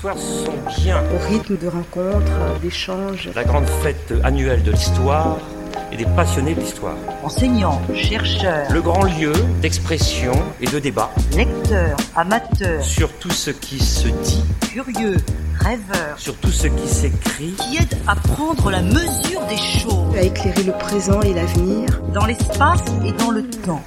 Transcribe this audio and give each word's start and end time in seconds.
soirs 0.00 0.18
sont 0.18 0.52
bien. 0.82 1.02
Au 1.14 1.28
rythme 1.28 1.56
de 1.56 1.68
rencontres, 1.68 2.60
d'échanges. 2.62 3.30
La 3.34 3.44
grande 3.44 3.66
fête 3.82 4.12
annuelle 4.24 4.62
de 4.62 4.72
l'histoire 4.72 5.38
et 5.92 5.96
des 5.96 6.04
passionnés 6.04 6.54
de 6.54 6.60
l'histoire. 6.60 6.96
Enseignants, 7.22 7.80
chercheurs, 7.94 8.66
Le 8.72 8.80
grand 8.82 9.04
lieu 9.04 9.32
d'expression 9.62 10.32
et 10.60 10.66
de 10.66 10.78
débat 10.78 11.10
lecteurs, 11.34 11.96
amateurs, 12.16 12.82
sur 12.84 13.10
tout 13.18 13.30
ce 13.30 13.50
qui 13.50 13.78
se 13.78 14.08
dit, 14.08 14.44
curieux, 14.60 15.16
rêveurs, 15.60 16.18
sur 16.18 16.34
tout 16.36 16.50
ce 16.50 16.66
qui 16.66 16.88
s'écrit. 16.88 17.52
qui 17.54 17.76
aident 17.78 17.98
à 18.06 18.16
prendre 18.16 18.70
la 18.70 18.82
mesure 18.82 19.40
des 19.48 19.56
choses 19.56 20.16
À 20.16 20.22
éclairer 20.22 20.62
le 20.64 20.72
présent 20.72 21.20
et 21.22 21.34
l'avenir. 21.34 21.88
dans 22.12 22.26
l'espace 22.26 22.80
et 23.04 23.12
dans 23.12 23.30
le 23.30 23.48
temps. 23.48 23.82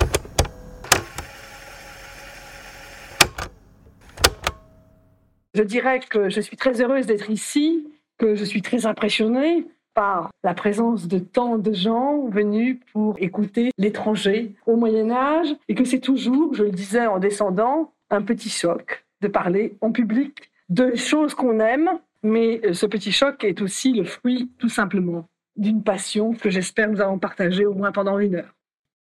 Je 5.60 5.66
dirais 5.66 6.00
que 6.00 6.30
je 6.30 6.40
suis 6.40 6.56
très 6.56 6.82
heureuse 6.82 7.06
d'être 7.06 7.30
ici, 7.30 7.86
que 8.18 8.34
je 8.34 8.46
suis 8.46 8.62
très 8.62 8.86
impressionnée 8.86 9.66
par 9.94 10.32
la 10.42 10.54
présence 10.54 11.10
de 11.10 11.20
tant 11.20 11.58
de 11.58 11.74
gens 11.74 12.28
venus 12.30 12.78
pour 12.94 13.18
écouter 13.20 13.72
l'étranger 13.78 14.54
au 14.66 14.78
Moyen 14.78 15.12
Âge 15.12 15.54
et 15.68 15.76
que 15.76 15.84
c'est 15.84 16.00
toujours, 16.00 16.54
je 16.54 16.64
le 16.64 16.72
disais 16.72 17.08
en 17.08 17.20
descendant, 17.20 17.92
un 18.10 18.22
petit 18.22 18.48
choc 18.48 19.06
de 19.20 19.28
parler 19.28 19.76
en 19.82 19.92
public 19.92 20.50
de 20.70 20.96
choses 20.96 21.34
qu'on 21.34 21.60
aime, 21.60 21.90
mais 22.24 22.62
ce 22.72 22.86
petit 22.86 23.12
choc 23.12 23.44
est 23.44 23.62
aussi 23.62 23.92
le 23.92 24.06
fruit 24.06 24.50
tout 24.60 24.70
simplement 24.70 25.26
d'une 25.58 25.84
passion 25.84 26.32
que 26.32 26.50
j'espère 26.50 26.90
nous 26.90 27.02
allons 27.02 27.20
partager 27.20 27.66
au 27.66 27.74
moins 27.74 27.92
pendant 27.92 28.18
une 28.18 28.36
heure. 28.36 28.56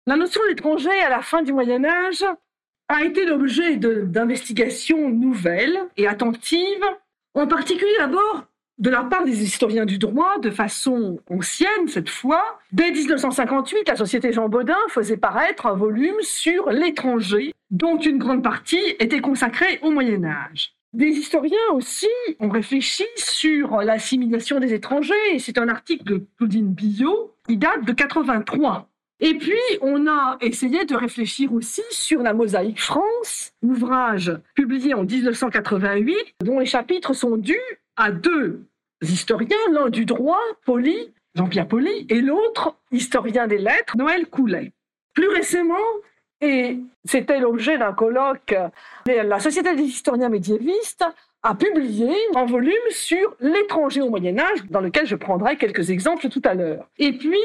La 0.05 0.15
notion 0.15 0.41
d'étranger 0.47 0.91
à 1.07 1.09
la 1.09 1.23
fin 1.23 1.41
du 1.41 1.53
Moyen 1.53 1.83
Âge 1.85 2.23
a 2.87 3.03
été 3.03 3.25
l'objet 3.25 3.77
d'investigations 3.77 5.09
nouvelles 5.09 5.79
et 5.97 6.07
attentives, 6.07 6.85
en 7.33 7.47
particulier 7.47 7.95
d'abord 7.97 8.45
de 8.77 8.89
la 8.89 9.03
part 9.03 9.23
des 9.23 9.41
historiens 9.41 9.85
du 9.85 9.97
droit, 9.97 10.37
de 10.39 10.49
façon 10.49 11.19
ancienne 11.29 11.87
cette 11.87 12.09
fois. 12.09 12.59
Dès 12.71 12.91
1958, 12.91 13.87
la 13.87 13.95
Société 13.95 14.33
Jean 14.33 14.49
Baudin 14.49 14.75
faisait 14.89 15.17
paraître 15.17 15.65
un 15.65 15.75
volume 15.75 16.19
sur 16.21 16.69
l'étranger, 16.69 17.53
dont 17.71 17.97
une 17.97 18.17
grande 18.17 18.43
partie 18.43 18.95
était 18.99 19.21
consacrée 19.21 19.79
au 19.81 19.91
Moyen 19.91 20.25
Âge. 20.25 20.73
Des 20.93 21.07
historiens 21.07 21.57
aussi 21.73 22.07
ont 22.39 22.49
réfléchi 22.49 23.05
sur 23.15 23.81
l'assimilation 23.81 24.59
des 24.59 24.73
étrangers, 24.73 25.13
et 25.33 25.39
c'est 25.39 25.57
un 25.57 25.67
article 25.67 26.05
de 26.05 26.25
Claudine 26.37 26.73
Billot 26.73 27.33
qui 27.47 27.57
date 27.57 27.85
de 27.85 27.91
83. 27.91 28.89
Et 29.21 29.35
puis, 29.35 29.59
on 29.81 30.07
a 30.07 30.37
essayé 30.41 30.85
de 30.85 30.95
réfléchir 30.95 31.53
aussi 31.53 31.83
sur 31.89 32.21
la 32.21 32.33
Mosaïque 32.33 32.81
France, 32.81 33.53
ouvrage 33.61 34.31
publié 34.55 34.93
en 34.93 35.03
1988, 35.03 36.15
dont 36.43 36.59
les 36.59 36.65
chapitres 36.65 37.13
sont 37.13 37.37
dus 37.37 37.61
à 37.95 38.11
deux 38.11 38.65
historiens, 39.01 39.55
l'un 39.71 39.89
du 39.89 40.05
droit, 40.05 40.41
Poli, 40.65 41.13
Jean-Pierre 41.33 41.67
Poli, 41.67 42.05
et 42.09 42.21
l'autre, 42.21 42.75
historien 42.91 43.47
des 43.47 43.57
lettres, 43.57 43.95
Noël 43.97 44.27
Coulet. 44.27 44.73
Plus 45.13 45.29
récemment, 45.29 45.75
et 46.41 46.77
c'était 47.05 47.39
l'objet 47.39 47.77
d'un 47.77 47.93
colloque, 47.93 48.53
la 49.07 49.39
Société 49.39 49.75
des 49.75 49.83
historiens 49.83 50.29
médiévistes 50.29 51.05
a 51.45 51.53
publié 51.53 52.11
un 52.33 52.45
volume 52.45 52.73
sur 52.89 53.35
l'étranger 53.39 54.01
au 54.01 54.09
Moyen 54.09 54.39
Âge, 54.39 54.65
dans 54.71 54.81
lequel 54.81 55.05
je 55.05 55.15
prendrai 55.15 55.57
quelques 55.57 55.91
exemples 55.91 56.27
tout 56.27 56.41
à 56.43 56.55
l'heure. 56.55 56.89
Et 56.97 57.13
puis, 57.13 57.37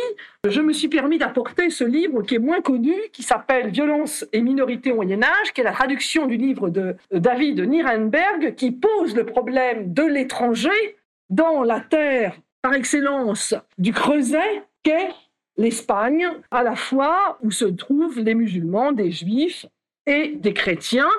je 0.48 0.62
me 0.62 0.72
suis 0.72 0.88
permis 0.88 1.18
d'apporter 1.18 1.68
ce 1.68 1.84
livre 1.84 2.22
qui 2.22 2.36
est 2.36 2.38
moins 2.38 2.62
connu, 2.62 2.94
qui 3.12 3.22
s'appelle 3.22 3.68
Violence 3.68 4.24
et 4.32 4.40
minorité 4.40 4.90
au 4.90 4.96
Moyen 4.96 5.22
Âge, 5.22 5.52
qui 5.52 5.60
est 5.60 5.64
la 5.64 5.72
traduction 5.72 6.26
du 6.26 6.38
livre 6.38 6.70
de 6.70 6.96
David 7.12 7.60
Nirenberg, 7.60 8.54
qui 8.54 8.70
pose 8.70 9.14
le 9.14 9.26
problème 9.26 9.92
de 9.92 10.04
l'étranger 10.04 10.96
dans 11.28 11.62
la 11.62 11.80
terre 11.80 12.38
par 12.62 12.72
excellence 12.72 13.54
du 13.76 13.92
Creuset, 13.92 14.62
qu'est 14.82 15.10
l'Espagne, 15.58 16.26
à 16.50 16.62
la 16.62 16.74
fois 16.74 17.36
où 17.42 17.50
se 17.50 17.66
trouvent 17.66 18.18
les 18.18 18.34
musulmans, 18.34 18.92
des 18.92 19.10
juifs 19.10 19.66
et 20.06 20.28
des 20.36 20.54
chrétiens. 20.54 21.10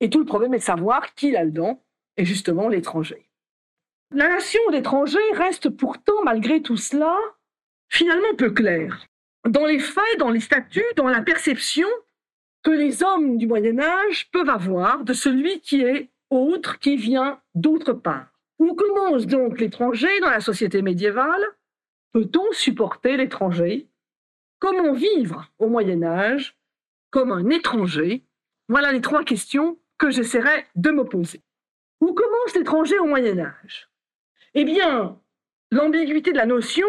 Et 0.00 0.08
tout 0.08 0.20
le 0.20 0.24
problème 0.24 0.54
est 0.54 0.58
de 0.58 0.62
savoir 0.62 1.14
qui 1.14 1.32
là-dedans 1.32 1.78
est 2.18 2.24
justement 2.24 2.68
l'étranger. 2.68 3.28
La 4.14 4.28
nation 4.28 4.60
d'étrangers 4.70 5.32
reste 5.32 5.70
pourtant, 5.70 6.22
malgré 6.24 6.60
tout 6.60 6.76
cela, 6.76 7.16
finalement 7.88 8.34
peu 8.36 8.50
claire. 8.50 9.06
Dans 9.46 9.64
les 9.64 9.78
faits, 9.78 10.18
dans 10.18 10.30
les 10.30 10.40
statuts, 10.40 10.84
dans 10.96 11.08
la 11.08 11.22
perception 11.22 11.88
que 12.62 12.70
les 12.70 13.02
hommes 13.02 13.38
du 13.38 13.46
Moyen 13.46 13.78
Âge 13.78 14.30
peuvent 14.30 14.48
avoir 14.48 15.04
de 15.04 15.12
celui 15.12 15.60
qui 15.60 15.82
est 15.82 16.10
autre, 16.30 16.78
qui 16.78 16.96
vient 16.96 17.40
d'autre 17.54 17.92
part. 17.92 18.26
Où 18.58 18.74
commence 18.74 19.26
donc 19.26 19.60
l'étranger 19.60 20.20
dans 20.20 20.30
la 20.30 20.40
société 20.40 20.82
médiévale? 20.82 21.44
Peut-on 22.12 22.50
supporter 22.52 23.16
l'étranger 23.16 23.86
Comment 24.58 24.92
vivre 24.92 25.52
au 25.58 25.68
Moyen 25.68 26.02
Âge 26.02 26.56
comme 27.10 27.30
un 27.30 27.48
étranger? 27.50 28.24
Voilà 28.68 28.92
les 28.92 29.00
trois 29.00 29.22
questions 29.22 29.78
que 29.98 30.10
j'essaierai 30.10 30.66
de 30.74 30.90
me 30.90 31.04
poser. 31.04 31.42
Où 32.00 32.12
commence 32.12 32.54
l'étranger 32.54 32.98
au 32.98 33.06
Moyen 33.06 33.38
Âge? 33.38 33.88
Eh 34.54 34.64
bien, 34.64 35.18
l'ambiguïté 35.70 36.32
de 36.32 36.36
la 36.36 36.46
notion 36.46 36.86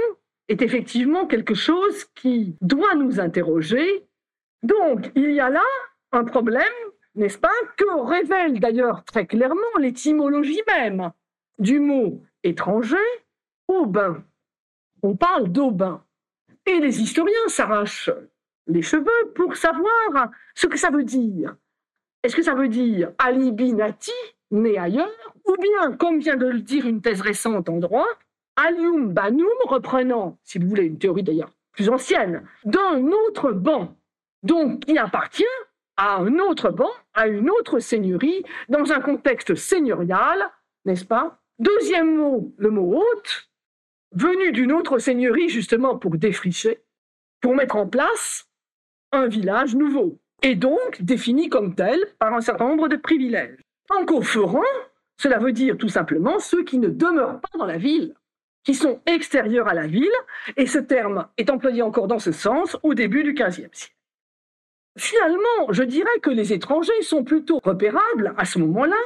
est 0.47 0.62
effectivement 0.62 1.25
quelque 1.28 1.53
chose 1.53 2.06
qui 2.16 2.56
doit 2.62 2.96
nous 2.96 3.19
interroger. 3.19 4.08
Donc, 4.64 5.12
il 5.16 5.31
y 5.31 5.40
a 5.40 5.50
là 5.50 5.64
un 6.12 6.24
problème, 6.24 6.64
n'est-ce 7.16 7.38
pas, 7.38 7.50
que 7.78 8.02
révèle 8.02 8.59
d'ailleurs 8.59 9.03
très 9.06 9.25
clairement 9.25 9.78
l'étymologie 9.80 10.62
même 10.68 11.12
du 11.59 11.80
mot 11.80 12.24
étranger, 12.44 12.98
aubin. 13.68 14.24
On 15.03 15.16
parle 15.16 15.50
d'aubin. 15.50 16.03
Et 16.66 16.80
les 16.80 17.02
historiens 17.02 17.48
s'arrachent 17.48 18.12
les 18.68 18.81
cheveux 18.81 19.34
pour 19.36 19.56
savoir 19.56 20.31
ce 20.56 20.68
que 20.68 20.78
ça 20.78 20.90
veut 20.90 21.03
dire. 21.03 21.56
Est-ce 22.24 22.36
que 22.36 22.44
ça 22.44 22.53
veut 22.53 22.68
dire 22.68 23.12
alibi 23.18 23.74
nati, 23.74 24.12
né 24.52 24.78
ailleurs, 24.78 25.34
ou 25.46 25.56
bien, 25.62 25.96
comme 25.96 26.20
vient 26.20 26.38
de 26.38 26.48
le 26.48 26.62
dire 26.62 26.86
une 26.86 27.02
thèse 27.02 27.22
récente 27.22 27.70
en 27.70 27.78
droit, 27.78 28.08
alium 28.56 29.14
banum, 29.14 29.48
reprenant, 29.66 30.38
si 30.44 30.60
vous 30.60 30.68
voulez, 30.68 30.84
une 30.84 31.00
théorie 31.00 31.24
d'ailleurs 31.24 31.52
plus 31.72 31.90
ancienne, 31.90 32.44
d'un 32.66 33.08
autre 33.08 33.52
banc, 33.52 33.96
donc 34.44 34.86
qui 34.86 34.98
appartient 34.98 35.44
à 35.98 36.18
un 36.18 36.40
autre 36.40 36.70
banc, 36.70 36.92
à 37.14 37.28
une 37.28 37.50
autre 37.50 37.80
seigneurie, 37.80 38.44
dans 38.70 38.92
un 38.92 39.00
contexte 39.00 39.56
seigneurial, 39.56 40.50
n'est-ce 40.86 41.06
pas? 41.06 41.42
Deuxième 41.60 42.16
mot, 42.16 42.54
le 42.58 42.70
mot 42.70 42.98
hôte, 42.98 43.50
venu 44.14 44.52
d'une 44.52 44.72
autre 44.72 44.98
seigneurie 44.98 45.50
justement 45.50 45.98
pour 45.98 46.18
défricher, 46.18 46.84
pour 47.42 47.56
mettre 47.56 47.76
en 47.76 47.88
place 47.88 48.50
un 49.12 49.28
village 49.28 49.76
nouveau, 49.76 50.20
et 50.42 50.56
donc 50.56 51.02
défini 51.02 51.50
comme 51.50 51.76
tel 51.76 52.00
par 52.18 52.34
un 52.34 52.42
certain 52.42 52.68
nombre 52.68 52.88
de 52.88 52.96
privilèges. 52.96 53.60
Francophorant, 53.90 54.62
cela 55.18 55.40
veut 55.40 55.52
dire 55.52 55.78
tout 55.78 55.90
simplement 55.90 56.40
ceux 56.40 56.64
qui 56.64 56.78
ne 56.78 56.90
demeurent 56.90 57.42
pas 57.42 57.58
dans 57.58 57.66
la 57.66 57.78
ville, 57.78 58.14
qui 58.64 58.76
sont 58.76 59.02
extérieurs 59.08 59.68
à 59.68 59.74
la 59.74 59.88
ville, 59.88 60.12
et 60.58 60.68
ce 60.68 60.78
terme 60.78 61.28
est 61.38 61.50
employé 61.50 61.82
encore 61.82 62.08
dans 62.08 62.20
ce 62.20 62.32
sens 62.32 62.78
au 62.84 62.94
début 62.94 63.24
du 63.24 63.34
XVe 63.34 63.52
siècle. 63.52 63.96
Finalement, 64.98 65.72
je 65.72 65.84
dirais 65.84 66.20
que 66.22 66.30
les 66.30 66.54
étrangers 66.54 67.02
sont 67.02 67.24
plutôt 67.24 67.60
repérables 67.64 68.34
à 68.38 68.46
ce 68.46 68.60
moment-là 68.60 68.98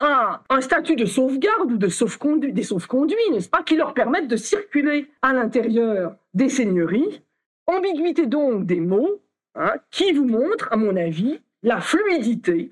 à 0.00 0.42
un 0.50 0.60
statut 0.60 0.96
de 0.96 1.04
sauvegarde 1.04 1.70
ou 1.70 1.76
de 1.76 1.88
sauf-conduit, 1.88 2.52
des 2.52 2.62
n'est-ce 3.30 3.48
pas, 3.48 3.62
qui 3.62 3.76
leur 3.76 3.94
permettent 3.94 4.28
de 4.28 4.36
circuler 4.36 5.08
à 5.22 5.32
l'intérieur 5.32 6.16
des 6.34 6.48
seigneuries. 6.48 7.22
Ambiguïté 7.68 8.26
donc 8.26 8.66
des 8.66 8.80
mots, 8.80 9.22
hein, 9.54 9.74
qui 9.92 10.12
vous 10.12 10.26
montre, 10.26 10.68
à 10.72 10.76
mon 10.76 10.96
avis, 10.96 11.40
la 11.62 11.80
fluidité 11.80 12.70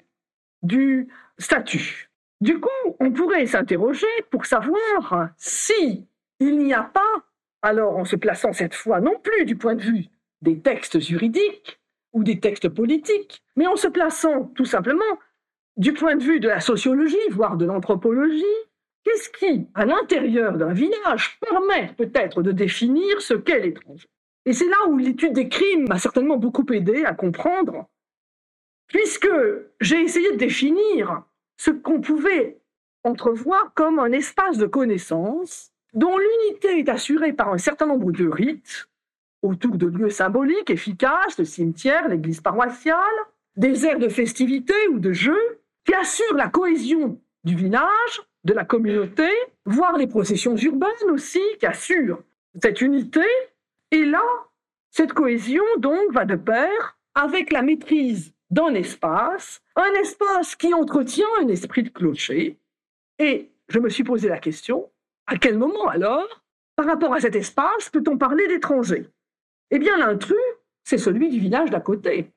du 0.62 1.08
statut. 1.40 2.10
Du 2.40 2.60
coup, 2.60 2.96
on 3.00 3.10
pourrait 3.10 3.46
s'interroger 3.46 4.06
pour 4.30 4.46
savoir 4.46 5.30
si 5.36 6.06
il 6.38 6.58
n'y 6.58 6.72
a 6.72 6.82
pas, 6.82 7.24
alors 7.62 7.96
en 7.96 8.04
se 8.04 8.16
plaçant 8.16 8.52
cette 8.52 8.74
fois 8.74 9.00
non 9.00 9.18
plus 9.22 9.44
du 9.44 9.56
point 9.56 9.74
de 9.74 9.82
vue 9.82 10.06
des 10.40 10.58
textes 10.58 11.00
juridiques 11.00 11.80
ou 12.12 12.24
des 12.24 12.40
textes 12.40 12.68
politiques, 12.68 13.42
mais 13.56 13.66
en 13.66 13.76
se 13.76 13.88
plaçant 13.88 14.44
tout 14.54 14.64
simplement 14.64 15.18
du 15.76 15.92
point 15.92 16.16
de 16.16 16.24
vue 16.24 16.40
de 16.40 16.48
la 16.48 16.60
sociologie, 16.60 17.16
voire 17.30 17.56
de 17.56 17.66
l'anthropologie, 17.66 18.44
qu'est-ce 19.04 19.30
qui, 19.30 19.66
à 19.74 19.84
l'intérieur 19.84 20.56
d'un 20.56 20.72
village, 20.72 21.38
permet 21.40 21.92
peut-être 21.96 22.42
de 22.42 22.52
définir 22.52 23.20
ce 23.20 23.34
qu'est 23.34 23.60
l'étranger 23.60 24.08
Et 24.46 24.52
c'est 24.52 24.68
là 24.68 24.88
où 24.88 24.96
l'étude 24.96 25.34
des 25.34 25.48
crimes 25.48 25.86
m'a 25.88 25.98
certainement 25.98 26.36
beaucoup 26.36 26.66
aidé 26.72 27.04
à 27.04 27.14
comprendre, 27.14 27.86
puisque 28.88 29.30
j'ai 29.80 30.00
essayé 30.00 30.32
de 30.32 30.36
définir 30.36 31.22
ce 31.60 31.70
qu'on 31.70 32.00
pouvait 32.00 32.58
entrevoir 33.04 33.74
comme 33.74 33.98
un 33.98 34.12
espace 34.12 34.56
de 34.56 34.64
connaissance 34.64 35.72
dont 35.92 36.16
l'unité 36.16 36.78
est 36.78 36.88
assurée 36.88 37.34
par 37.34 37.52
un 37.52 37.58
certain 37.58 37.84
nombre 37.84 38.12
de 38.12 38.26
rites 38.26 38.88
autour 39.42 39.76
de 39.76 39.86
lieux 39.86 40.08
symboliques 40.08 40.70
efficaces, 40.70 41.38
le 41.38 41.44
cimetière, 41.44 42.08
l'église 42.08 42.40
paroissiale, 42.40 42.96
des 43.56 43.84
aires 43.84 43.98
de 43.98 44.08
festivité 44.08 44.72
ou 44.90 44.98
de 44.98 45.12
jeux 45.12 45.60
qui 45.84 45.92
assurent 45.92 46.34
la 46.34 46.48
cohésion 46.48 47.20
du 47.44 47.54
village 47.54 48.22
de 48.44 48.54
la 48.54 48.64
communauté, 48.64 49.28
voire 49.66 49.98
les 49.98 50.06
processions 50.06 50.56
urbaines 50.56 51.10
aussi, 51.10 51.42
qui 51.58 51.66
assurent 51.66 52.22
cette 52.62 52.80
unité. 52.80 53.26
Et 53.90 54.06
là, 54.06 54.24
cette 54.90 55.12
cohésion, 55.12 55.64
donc, 55.76 56.10
va 56.10 56.24
de 56.24 56.36
pair 56.36 56.98
avec 57.14 57.52
la 57.52 57.60
maîtrise 57.60 58.32
d'un 58.50 58.74
espace, 58.74 59.62
un 59.76 59.92
espace 59.94 60.56
qui 60.56 60.74
entretient 60.74 61.26
un 61.40 61.48
esprit 61.48 61.82
de 61.82 61.88
clocher. 61.88 62.58
Et 63.18 63.50
je 63.68 63.78
me 63.78 63.88
suis 63.88 64.04
posé 64.04 64.28
la 64.28 64.38
question, 64.38 64.90
à 65.26 65.36
quel 65.36 65.56
moment 65.56 65.88
alors, 65.88 66.42
par 66.76 66.86
rapport 66.86 67.14
à 67.14 67.20
cet 67.20 67.36
espace, 67.36 67.90
peut-on 67.90 68.18
parler 68.18 68.46
d'étranger 68.48 69.08
Eh 69.70 69.78
bien, 69.78 69.96
l'intrus, 69.98 70.36
c'est 70.84 70.98
celui 70.98 71.30
du 71.30 71.38
village 71.38 71.70
d'à 71.70 71.80
côté. 71.80 72.32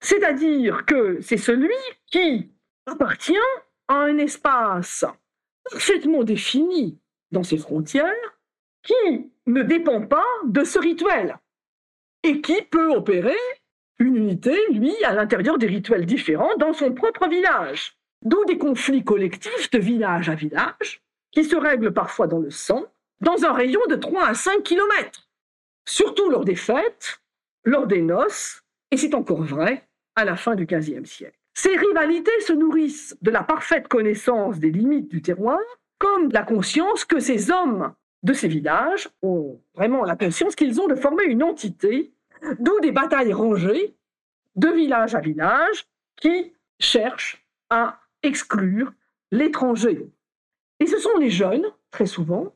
C'est-à-dire 0.00 0.84
que 0.84 1.20
c'est 1.20 1.36
celui 1.36 1.74
qui 2.06 2.50
appartient 2.86 3.34
à 3.88 3.94
un 3.94 4.18
espace 4.18 5.04
parfaitement 5.70 6.22
défini 6.22 6.98
dans 7.30 7.42
ses 7.42 7.58
frontières, 7.58 8.38
qui 8.82 9.30
ne 9.46 9.62
dépend 9.62 10.06
pas 10.06 10.26
de 10.44 10.64
ce 10.64 10.78
rituel 10.78 11.38
et 12.22 12.40
qui 12.40 12.62
peut 12.62 12.94
opérer 12.94 13.36
une 13.98 14.16
unité, 14.16 14.56
lui, 14.70 14.94
à 15.04 15.12
l'intérieur 15.12 15.58
des 15.58 15.66
rituels 15.66 16.06
différents 16.06 16.54
dans 16.58 16.72
son 16.72 16.92
propre 16.92 17.28
village. 17.28 17.96
D'où 18.24 18.44
des 18.46 18.58
conflits 18.58 19.04
collectifs 19.04 19.70
de 19.70 19.78
village 19.78 20.28
à 20.28 20.34
village, 20.34 21.02
qui 21.30 21.44
se 21.44 21.56
règlent 21.56 21.92
parfois 21.92 22.26
dans 22.26 22.38
le 22.38 22.50
sang, 22.50 22.86
dans 23.20 23.44
un 23.44 23.52
rayon 23.52 23.80
de 23.88 23.96
3 23.96 24.26
à 24.26 24.34
5 24.34 24.62
kilomètres, 24.62 25.28
surtout 25.88 26.30
lors 26.30 26.44
des 26.44 26.56
fêtes, 26.56 27.20
lors 27.64 27.86
des 27.86 28.02
noces, 28.02 28.62
et 28.90 28.96
c'est 28.96 29.14
encore 29.14 29.42
vrai 29.42 29.88
à 30.16 30.24
la 30.24 30.36
fin 30.36 30.54
du 30.54 30.66
XVe 30.66 31.04
siècle. 31.04 31.38
Ces 31.54 31.76
rivalités 31.76 32.40
se 32.40 32.52
nourrissent 32.52 33.16
de 33.20 33.30
la 33.30 33.42
parfaite 33.42 33.88
connaissance 33.88 34.58
des 34.58 34.70
limites 34.70 35.08
du 35.08 35.22
terroir, 35.22 35.58
comme 35.98 36.30
la 36.30 36.44
conscience 36.44 37.04
que 37.04 37.18
ces 37.18 37.50
hommes 37.50 37.92
de 38.22 38.32
ces 38.32 38.48
villages 38.48 39.08
ont 39.22 39.60
vraiment 39.74 40.04
la 40.04 40.16
conscience 40.16 40.54
qu'ils 40.54 40.80
ont 40.80 40.86
de 40.86 40.94
former 40.94 41.24
une 41.24 41.42
entité, 41.42 42.12
d'où 42.58 42.80
des 42.80 42.92
batailles 42.92 43.32
rangées 43.32 43.94
de 44.56 44.68
village 44.68 45.14
à 45.14 45.20
village 45.20 45.86
qui 46.16 46.52
cherchent 46.80 47.44
à 47.70 48.00
exclure 48.22 48.92
l'étranger. 49.30 50.10
Et 50.80 50.86
ce 50.86 50.98
sont 50.98 51.16
les 51.18 51.30
jeunes, 51.30 51.66
très 51.90 52.06
souvent, 52.06 52.54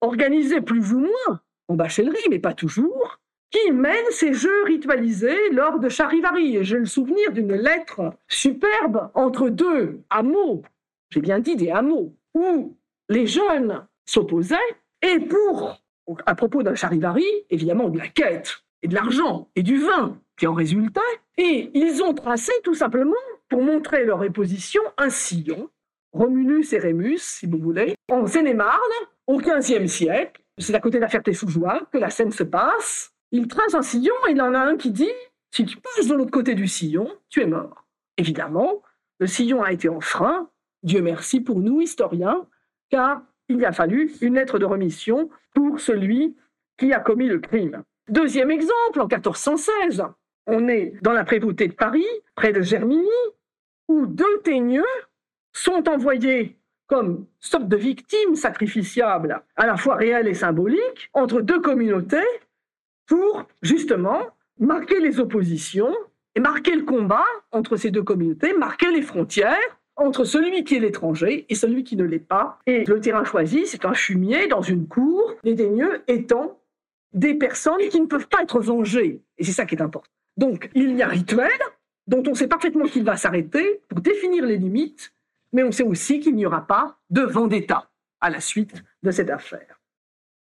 organisés 0.00 0.60
plus 0.60 0.92
ou 0.92 1.00
moins 1.00 1.40
en 1.68 1.74
bachelerie, 1.74 2.28
mais 2.30 2.38
pas 2.38 2.54
toujours, 2.54 3.18
qui 3.50 3.70
mènent 3.70 4.10
ces 4.10 4.32
jeux 4.32 4.64
ritualisés 4.64 5.50
lors 5.50 5.78
de 5.78 5.88
charivari. 5.88 6.64
J'ai 6.64 6.78
le 6.78 6.86
souvenir 6.86 7.32
d'une 7.32 7.54
lettre 7.54 8.14
superbe 8.28 9.10
entre 9.14 9.48
deux 9.48 10.00
hameaux, 10.10 10.62
j'ai 11.10 11.20
bien 11.20 11.38
dit 11.38 11.56
des 11.56 11.70
hameaux, 11.70 12.14
où 12.34 12.76
les 13.08 13.26
jeunes 13.26 13.86
s'opposaient 14.06 14.56
et 15.02 15.20
pour, 15.20 15.82
à 16.24 16.34
propos 16.34 16.62
d'un 16.62 16.74
charivari, 16.74 17.26
évidemment 17.50 17.88
de 17.88 17.98
la 17.98 18.08
quête 18.08 18.62
et 18.82 18.88
de 18.88 18.94
l'argent 18.94 19.48
et 19.56 19.62
du 19.62 19.78
vin 19.78 20.18
qui 20.36 20.46
en 20.46 20.54
résultait, 20.54 21.00
et 21.38 21.70
ils 21.74 22.02
ont 22.02 22.14
tracé 22.14 22.52
tout 22.64 22.74
simplement, 22.74 23.14
pour 23.48 23.62
montrer 23.62 24.04
leur 24.04 24.20
opposition, 24.20 24.82
un 24.96 25.10
sillon, 25.10 25.68
Romulus 26.12 26.72
et 26.72 26.78
Rémus, 26.78 27.18
si 27.18 27.46
vous 27.46 27.58
voulez, 27.58 27.94
en 28.10 28.26
Seine-et-Marne, 28.26 28.80
au 29.26 29.38
XVe 29.38 29.86
siècle. 29.86 30.42
C'est 30.58 30.74
à 30.74 30.80
côté 30.80 30.98
de 30.98 31.02
la 31.02 31.08
Ferté-sous-Joie 31.08 31.86
que 31.92 31.98
la 31.98 32.10
scène 32.10 32.32
se 32.32 32.42
passe. 32.42 33.12
Il 33.30 33.48
trace 33.48 33.74
un 33.74 33.82
sillon 33.82 34.14
et 34.28 34.32
il 34.32 34.40
en 34.42 34.54
a 34.54 34.58
un 34.58 34.76
qui 34.76 34.90
dit 34.90 35.12
Si 35.50 35.64
tu 35.64 35.78
passes 35.78 36.06
de 36.06 36.14
l'autre 36.14 36.30
côté 36.30 36.54
du 36.54 36.66
sillon, 36.66 37.10
tu 37.28 37.40
es 37.40 37.46
mort. 37.46 37.86
Évidemment, 38.18 38.82
le 39.18 39.26
sillon 39.26 39.62
a 39.62 39.72
été 39.72 39.88
enfreint, 39.88 40.50
Dieu 40.82 41.00
merci 41.00 41.40
pour 41.40 41.60
nous, 41.60 41.80
historiens, 41.80 42.46
car 42.90 43.22
il 43.48 43.64
a 43.64 43.72
fallu 43.72 44.12
une 44.20 44.34
lettre 44.34 44.58
de 44.58 44.64
remission 44.64 45.30
pour 45.54 45.80
celui 45.80 46.36
qui 46.76 46.92
a 46.92 47.00
commis 47.00 47.28
le 47.28 47.38
crime. 47.38 47.82
Deuxième 48.08 48.50
exemple, 48.50 49.00
en 49.00 49.06
1416, 49.06 50.04
on 50.46 50.68
est 50.68 50.94
dans 51.02 51.12
la 51.12 51.24
prévôté 51.24 51.68
de 51.68 51.72
Paris, 51.72 52.06
près 52.34 52.52
de 52.52 52.60
Germigny, 52.60 53.08
où 53.88 54.06
deux 54.06 54.40
teigneux 54.42 54.84
sont 55.52 55.88
envoyés 55.88 56.56
comme 56.88 57.26
sorte 57.40 57.68
de 57.68 57.76
victimes 57.76 58.34
sacrificiables, 58.34 59.40
à 59.56 59.66
la 59.66 59.76
fois 59.76 59.94
réelles 59.94 60.28
et 60.28 60.34
symboliques, 60.34 61.10
entre 61.14 61.40
deux 61.40 61.60
communautés 61.60 62.18
pour 63.06 63.46
justement 63.62 64.20
marquer 64.58 65.00
les 65.00 65.20
oppositions 65.20 65.94
et 66.34 66.40
marquer 66.40 66.74
le 66.74 66.82
combat 66.82 67.24
entre 67.52 67.76
ces 67.76 67.90
deux 67.90 68.02
communautés, 68.02 68.52
marquer 68.52 68.90
les 68.90 69.02
frontières 69.02 69.56
entre 69.96 70.24
celui 70.24 70.64
qui 70.64 70.76
est 70.76 70.80
l'étranger 70.80 71.46
et 71.48 71.54
celui 71.54 71.84
qui 71.84 71.96
ne 71.96 72.04
l'est 72.04 72.18
pas. 72.18 72.58
Et 72.66 72.84
le 72.84 73.00
terrain 73.00 73.24
choisi, 73.24 73.66
c'est 73.66 73.84
un 73.84 73.94
fumier 73.94 74.48
dans 74.48 74.62
une 74.62 74.88
cour, 74.88 75.34
les 75.44 75.54
daigneux 75.54 76.02
étant 76.08 76.58
des 77.12 77.34
personnes 77.34 77.88
qui 77.90 78.00
ne 78.00 78.06
peuvent 78.06 78.28
pas 78.28 78.42
être 78.42 78.60
vengées. 78.60 79.22
Et 79.38 79.44
c'est 79.44 79.52
ça 79.52 79.66
qui 79.66 79.74
est 79.74 79.82
important. 79.82 80.10
Donc, 80.36 80.70
il 80.74 80.96
y 80.96 81.02
a 81.02 81.08
rituel, 81.08 81.50
dont 82.06 82.22
on 82.26 82.34
sait 82.34 82.48
parfaitement 82.48 82.86
qu'il 82.86 83.04
va 83.04 83.16
s'arrêter 83.16 83.80
pour 83.88 84.00
définir 84.00 84.46
les 84.46 84.56
limites, 84.56 85.12
mais 85.52 85.62
on 85.62 85.72
sait 85.72 85.82
aussi 85.82 86.20
qu'il 86.20 86.34
n'y 86.34 86.46
aura 86.46 86.66
pas 86.66 86.98
de 87.10 87.22
vendetta 87.22 87.90
à 88.20 88.30
la 88.30 88.40
suite 88.40 88.82
de 89.02 89.10
cette 89.10 89.30
affaire. 89.30 89.80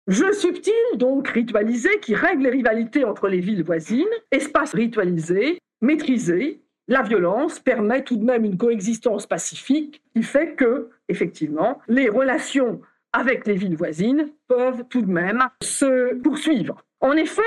Jeu 0.06 0.32
subtil, 0.32 0.72
donc 0.96 1.28
ritualisé, 1.28 2.00
qui 2.00 2.14
règle 2.14 2.42
les 2.42 2.50
rivalités 2.50 3.04
entre 3.04 3.28
les 3.28 3.40
villes 3.40 3.62
voisines, 3.62 4.08
espace 4.30 4.74
ritualisé, 4.74 5.58
maîtrisé, 5.80 6.60
la 6.88 7.02
violence 7.02 7.60
permet 7.60 8.02
tout 8.02 8.16
de 8.16 8.24
même 8.24 8.44
une 8.44 8.56
coexistence 8.56 9.26
pacifique 9.26 10.02
qui 10.12 10.24
fait 10.24 10.54
que, 10.56 10.90
effectivement, 11.08 11.80
les 11.86 12.08
relations 12.08 12.80
avec 13.12 13.46
les 13.46 13.54
villes 13.54 13.76
voisines 13.76 14.30
peuvent 14.46 14.84
tout 14.88 15.02
de 15.02 15.10
même 15.10 15.48
se 15.62 16.14
poursuivre. 16.14 16.84
En 17.00 17.12
effet, 17.12 17.42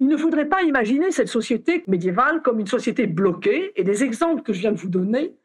il 0.00 0.08
ne 0.08 0.16
faudrait 0.16 0.48
pas 0.48 0.62
imaginer 0.62 1.10
cette 1.10 1.28
société 1.28 1.82
médiévale 1.86 2.42
comme 2.42 2.60
une 2.60 2.66
société 2.66 3.06
bloquée, 3.06 3.72
et 3.76 3.84
des 3.84 4.04
exemples 4.04 4.42
que 4.42 4.52
je 4.52 4.60
viens 4.60 4.72
de 4.72 4.78
vous 4.78 4.88
donner, 4.88 5.36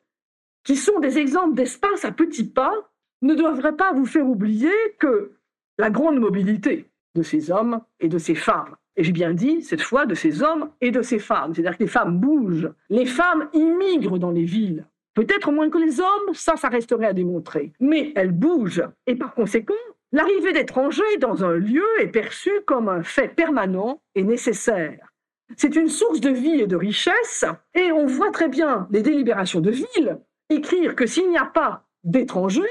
qui 0.63 0.75
sont 0.75 0.99
des 0.99 1.17
exemples 1.17 1.55
d'espace 1.55 2.05
à 2.05 2.11
petits 2.11 2.49
pas, 2.49 2.73
ne 3.21 3.33
devraient 3.33 3.75
pas 3.75 3.93
vous 3.93 4.05
faire 4.05 4.27
oublier 4.27 4.73
que 4.99 5.31
la 5.77 5.89
grande 5.89 6.19
mobilité 6.19 6.89
de 7.15 7.23
ces 7.23 7.51
hommes 7.51 7.81
et 7.99 8.07
de 8.07 8.17
ces 8.17 8.35
femmes 8.35 8.75
et 8.97 9.03
j'ai 9.03 9.11
bien 9.11 9.33
dit, 9.33 9.61
cette 9.61 9.81
fois, 9.81 10.05
de 10.05 10.15
ces 10.15 10.43
hommes 10.43 10.69
et 10.81 10.91
de 10.91 11.01
ces 11.01 11.19
femmes. 11.19 11.53
C'est-à-dire 11.53 11.77
que 11.77 11.83
les 11.83 11.89
femmes 11.89 12.19
bougent. 12.19 12.71
Les 12.89 13.05
femmes 13.05 13.49
immigrent 13.53 14.19
dans 14.19 14.31
les 14.31 14.43
villes. 14.43 14.85
Peut-être 15.13 15.51
moins 15.51 15.69
que 15.69 15.77
les 15.77 15.99
hommes, 15.99 16.33
ça, 16.33 16.55
ça 16.55 16.69
resterait 16.69 17.07
à 17.07 17.13
démontrer. 17.13 17.73
Mais 17.79 18.13
elles 18.15 18.31
bougent. 18.31 18.87
Et 19.07 19.15
par 19.15 19.33
conséquent, 19.33 19.73
l'arrivée 20.11 20.53
d'étrangers 20.53 21.17
dans 21.19 21.43
un 21.43 21.53
lieu 21.53 21.85
est 21.99 22.07
perçue 22.07 22.61
comme 22.65 22.87
un 22.87 23.03
fait 23.03 23.27
permanent 23.27 24.01
et 24.15 24.23
nécessaire. 24.23 25.11
C'est 25.57 25.75
une 25.75 25.89
source 25.89 26.21
de 26.21 26.29
vie 26.29 26.61
et 26.61 26.67
de 26.67 26.77
richesse. 26.77 27.45
Et 27.73 27.91
on 27.91 28.05
voit 28.05 28.31
très 28.31 28.47
bien 28.47 28.87
les 28.91 29.01
délibérations 29.01 29.59
de 29.59 29.71
ville 29.71 30.19
écrire 30.49 30.95
que 30.95 31.05
s'il 31.05 31.29
n'y 31.29 31.37
a 31.37 31.45
pas 31.45 31.85
d'étrangers, 32.03 32.61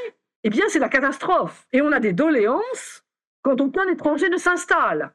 eh 0.44 0.50
bien, 0.50 0.64
c'est 0.68 0.78
la 0.78 0.88
catastrophe. 0.88 1.66
Et 1.72 1.82
on 1.82 1.92
a 1.92 2.00
des 2.00 2.12
doléances 2.12 3.04
quand 3.42 3.60
aucun 3.60 3.86
étranger 3.88 4.28
ne 4.28 4.36
s'installe. 4.36 5.12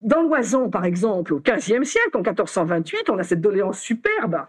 Dans 0.00 0.22
l'Oison, 0.22 0.70
par 0.70 0.84
exemple, 0.84 1.34
au 1.34 1.40
XVe 1.40 1.82
siècle, 1.82 2.16
en 2.16 2.22
1428, 2.22 3.10
on 3.10 3.18
a 3.18 3.24
cette 3.24 3.40
doléance 3.40 3.80
superbe. 3.80 4.46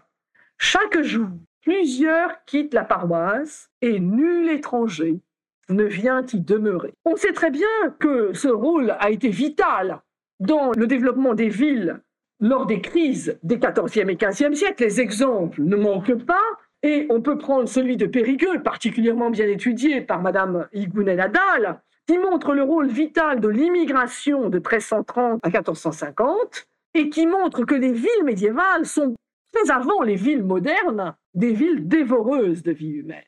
Chaque 0.58 1.00
jour, 1.02 1.28
plusieurs 1.62 2.44
quittent 2.44 2.74
la 2.74 2.84
paroisse 2.84 3.70
et 3.82 4.00
nul 4.00 4.48
étranger 4.50 5.20
ne 5.68 5.84
vient 5.84 6.24
y 6.32 6.40
demeurer. 6.40 6.94
On 7.04 7.16
sait 7.16 7.32
très 7.32 7.50
bien 7.50 7.68
que 7.98 8.32
ce 8.32 8.48
rôle 8.48 8.96
a 8.98 9.10
été 9.10 9.28
vital 9.28 10.00
dans 10.40 10.72
le 10.72 10.86
développement 10.86 11.34
des 11.34 11.48
villes 11.48 12.00
lors 12.40 12.66
des 12.66 12.80
crises 12.80 13.38
des 13.42 13.58
XIVe 13.58 14.10
et 14.10 14.16
XVe 14.16 14.54
siècles. 14.54 14.84
Les 14.84 15.00
exemples 15.00 15.62
ne 15.62 15.76
manquent 15.76 16.24
pas. 16.24 16.42
Et 16.82 17.06
on 17.10 17.20
peut 17.20 17.36
prendre 17.36 17.68
celui 17.68 17.98
de 17.98 18.06
Périgueux, 18.06 18.62
particulièrement 18.62 19.28
bien 19.28 19.46
étudié 19.46 20.00
par 20.00 20.22
Madame 20.22 20.66
Higuenel-Adal, 20.72 21.78
qui 22.06 22.16
montre 22.16 22.54
le 22.54 22.62
rôle 22.62 22.88
vital 22.88 23.38
de 23.38 23.48
l'immigration 23.48 24.48
de 24.48 24.56
1330 24.56 25.40
à 25.42 25.48
1450 25.48 26.66
et 26.94 27.10
qui 27.10 27.26
montre 27.26 27.64
que 27.64 27.74
les 27.74 27.92
villes 27.92 28.24
médiévales 28.24 28.86
sont, 28.86 29.14
très 29.52 29.70
avant 29.70 30.00
les 30.02 30.16
villes 30.16 30.42
modernes, 30.42 31.14
des 31.34 31.52
villes 31.52 31.88
dévoreuses 31.88 32.62
de 32.62 32.72
vie 32.72 32.90
humaine. 32.90 33.24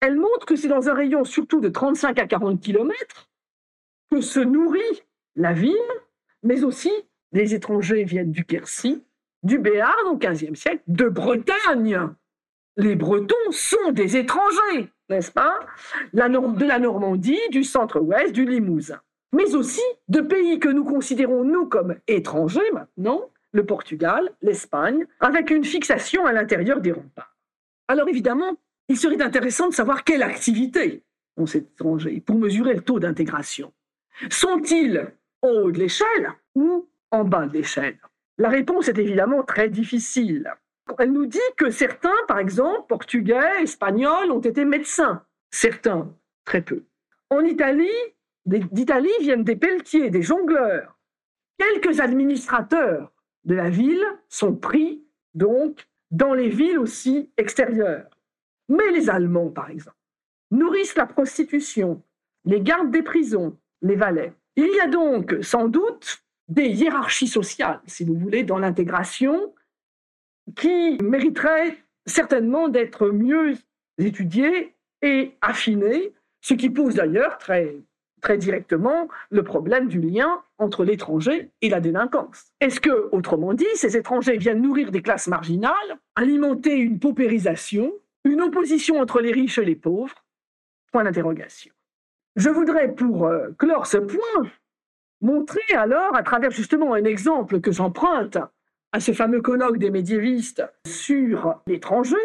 Elle 0.00 0.16
montre 0.16 0.46
que 0.46 0.56
c'est 0.56 0.68
dans 0.68 0.88
un 0.88 0.94
rayon 0.94 1.24
surtout 1.24 1.60
de 1.60 1.68
35 1.68 2.18
à 2.18 2.26
40 2.26 2.60
kilomètres 2.60 3.28
que 4.10 4.20
se 4.20 4.40
nourrit 4.40 5.02
la 5.36 5.52
ville, 5.52 5.76
mais 6.42 6.64
aussi 6.64 6.92
les 7.32 7.54
étrangers 7.54 8.04
viennent 8.04 8.32
du 8.32 8.44
Quercy, 8.44 9.02
du 9.42 9.58
Béarn 9.58 10.06
au 10.08 10.16
XVe 10.16 10.54
siècle, 10.54 10.82
de 10.86 11.08
Bretagne. 11.08 12.08
Les 12.76 12.96
Bretons 12.96 13.34
sont 13.50 13.92
des 13.92 14.16
étrangers 14.16 14.90
n'est-ce 15.10 15.32
pas? 15.32 15.58
De 16.14 16.64
la 16.64 16.78
Normandie, 16.78 17.40
du 17.50 17.64
centre-ouest, 17.64 18.32
du 18.32 18.46
Limousin. 18.46 19.00
Mais 19.32 19.54
aussi 19.54 19.82
de 20.08 20.20
pays 20.20 20.58
que 20.58 20.68
nous 20.68 20.84
considérons, 20.84 21.44
nous, 21.44 21.66
comme 21.66 21.96
étrangers 22.08 22.70
maintenant, 22.72 23.29
le 23.52 23.66
Portugal, 23.66 24.30
l'Espagne, 24.42 25.06
avec 25.20 25.50
une 25.50 25.64
fixation 25.64 26.26
à 26.26 26.32
l'intérieur 26.32 26.80
des 26.80 26.92
remparts. 26.92 27.36
Alors 27.88 28.08
évidemment, 28.08 28.56
il 28.88 28.96
serait 28.96 29.22
intéressant 29.22 29.68
de 29.68 29.74
savoir 29.74 30.04
quelle 30.04 30.22
activité 30.22 31.04
ont 31.36 31.46
ces 31.46 31.58
étrangers 31.58 32.20
pour 32.20 32.36
mesurer 32.36 32.74
le 32.74 32.82
taux 32.82 33.00
d'intégration 33.00 33.72
Sont-ils 34.30 35.12
en 35.42 35.48
haut 35.48 35.70
de 35.70 35.78
l'échelle 35.78 36.32
ou 36.54 36.88
en 37.10 37.24
bas 37.24 37.46
de 37.46 37.54
l'échelle? 37.54 37.98
La 38.38 38.48
réponse 38.48 38.88
est 38.88 38.98
évidemment 38.98 39.42
très 39.42 39.68
difficile. 39.68 40.52
Elle 40.98 41.12
nous 41.12 41.26
dit 41.26 41.38
que 41.56 41.70
certains, 41.70 42.16
par 42.26 42.38
exemple, 42.38 42.86
portugais, 42.88 43.62
espagnols, 43.62 44.32
ont 44.32 44.40
été 44.40 44.64
médecins. 44.64 45.24
Certains, 45.50 46.12
très 46.44 46.62
peu. 46.62 46.84
En 47.28 47.40
Italie, 47.44 47.88
d'Italie 48.46 49.10
viennent 49.20 49.44
des 49.44 49.56
pelletiers, 49.56 50.10
des 50.10 50.22
jongleurs. 50.22 50.98
Quelques 51.58 52.00
administrateurs 52.00 53.12
de 53.44 53.54
la 53.54 53.70
ville 53.70 54.04
sont 54.28 54.54
pris, 54.54 55.04
donc, 55.34 55.88
dans 56.10 56.34
les 56.34 56.48
villes 56.48 56.78
aussi 56.78 57.30
extérieures. 57.36 58.08
Mais 58.68 58.90
les 58.92 59.10
Allemands, 59.10 59.50
par 59.50 59.70
exemple, 59.70 59.96
nourrissent 60.50 60.96
la 60.96 61.06
prostitution, 61.06 62.02
les 62.44 62.60
gardes 62.60 62.90
des 62.90 63.02
prisons, 63.02 63.56
les 63.82 63.96
valets. 63.96 64.32
Il 64.56 64.68
y 64.74 64.80
a 64.80 64.88
donc 64.88 65.36
sans 65.42 65.68
doute 65.68 66.22
des 66.48 66.66
hiérarchies 66.66 67.28
sociales, 67.28 67.80
si 67.86 68.04
vous 68.04 68.16
voulez, 68.16 68.42
dans 68.42 68.58
l'intégration, 68.58 69.54
qui 70.56 70.98
mériteraient 71.02 71.78
certainement 72.06 72.68
d'être 72.68 73.08
mieux 73.08 73.54
étudiées 73.98 74.74
et 75.02 75.36
affinées, 75.40 76.12
ce 76.40 76.54
qui 76.54 76.70
pose 76.70 76.96
d'ailleurs 76.96 77.38
très, 77.38 77.76
très 78.20 78.38
directement 78.38 79.08
le 79.30 79.42
problème 79.42 79.88
du 79.88 80.00
lien 80.00 80.42
entre 80.58 80.84
l'étranger 80.84 81.50
et 81.62 81.68
la 81.68 81.80
délinquance. 81.80 82.52
Est-ce 82.60 82.80
que, 82.80 83.08
autrement 83.12 83.54
dit, 83.54 83.66
ces 83.74 83.96
étrangers 83.96 84.36
viennent 84.36 84.62
nourrir 84.62 84.90
des 84.90 85.02
classes 85.02 85.26
marginales, 85.26 85.98
alimenter 86.16 86.76
une 86.76 86.98
paupérisation, 86.98 87.92
une 88.24 88.42
opposition 88.42 89.00
entre 89.00 89.20
les 89.20 89.32
riches 89.32 89.58
et 89.58 89.64
les 89.64 89.76
pauvres? 89.76 90.24
Point 90.92 91.04
d'interrogation. 91.04 91.72
Je 92.36 92.50
voudrais, 92.50 92.92
pour 92.92 93.26
euh, 93.26 93.48
clore 93.58 93.86
ce 93.86 93.98
point, 93.98 94.50
montrer 95.20 95.74
alors, 95.74 96.14
à 96.14 96.22
travers 96.22 96.50
justement 96.50 96.94
un 96.94 97.04
exemple 97.04 97.60
que 97.60 97.72
j'emprunte 97.72 98.38
à 98.92 99.00
ce 99.00 99.12
fameux 99.12 99.40
colloque 99.40 99.78
des 99.78 99.90
médiévistes 99.90 100.64
sur 100.86 101.60
l'étranger, 101.66 102.16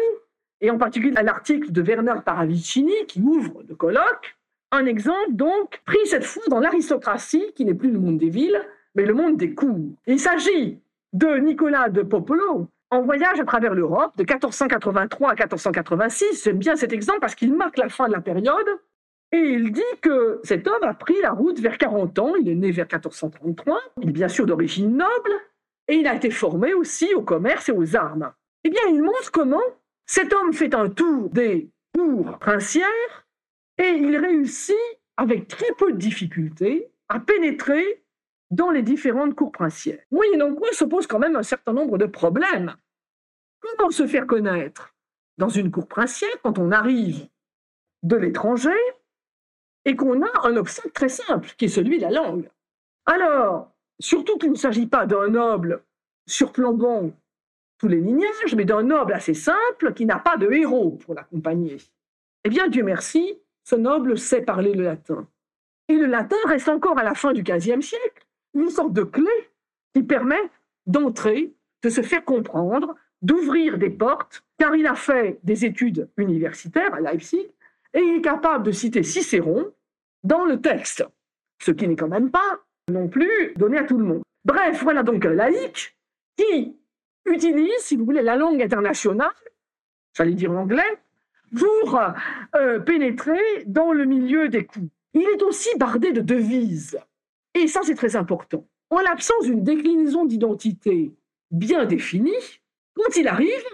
et 0.60 0.70
en 0.70 0.78
particulier 0.78 1.16
à 1.16 1.22
l'article 1.22 1.70
de 1.70 1.82
Werner 1.82 2.20
Paravicini 2.24 2.94
qui 3.06 3.20
ouvre 3.20 3.62
le 3.68 3.74
colloque, 3.74 4.35
un 4.72 4.86
exemple 4.86 5.32
donc 5.32 5.80
pris 5.84 6.04
cette 6.06 6.24
fois 6.24 6.42
dans 6.48 6.60
l'aristocratie, 6.60 7.52
qui 7.54 7.64
n'est 7.64 7.74
plus 7.74 7.90
le 7.90 7.98
monde 7.98 8.18
des 8.18 8.30
villes, 8.30 8.60
mais 8.94 9.04
le 9.04 9.14
monde 9.14 9.36
des 9.36 9.54
cours. 9.54 9.94
Il 10.06 10.18
s'agit 10.18 10.80
de 11.12 11.38
Nicolas 11.38 11.88
de 11.88 12.02
Popolo, 12.02 12.68
en 12.90 13.02
voyage 13.02 13.40
à 13.40 13.44
travers 13.44 13.74
l'Europe 13.74 14.16
de 14.16 14.22
1483 14.22 15.30
à 15.30 15.34
1486. 15.34 16.44
J'aime 16.44 16.58
bien 16.58 16.76
cet 16.76 16.92
exemple 16.92 17.20
parce 17.20 17.34
qu'il 17.34 17.54
marque 17.54 17.78
la 17.78 17.88
fin 17.88 18.08
de 18.08 18.12
la 18.12 18.20
période. 18.20 18.68
Et 19.32 19.38
il 19.38 19.72
dit 19.72 19.82
que 20.02 20.40
cet 20.44 20.68
homme 20.68 20.82
a 20.82 20.94
pris 20.94 21.20
la 21.20 21.32
route 21.32 21.58
vers 21.58 21.78
40 21.78 22.18
ans, 22.20 22.34
il 22.36 22.48
est 22.48 22.54
né 22.54 22.70
vers 22.70 22.84
1433, 22.84 23.80
il 24.00 24.10
est 24.10 24.12
bien 24.12 24.28
sûr 24.28 24.46
d'origine 24.46 24.96
noble, 24.96 25.32
et 25.88 25.96
il 25.96 26.06
a 26.06 26.14
été 26.14 26.30
formé 26.30 26.74
aussi 26.74 27.12
au 27.14 27.22
commerce 27.22 27.68
et 27.68 27.72
aux 27.72 27.96
armes. 27.96 28.32
Eh 28.62 28.70
bien, 28.70 28.82
il 28.88 29.02
montre 29.02 29.32
comment 29.32 29.62
cet 30.06 30.32
homme 30.32 30.52
fait 30.52 30.74
un 30.74 30.88
tour 30.88 31.28
des 31.30 31.68
cours 31.92 32.38
princières 32.38 33.25
et 33.78 33.88
il 33.88 34.16
réussit, 34.16 34.74
avec 35.16 35.48
très 35.48 35.72
peu 35.78 35.92
de 35.92 35.98
difficultés, 35.98 36.90
à 37.08 37.20
pénétrer 37.20 38.04
dans 38.50 38.70
les 38.70 38.82
différentes 38.82 39.34
cours 39.34 39.52
princières. 39.52 39.98
Oui, 40.10 40.26
donc 40.38 40.58
quoi 40.58 40.72
se 40.72 40.84
pose 40.84 41.06
quand 41.06 41.18
même 41.18 41.36
un 41.36 41.42
certain 41.42 41.72
nombre 41.72 41.98
de 41.98 42.06
problèmes. 42.06 42.76
Comment 43.60 43.90
se 43.90 44.06
faire 44.06 44.26
connaître 44.26 44.94
dans 45.38 45.48
une 45.48 45.70
cour 45.70 45.88
princière 45.88 46.30
quand 46.42 46.58
on 46.58 46.70
arrive 46.70 47.28
de 48.02 48.16
l'étranger 48.16 48.76
et 49.84 49.96
qu'on 49.96 50.22
a 50.22 50.46
un 50.46 50.56
obstacle 50.56 50.92
très 50.92 51.08
simple, 51.08 51.50
qui 51.56 51.66
est 51.66 51.68
celui 51.68 51.98
de 51.98 52.02
la 52.02 52.10
langue? 52.10 52.48
Alors, 53.04 53.72
surtout 53.98 54.38
qu'il 54.38 54.50
ne 54.50 54.56
s'agit 54.56 54.86
pas 54.86 55.06
d'un 55.06 55.28
noble 55.28 55.82
surplombant 56.26 57.12
tous 57.78 57.88
les 57.88 58.00
lignages, 58.00 58.54
mais 58.56 58.64
d'un 58.64 58.82
noble 58.82 59.12
assez 59.12 59.34
simple 59.34 59.92
qui 59.94 60.06
n'a 60.06 60.18
pas 60.18 60.36
de 60.36 60.50
héros 60.50 60.92
pour 60.92 61.14
l'accompagner. 61.14 61.76
Eh 62.44 62.48
bien, 62.48 62.68
Dieu 62.68 62.82
merci, 62.82 63.38
ce 63.66 63.74
noble 63.74 64.16
sait 64.16 64.42
parler 64.42 64.72
le 64.72 64.84
latin. 64.84 65.26
Et 65.88 65.94
le 65.94 66.06
latin 66.06 66.36
reste 66.46 66.68
encore 66.68 66.98
à 66.98 67.04
la 67.04 67.14
fin 67.14 67.32
du 67.32 67.42
XVe 67.42 67.80
siècle 67.80 68.26
une 68.54 68.70
sorte 68.70 68.92
de 68.92 69.02
clé 69.02 69.30
qui 69.92 70.02
permet 70.02 70.50
d'entrer, 70.86 71.52
de 71.82 71.90
se 71.90 72.00
faire 72.00 72.24
comprendre, 72.24 72.94
d'ouvrir 73.22 73.76
des 73.76 73.90
portes, 73.90 74.44
car 74.58 74.74
il 74.76 74.86
a 74.86 74.94
fait 74.94 75.40
des 75.42 75.64
études 75.64 76.08
universitaires 76.16 76.94
à 76.94 77.00
Leipzig 77.00 77.46
et 77.92 78.00
il 78.00 78.16
est 78.18 78.22
capable 78.22 78.64
de 78.64 78.70
citer 78.70 79.02
Cicéron 79.02 79.72
dans 80.22 80.44
le 80.44 80.60
texte, 80.60 81.04
ce 81.60 81.72
qui 81.72 81.88
n'est 81.88 81.96
quand 81.96 82.08
même 82.08 82.30
pas 82.30 82.60
non 82.88 83.08
plus 83.08 83.52
donné 83.56 83.78
à 83.78 83.84
tout 83.84 83.98
le 83.98 84.04
monde. 84.04 84.22
Bref, 84.44 84.82
voilà 84.82 85.02
donc 85.02 85.24
un 85.24 85.34
laïc 85.34 85.96
qui 86.36 86.76
utilise, 87.24 87.78
si 87.78 87.96
vous 87.96 88.04
voulez, 88.04 88.22
la 88.22 88.36
langue 88.36 88.62
internationale, 88.62 89.32
j'allais 90.14 90.34
dire 90.34 90.52
l'anglais, 90.52 90.98
pour 91.56 92.00
euh, 92.54 92.78
pénétrer 92.80 93.64
dans 93.66 93.92
le 93.92 94.04
milieu 94.04 94.48
des 94.48 94.64
coups. 94.64 94.88
Il 95.14 95.22
est 95.22 95.42
aussi 95.42 95.68
bardé 95.78 96.12
de 96.12 96.20
devises. 96.20 96.98
Et 97.54 97.68
ça, 97.68 97.80
c'est 97.82 97.94
très 97.94 98.16
important. 98.16 98.66
En 98.90 99.00
l'absence 99.00 99.44
d'une 99.44 99.64
déclinaison 99.64 100.24
d'identité 100.24 101.12
bien 101.50 101.86
définie, 101.86 102.60
quand 102.94 103.16
il 103.16 103.28
arrive, 103.28 103.64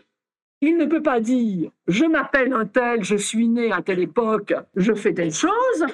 il 0.61 0.77
ne 0.77 0.87
peut 0.87 1.03
pas 1.03 1.21
dire 1.21 1.71
je 1.89 2.05
m'appelle 2.05 2.53
un 2.53 2.67
tel, 2.67 3.03
je 3.03 3.17
suis 3.17 3.49
né 3.49 3.73
à 3.73 3.83
telle 3.83 3.99
époque, 3.99 4.55
je 4.77 4.95
fais 4.95 5.13
telle 5.13 5.33
chose. 5.33 5.87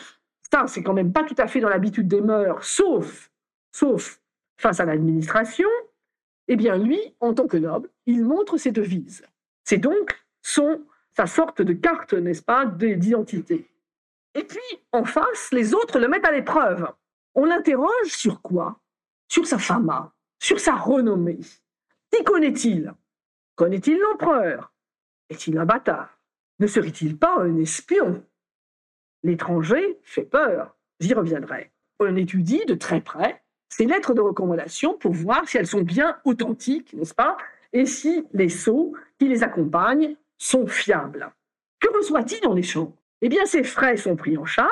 Ça, 0.53 0.67
c'est 0.67 0.83
quand 0.83 0.95
même 0.95 1.13
pas 1.13 1.25
tout 1.25 1.35
à 1.39 1.47
fait 1.47 1.61
dans 1.61 1.69
l'habitude 1.69 2.09
des 2.09 2.21
mœurs, 2.21 2.65
sauf, 2.65 3.31
sauf 3.73 4.21
face 4.59 4.81
à 4.81 4.85
l'administration. 4.85 5.69
Eh 6.49 6.57
bien, 6.57 6.77
lui, 6.79 6.99
en 7.21 7.35
tant 7.35 7.47
que 7.47 7.59
noble, 7.59 7.91
il 8.07 8.25
montre 8.25 8.57
ses 8.57 8.73
devises. 8.73 9.23
C'est 9.65 9.79
donc 9.79 10.19
son, 10.43 10.81
sa 11.19 11.27
sorte 11.27 11.63
de 11.63 11.73
carte, 11.73 12.13
n'est-ce 12.13 12.43
pas, 12.43 12.65
d'identité. 12.65 13.69
Et 14.37 14.45
puis, 14.45 14.61
en 14.93 15.03
face, 15.03 15.51
les 15.51 15.75
autres 15.75 15.99
le 15.99 16.07
mettent 16.07 16.29
à 16.29 16.31
l'épreuve. 16.31 16.93
On 17.35 17.45
l'interroge 17.45 18.07
sur 18.07 18.41
quoi? 18.41 18.79
Sur 19.29 19.45
sa 19.45 19.59
fama, 19.59 20.13
sur 20.41 20.61
sa 20.61 20.77
renommée. 20.77 21.41
Qui 22.13 22.23
connaît-il? 22.23 22.95
Connaît-il 23.57 23.99
l'empereur? 23.99 24.73
Est-il 25.29 25.59
un 25.59 25.65
bâtard? 25.65 26.21
Ne 26.61 26.69
serait-il 26.69 27.19
pas 27.19 27.35
un 27.41 27.57
espion? 27.57 28.25
L'étranger 29.25 29.99
fait 30.05 30.23
peur, 30.23 30.77
j'y 31.01 31.15
reviendrai. 31.15 31.73
On 31.99 32.15
étudie 32.15 32.65
de 32.67 32.75
très 32.75 33.01
près 33.01 33.43
ces 33.69 33.87
lettres 33.87 34.15
de 34.15 34.21
recommandation 34.21 34.97
pour 34.97 35.15
voir 35.15 35.49
si 35.49 35.59
elles 35.59 35.67
sont 35.67 35.83
bien 35.83 36.21
authentiques, 36.25 36.93
n'est-ce 36.95 37.15
pas? 37.15 37.37
Et 37.73 37.87
si 37.87 38.25
les 38.33 38.49
sceaux 38.49 38.95
qui 39.19 39.27
les 39.27 39.43
accompagnent 39.43 40.17
sont 40.39 40.67
fiables. 40.67 41.31
Que 41.81 41.95
reçoit-il 41.97 42.47
en 42.47 42.57
échange 42.57 42.93
Eh 43.21 43.29
bien, 43.29 43.45
ses 43.47 43.65
frais 43.65 43.97
sont 43.97 44.17
pris 44.17 44.37
en 44.37 44.45
charge. 44.45 44.71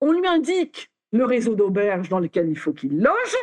On 0.00 0.12
lui 0.12 0.26
indique 0.26 0.90
le 1.12 1.24
réseau 1.24 1.54
d'auberges 1.54 2.08
dans 2.08 2.20
lequel 2.20 2.48
il 2.48 2.58
faut 2.58 2.72
qu'il 2.72 3.00
loge 3.00 3.36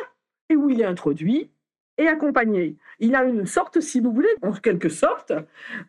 et 0.48 0.56
où 0.56 0.70
il 0.70 0.80
est 0.80 0.86
introduit 0.86 1.50
et 1.98 2.08
accompagné. 2.08 2.76
Il 2.98 3.14
a 3.14 3.24
une 3.24 3.46
sorte, 3.46 3.80
si 3.80 4.00
vous 4.00 4.12
voulez, 4.12 4.34
en 4.42 4.52
quelque 4.52 4.88
sorte, 4.88 5.32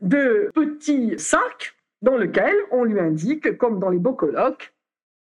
de 0.02 0.52
petit 0.54 1.18
sac 1.18 1.76
dans 2.02 2.18
lequel 2.18 2.56
on 2.72 2.84
lui 2.84 3.00
indique, 3.00 3.58
comme 3.58 3.80
dans 3.80 3.90
les 3.90 3.98
beaux 3.98 4.14
colloques, 4.14 4.74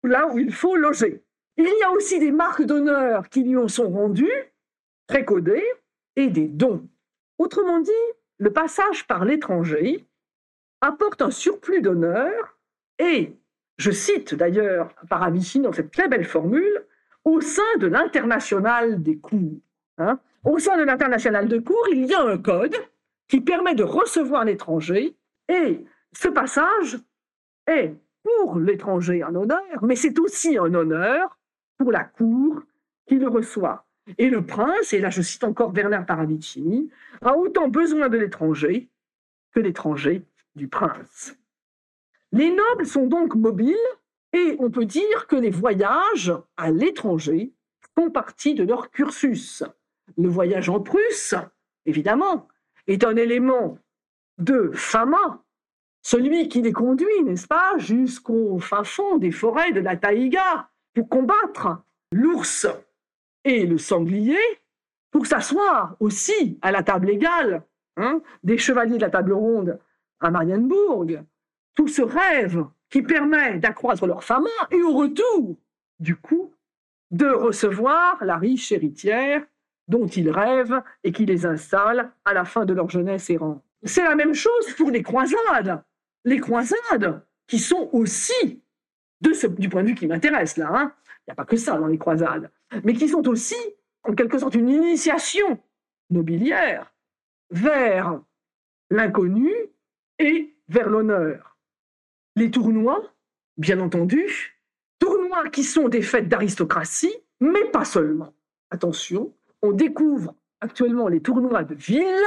là 0.02 0.26
où 0.28 0.38
il 0.38 0.52
faut 0.52 0.76
loger. 0.76 1.22
Il 1.56 1.64
y 1.64 1.82
a 1.84 1.90
aussi 1.92 2.18
des 2.18 2.32
marques 2.32 2.62
d'honneur 2.62 3.28
qui 3.28 3.44
lui 3.44 3.56
en 3.56 3.68
sont 3.68 3.88
rendues, 3.88 4.52
très 5.06 5.24
codées, 5.24 5.64
et 6.16 6.28
des 6.28 6.48
dons. 6.48 6.88
Autrement 7.38 7.80
dit, 7.80 7.92
le 8.38 8.52
passage 8.52 9.06
par 9.06 9.24
l'étranger 9.24 10.04
apporte 10.80 11.22
un 11.22 11.30
surplus 11.30 11.80
d'honneur 11.80 12.58
et 12.98 13.32
je 13.76 13.90
cite 13.90 14.34
d'ailleurs 14.34 14.94
Paravicini 15.08 15.64
dans 15.64 15.72
cette 15.72 15.90
très 15.90 16.08
belle 16.08 16.24
formule, 16.24 16.86
au 17.24 17.40
sein 17.40 17.62
de 17.78 17.86
l'international 17.86 19.02
des 19.02 19.18
cours. 19.18 19.58
Hein, 19.98 20.20
au 20.44 20.58
sein 20.58 20.76
de 20.76 20.82
l'international 20.82 21.48
de 21.48 21.58
cours, 21.58 21.86
il 21.90 22.04
y 22.06 22.14
a 22.14 22.22
un 22.22 22.38
code 22.38 22.76
qui 23.28 23.40
permet 23.40 23.74
de 23.74 23.82
recevoir 23.82 24.44
l'étranger 24.44 25.16
et 25.48 25.84
ce 26.12 26.28
passage 26.28 26.98
est 27.66 27.94
pour 28.22 28.58
l'étranger 28.58 29.22
un 29.22 29.34
honneur, 29.34 29.82
mais 29.82 29.96
c'est 29.96 30.18
aussi 30.18 30.58
un 30.58 30.72
honneur 30.74 31.38
pour 31.78 31.92
la 31.92 32.04
cour 32.04 32.62
qui 33.06 33.16
le 33.16 33.28
reçoit. 33.28 33.83
Et 34.18 34.28
le 34.28 34.44
prince, 34.44 34.92
et 34.92 35.00
là 35.00 35.10
je 35.10 35.22
cite 35.22 35.44
encore 35.44 35.72
Bernard 35.72 36.06
Paravicini, 36.06 36.90
a 37.22 37.36
autant 37.36 37.68
besoin 37.68 38.08
de 38.08 38.18
l'étranger 38.18 38.88
que 39.52 39.60
l'étranger 39.60 40.26
du 40.54 40.68
prince. 40.68 41.36
Les 42.32 42.50
nobles 42.50 42.86
sont 42.86 43.06
donc 43.06 43.34
mobiles 43.34 43.76
et 44.32 44.56
on 44.58 44.70
peut 44.70 44.84
dire 44.84 45.26
que 45.26 45.36
les 45.36 45.50
voyages 45.50 46.32
à 46.56 46.70
l'étranger 46.70 47.52
font 47.96 48.10
partie 48.10 48.54
de 48.54 48.64
leur 48.64 48.90
cursus. 48.90 49.62
Le 50.18 50.28
voyage 50.28 50.68
en 50.68 50.80
Prusse, 50.80 51.34
évidemment, 51.86 52.48
est 52.86 53.04
un 53.04 53.16
élément 53.16 53.78
de 54.38 54.70
fama 54.74 55.44
celui 56.04 56.48
qui 56.48 56.60
les 56.60 56.72
conduit, 56.72 57.22
n'est-ce 57.24 57.46
pas, 57.46 57.78
jusqu'au 57.78 58.58
fin 58.58 58.84
fond 58.84 59.16
des 59.16 59.32
forêts 59.32 59.72
de 59.72 59.80
la 59.80 59.96
taïga 59.96 60.68
pour 60.92 61.08
combattre 61.08 61.82
l'ours 62.12 62.66
et 63.44 63.66
le 63.66 63.78
sanglier, 63.78 64.38
pour 65.10 65.26
s'asseoir 65.26 65.96
aussi 66.00 66.58
à 66.62 66.72
la 66.72 66.82
table 66.82 67.10
égale 67.10 67.62
hein, 67.96 68.20
des 68.42 68.58
chevaliers 68.58 68.96
de 68.96 69.02
la 69.02 69.10
table 69.10 69.32
ronde 69.32 69.78
à 70.20 70.30
Marienbourg, 70.30 71.06
tout 71.74 71.88
ce 71.88 72.02
rêve 72.02 72.64
qui 72.90 73.02
permet 73.02 73.58
d'accroître 73.58 74.06
leur 74.06 74.24
fama 74.24 74.50
et 74.70 74.82
au 74.82 74.92
retour, 74.92 75.56
du 75.98 76.16
coup, 76.16 76.52
de 77.10 77.26
recevoir 77.26 78.24
la 78.24 78.36
riche 78.36 78.72
héritière 78.72 79.44
dont 79.88 80.06
ils 80.06 80.30
rêvent 80.30 80.82
et 81.02 81.12
qui 81.12 81.26
les 81.26 81.46
installe 81.46 82.10
à 82.24 82.32
la 82.32 82.44
fin 82.44 82.64
de 82.64 82.72
leur 82.72 82.88
jeunesse 82.88 83.28
errante. 83.30 83.62
C'est 83.82 84.02
la 84.02 84.14
même 84.14 84.34
chose 84.34 84.72
pour 84.76 84.90
les 84.90 85.02
croisades. 85.02 85.82
Les 86.24 86.40
croisades 86.40 87.22
qui 87.46 87.58
sont 87.58 87.90
aussi, 87.92 88.62
de 89.20 89.32
ce, 89.32 89.46
du 89.46 89.68
point 89.68 89.82
de 89.82 89.88
vue 89.88 89.94
qui 89.94 90.06
m'intéresse 90.06 90.56
là, 90.56 90.70
hein, 90.72 90.92
il 91.06 91.30
n'y 91.30 91.32
a 91.32 91.34
pas 91.34 91.44
que 91.44 91.56
ça 91.56 91.76
dans 91.78 91.86
les 91.86 91.98
croisades, 91.98 92.50
mais 92.82 92.94
qui 92.94 93.08
sont 93.08 93.26
aussi 93.28 93.56
en 94.02 94.14
quelque 94.14 94.38
sorte 94.38 94.54
une 94.54 94.68
initiation 94.68 95.60
nobiliaire 96.10 96.92
vers 97.50 98.20
l'inconnu 98.90 99.52
et 100.18 100.56
vers 100.68 100.88
l'honneur. 100.88 101.56
Les 102.36 102.50
tournois, 102.50 103.02
bien 103.56 103.80
entendu, 103.80 104.58
tournois 104.98 105.48
qui 105.50 105.62
sont 105.62 105.88
des 105.88 106.02
fêtes 106.02 106.28
d'aristocratie, 106.28 107.14
mais 107.40 107.64
pas 107.66 107.84
seulement. 107.84 108.34
Attention, 108.70 109.34
on 109.62 109.72
découvre 109.72 110.34
actuellement 110.60 111.08
les 111.08 111.20
tournois 111.20 111.64
de 111.64 111.74
ville 111.74 112.24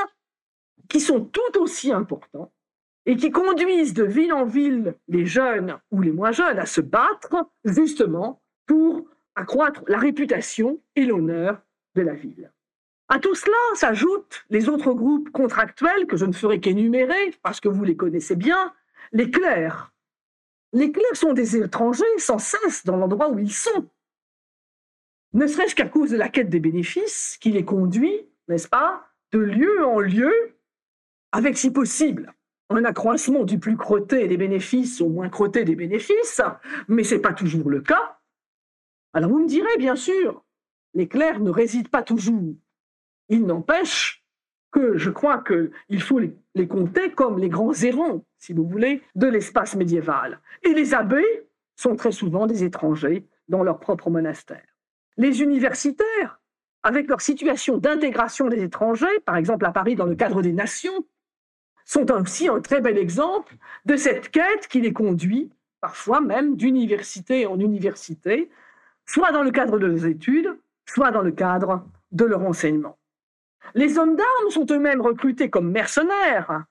qui 0.89 0.99
sont 0.99 1.25
tout 1.25 1.59
aussi 1.59 1.91
importants 1.91 2.51
et 3.05 3.15
qui 3.15 3.31
conduisent 3.31 3.93
de 3.93 4.03
ville 4.03 4.33
en 4.33 4.45
ville 4.45 4.95
les 5.07 5.25
jeunes 5.25 5.77
ou 5.91 6.01
les 6.01 6.11
moins 6.11 6.31
jeunes 6.31 6.59
à 6.59 6.65
se 6.65 6.81
battre 6.81 7.49
justement 7.63 8.41
pour 8.65 9.07
accroître 9.37 9.83
la 9.87 9.97
réputation 9.97 10.81
et 10.95 11.05
l'honneur 11.05 11.61
de 11.95 12.01
la 12.01 12.13
ville. 12.13 12.51
À 13.07 13.19
tout 13.19 13.35
cela 13.35 13.55
s'ajoutent 13.75 14.45
les 14.49 14.67
autres 14.67 14.93
groupes 14.93 15.29
contractuels 15.29 16.07
que 16.07 16.17
je 16.17 16.25
ne 16.25 16.33
ferai 16.33 16.59
qu'énumérer 16.59 17.33
parce 17.41 17.61
que 17.61 17.69
vous 17.69 17.85
les 17.85 17.95
connaissez 17.95 18.35
bien, 18.35 18.73
les 19.13 19.31
clercs. 19.31 19.93
Les 20.73 20.91
clercs 20.91 21.15
sont 21.15 21.33
des 21.33 21.55
étrangers 21.55 22.03
sans 22.17 22.39
cesse 22.39 22.83
dans 22.83 22.97
l'endroit 22.97 23.29
où 23.29 23.39
ils 23.39 23.53
sont 23.53 23.87
ne 25.33 25.45
serait-ce 25.45 25.75
qu'à 25.75 25.87
cause 25.87 26.11
de 26.11 26.17
la 26.17 26.29
quête 26.29 26.49
des 26.49 26.59
bénéfices 26.59 27.37
qui 27.39 27.51
les 27.51 27.65
conduit, 27.65 28.27
n'est-ce 28.47 28.67
pas, 28.67 29.07
de 29.31 29.39
lieu 29.39 29.85
en 29.85 29.99
lieu, 29.99 30.33
avec 31.31 31.57
si 31.57 31.71
possible 31.71 32.33
un 32.69 32.83
accroissement 32.83 33.43
du 33.43 33.59
plus 33.59 33.77
crotté 33.77 34.27
des 34.27 34.37
bénéfices 34.37 34.99
au 34.99 35.09
moins 35.09 35.29
crotté 35.29 35.63
des 35.63 35.75
bénéfices, 35.75 36.41
mais 36.87 37.03
ce 37.03 37.15
n'est 37.15 37.21
pas 37.21 37.33
toujours 37.33 37.69
le 37.69 37.81
cas. 37.81 38.16
Alors 39.13 39.29
vous 39.29 39.39
me 39.39 39.47
direz, 39.47 39.77
bien 39.77 39.95
sûr, 39.95 40.43
les 40.93 41.07
clercs 41.07 41.39
ne 41.39 41.49
résident 41.49 41.89
pas 41.89 42.03
toujours. 42.03 42.55
Il 43.29 43.45
n'empêche 43.45 44.23
que 44.71 44.97
je 44.97 45.09
crois 45.09 45.43
qu'il 45.43 46.01
faut 46.01 46.19
les, 46.19 46.67
compter 46.67 47.11
comme 47.11 47.39
les 47.39 47.49
grands 47.49 47.73
errants, 47.73 48.25
si 48.37 48.53
vous 48.53 48.67
voulez, 48.67 49.01
de 49.15 49.27
l'espace 49.27 49.75
médiéval. 49.75 50.39
Et 50.63 50.73
les 50.73 50.93
abbés 50.93 51.47
sont 51.75 51.95
très 51.95 52.11
souvent 52.11 52.47
des 52.47 52.63
étrangers 52.63 53.25
dans 53.47 53.63
leur 53.63 53.79
propre 53.79 54.09
monastère. 54.09 54.65
Les 55.17 55.41
universitaires, 55.41 56.39
avec 56.83 57.07
leur 57.07 57.21
situation 57.21 57.77
d'intégration 57.77 58.47
des 58.47 58.63
étrangers, 58.63 59.19
par 59.25 59.37
exemple 59.37 59.65
à 59.65 59.71
Paris 59.71 59.95
dans 59.95 60.05
le 60.05 60.15
cadre 60.15 60.41
des 60.41 60.53
nations, 60.53 61.05
sont 61.85 62.11
aussi 62.11 62.47
un 62.47 62.59
très 62.59 62.81
bel 62.81 62.97
exemple 62.97 63.55
de 63.85 63.95
cette 63.95 64.29
quête 64.29 64.67
qui 64.67 64.81
les 64.81 64.93
conduit, 64.93 65.49
parfois 65.79 66.21
même 66.21 66.55
d'université 66.57 67.45
en 67.45 67.59
université, 67.59 68.49
soit 69.09 69.31
dans 69.31 69.43
le 69.43 69.51
cadre 69.51 69.79
de 69.79 69.85
leurs 69.85 70.05
études, 70.05 70.57
soit 70.85 71.11
dans 71.11 71.21
le 71.21 71.31
cadre 71.31 71.85
de 72.11 72.25
leur 72.25 72.41
enseignement. 72.41 72.97
Les 73.73 73.97
hommes 73.97 74.15
d'armes 74.15 74.49
sont 74.49 74.65
eux-mêmes 74.71 75.01
recrutés 75.01 75.49
comme 75.49 75.71
mercenaires, 75.71 76.65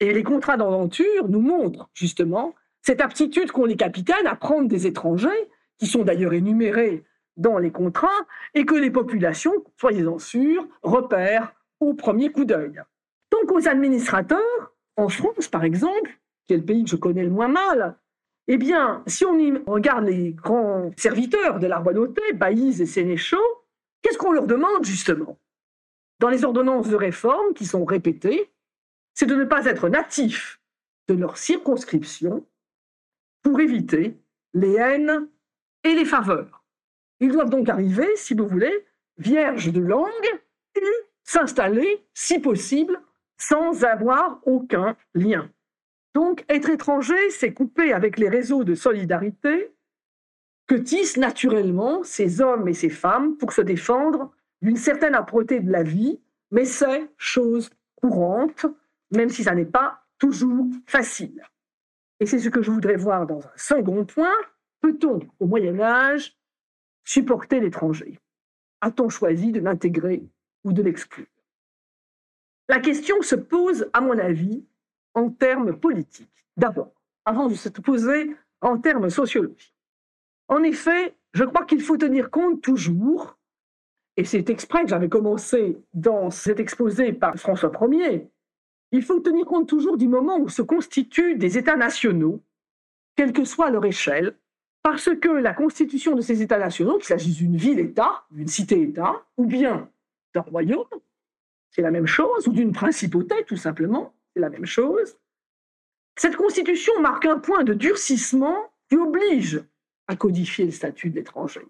et 0.00 0.12
les 0.12 0.22
contrats 0.22 0.56
d'aventure 0.56 1.28
nous 1.28 1.40
montrent 1.40 1.88
justement 1.94 2.54
cette 2.82 3.00
aptitude 3.00 3.50
qu'ont 3.50 3.64
les 3.64 3.76
capitaines 3.76 4.26
à 4.26 4.36
prendre 4.36 4.68
des 4.68 4.86
étrangers, 4.86 5.50
qui 5.78 5.86
sont 5.86 6.04
d'ailleurs 6.04 6.32
énumérés 6.32 7.04
dans 7.36 7.58
les 7.58 7.70
contrats 7.70 8.08
et 8.54 8.64
que 8.64 8.74
les 8.74 8.90
populations, 8.90 9.52
soyez-en 9.78 10.18
sûrs, 10.18 10.66
repèrent 10.82 11.52
au 11.80 11.94
premier 11.94 12.30
coup 12.30 12.44
d'œil. 12.44 12.80
Donc 13.30 13.52
aux 13.52 13.68
administrateurs, 13.68 14.72
en 14.96 15.08
France 15.08 15.48
par 15.48 15.64
exemple, 15.64 16.18
qui 16.46 16.54
est 16.54 16.58
le 16.58 16.64
pays 16.64 16.84
que 16.84 16.90
je 16.90 16.96
connais 16.96 17.24
le 17.24 17.30
moins 17.30 17.48
mal, 17.48 17.96
eh 18.48 18.56
bien, 18.58 19.02
si 19.06 19.24
on 19.24 19.38
y 19.38 19.52
regarde 19.66 20.04
les 20.04 20.32
grands 20.32 20.90
serviteurs 20.96 21.58
de 21.58 21.66
la 21.66 21.78
royauté, 21.78 22.22
baillis 22.34 22.80
et 22.80 22.86
sénéchaux, 22.86 23.64
qu'est-ce 24.02 24.18
qu'on 24.18 24.32
leur 24.32 24.46
demande 24.46 24.84
justement? 24.84 25.38
Dans 26.20 26.28
les 26.28 26.44
ordonnances 26.44 26.88
de 26.88 26.96
réforme 26.96 27.54
qui 27.54 27.66
sont 27.66 27.84
répétées, 27.84 28.52
c'est 29.14 29.26
de 29.26 29.34
ne 29.34 29.44
pas 29.44 29.64
être 29.66 29.88
natifs 29.88 30.60
de 31.08 31.14
leur 31.14 31.38
circonscription 31.38 32.46
pour 33.42 33.60
éviter 33.60 34.18
les 34.54 34.74
haines 34.74 35.28
et 35.84 35.94
les 35.94 36.04
faveurs. 36.04 36.64
Ils 37.20 37.32
doivent 37.32 37.50
donc 37.50 37.68
arriver, 37.68 38.08
si 38.16 38.34
vous 38.34 38.46
voulez, 38.46 38.86
vierges 39.18 39.72
de 39.72 39.80
langue 39.80 40.40
et 40.74 40.80
s'installer, 41.24 42.06
si 42.14 42.38
possible, 42.38 43.00
sans 43.38 43.84
avoir 43.84 44.40
aucun 44.44 44.96
lien. 45.14 45.50
Donc, 46.16 46.46
être 46.48 46.70
étranger, 46.70 47.28
c'est 47.28 47.52
couper 47.52 47.92
avec 47.92 48.18
les 48.18 48.30
réseaux 48.30 48.64
de 48.64 48.74
solidarité 48.74 49.70
que 50.66 50.74
tissent 50.74 51.18
naturellement 51.18 52.02
ces 52.04 52.40
hommes 52.40 52.66
et 52.68 52.72
ces 52.72 52.88
femmes 52.88 53.36
pour 53.36 53.52
se 53.52 53.60
défendre 53.60 54.32
d'une 54.62 54.78
certaine 54.78 55.14
âpreté 55.14 55.60
de 55.60 55.70
la 55.70 55.82
vie, 55.82 56.18
mais 56.50 56.64
c'est 56.64 57.10
chose 57.18 57.68
courante, 57.96 58.64
même 59.10 59.28
si 59.28 59.44
ça 59.44 59.54
n'est 59.54 59.66
pas 59.66 60.06
toujours 60.16 60.64
facile. 60.86 61.42
Et 62.18 62.24
c'est 62.24 62.38
ce 62.38 62.48
que 62.48 62.62
je 62.62 62.70
voudrais 62.70 62.96
voir 62.96 63.26
dans 63.26 63.40
un 63.40 63.56
second 63.56 64.06
point. 64.06 64.38
Peut-on, 64.80 65.20
au 65.38 65.46
Moyen 65.46 65.78
Âge, 65.80 66.34
supporter 67.04 67.60
l'étranger? 67.60 68.18
A-t-on 68.80 69.10
choisi 69.10 69.52
de 69.52 69.60
l'intégrer 69.60 70.26
ou 70.64 70.72
de 70.72 70.80
l'exclure? 70.80 71.26
La 72.70 72.80
question 72.80 73.20
se 73.20 73.34
pose, 73.34 73.90
à 73.92 74.00
mon 74.00 74.18
avis, 74.18 74.64
en 75.16 75.30
termes 75.30 75.76
politiques. 75.76 76.46
D'abord, 76.56 76.92
avant 77.24 77.48
de 77.48 77.54
se 77.54 77.68
poser 77.70 78.36
en 78.60 78.78
termes 78.78 79.10
sociologiques. 79.10 79.74
En 80.48 80.62
effet, 80.62 81.16
je 81.32 81.42
crois 81.42 81.64
qu'il 81.64 81.80
faut 81.80 81.96
tenir 81.96 82.30
compte 82.30 82.62
toujours, 82.62 83.36
et 84.16 84.24
c'est 84.24 84.48
exprès 84.50 84.82
que 84.82 84.90
j'avais 84.90 85.08
commencé 85.08 85.78
dans 85.92 86.30
cet 86.30 86.60
exposé 86.60 87.12
par 87.12 87.34
François 87.36 87.72
Ier, 87.90 88.30
il 88.92 89.02
faut 89.02 89.18
tenir 89.20 89.46
compte 89.46 89.68
toujours 89.68 89.96
du 89.96 90.06
moment 90.06 90.38
où 90.38 90.48
se 90.48 90.62
constituent 90.62 91.36
des 91.36 91.58
États 91.58 91.76
nationaux, 91.76 92.42
quelle 93.16 93.32
que 93.32 93.44
soit 93.44 93.70
leur 93.70 93.84
échelle, 93.84 94.36
parce 94.82 95.10
que 95.16 95.28
la 95.28 95.54
constitution 95.54 96.14
de 96.14 96.20
ces 96.20 96.42
États 96.42 96.58
nationaux, 96.58 96.96
qu'il 96.96 97.06
s'agisse 97.06 97.36
d'une 97.36 97.56
ville-État, 97.56 98.24
d'une 98.30 98.46
cité-État, 98.46 99.24
ou 99.36 99.46
bien 99.46 99.88
d'un 100.34 100.42
royaume, 100.42 100.86
c'est 101.70 101.82
la 101.82 101.90
même 101.90 102.06
chose, 102.06 102.46
ou 102.46 102.52
d'une 102.52 102.72
principauté, 102.72 103.34
tout 103.46 103.56
simplement, 103.56 104.14
la 104.40 104.50
même 104.50 104.66
chose. 104.66 105.16
Cette 106.16 106.36
constitution 106.36 106.98
marque 107.00 107.26
un 107.26 107.38
point 107.38 107.64
de 107.64 107.74
durcissement 107.74 108.72
qui 108.88 108.96
oblige 108.96 109.62
à 110.08 110.16
codifier 110.16 110.64
le 110.64 110.70
statut 110.70 111.10
de 111.10 111.16
l'étranger 111.16 111.66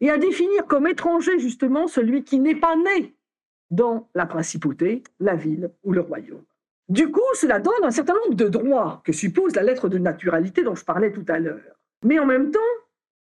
et 0.00 0.10
à 0.10 0.18
définir 0.18 0.66
comme 0.66 0.86
étranger 0.86 1.38
justement 1.38 1.88
celui 1.88 2.22
qui 2.22 2.38
n'est 2.38 2.54
pas 2.54 2.76
né 2.76 3.16
dans 3.70 4.08
la 4.14 4.26
principauté, 4.26 5.02
la 5.18 5.34
ville 5.34 5.70
ou 5.82 5.92
le 5.92 6.00
royaume. 6.00 6.44
Du 6.88 7.10
coup, 7.10 7.20
cela 7.34 7.58
donne 7.58 7.84
un 7.84 7.90
certain 7.90 8.14
nombre 8.14 8.34
de 8.34 8.48
droits 8.48 9.02
que 9.04 9.12
suppose 9.12 9.54
la 9.54 9.62
lettre 9.62 9.88
de 9.88 9.98
naturalité 9.98 10.62
dont 10.62 10.74
je 10.74 10.84
parlais 10.84 11.12
tout 11.12 11.24
à 11.28 11.38
l'heure. 11.38 11.76
Mais 12.02 12.18
en 12.18 12.24
même 12.24 12.50
temps, 12.50 12.60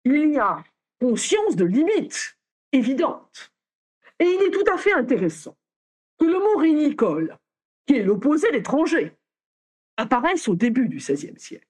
il 0.04 0.32
y 0.32 0.38
a 0.38 0.62
conscience 1.00 1.56
de 1.56 1.64
limites 1.64 2.38
évidentes. 2.72 3.52
Et 4.20 4.24
il 4.24 4.42
est 4.42 4.50
tout 4.50 4.72
à 4.72 4.76
fait 4.76 4.92
intéressant 4.92 5.56
que 6.18 6.26
le 6.26 6.38
mot 6.38 6.56
rénicole, 6.58 7.36
qui 7.86 7.96
est 7.96 8.02
l'opposé 8.02 8.50
d'étranger, 8.50 9.12
apparaisse 9.96 10.48
au 10.48 10.54
début 10.54 10.88
du 10.88 10.96
XVIe 10.96 11.38
siècle. 11.38 11.66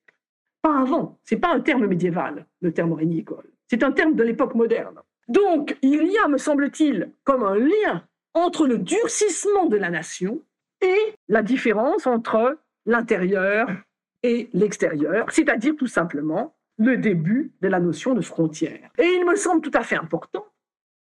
Pas 0.63 0.81
avant, 0.81 1.19
ce 1.25 1.35
n'est 1.35 1.41
pas 1.41 1.55
un 1.55 1.61
terme 1.61 1.87
médiéval, 1.87 2.47
le 2.61 2.73
terme 2.73 2.93
rénicole. 2.93 3.49
C'est 3.69 3.83
un 3.83 3.93
terme 3.93 4.15
de 4.15 4.23
l'époque 4.23 4.55
moderne. 4.55 5.01
Donc, 5.29 5.77
il 5.83 6.07
y 6.07 6.19
a, 6.19 6.29
me 6.29 6.39
semble-t-il, 6.39 7.13
comme 7.25 7.43
un 7.43 7.57
lien 7.57 8.05
entre 8.35 8.67
le 8.67 8.79
durcissement 8.79 9.67
de 9.67 9.77
la 9.77 9.91
nation 9.91 10.43
et 10.81 11.15
la 11.29 11.43
différence 11.43 12.07
entre 12.07 12.59
l'intérieur 12.85 13.69
et 14.23 14.49
l'extérieur, 14.53 15.31
c'est-à-dire 15.31 15.75
tout 15.77 15.87
simplement 15.87 16.55
le 16.79 16.97
début 16.97 17.53
de 17.61 17.69
la 17.69 17.81
notion 17.81 18.15
de 18.15 18.21
frontière. 18.21 18.91
Et 18.99 19.07
il 19.07 19.25
me 19.25 19.37
semble 19.37 19.63
tout 19.63 19.71
à 19.75 19.83
fait 19.83 19.97
important 19.97 20.47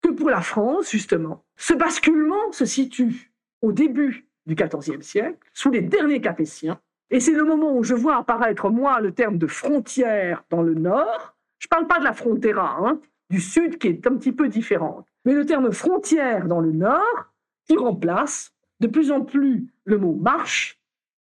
que 0.02 0.10
pour 0.10 0.30
la 0.30 0.41
France, 0.41 0.91
justement, 0.91 1.43
ce 1.56 1.74
basculement 1.74 2.52
se 2.52 2.65
situe 2.65 3.32
au 3.62 3.71
début 3.71 4.28
du 4.45 4.56
XIVe 4.56 5.01
siècle, 5.01 5.38
sous 5.54 5.69
les 5.69 5.82
derniers 5.82 6.21
Capétiens, 6.21 6.80
Et 7.10 7.19
c'est 7.19 7.34
le 7.34 7.43
moment 7.43 7.75
où 7.75 7.84
je 7.84 7.93
vois 7.93 8.17
apparaître, 8.17 8.69
moi, 8.69 9.01
le 9.01 9.13
terme 9.13 9.38
de 9.38 9.47
frontière 9.47 10.43
dans 10.49 10.62
le 10.62 10.73
Nord. 10.73 11.36
Je 11.60 11.67
ne 11.67 11.69
parle 11.69 11.88
pas 11.88 11.99
de 11.99 12.06
la 12.06 12.13
frontera, 12.13 12.77
hein, 12.80 12.99
du 13.30 13.39
Sud, 13.39 13.77
qui 13.77 13.88
est 13.89 14.08
un 14.08 14.15
petit 14.15 14.32
peu 14.32 14.47
différente. 14.47 15.06
Mais 15.25 15.34
le 15.34 15.45
terme 15.45 15.71
frontière 15.71 16.47
dans 16.47 16.60
le 16.60 16.71
Nord, 16.71 17.34
qui 17.67 17.75
remplace 17.75 18.54
de 18.80 18.88
plus 18.88 19.12
en 19.12 19.21
plus 19.21 19.67
le 19.86 19.97
mot 19.97 20.13
marche, 20.13 20.80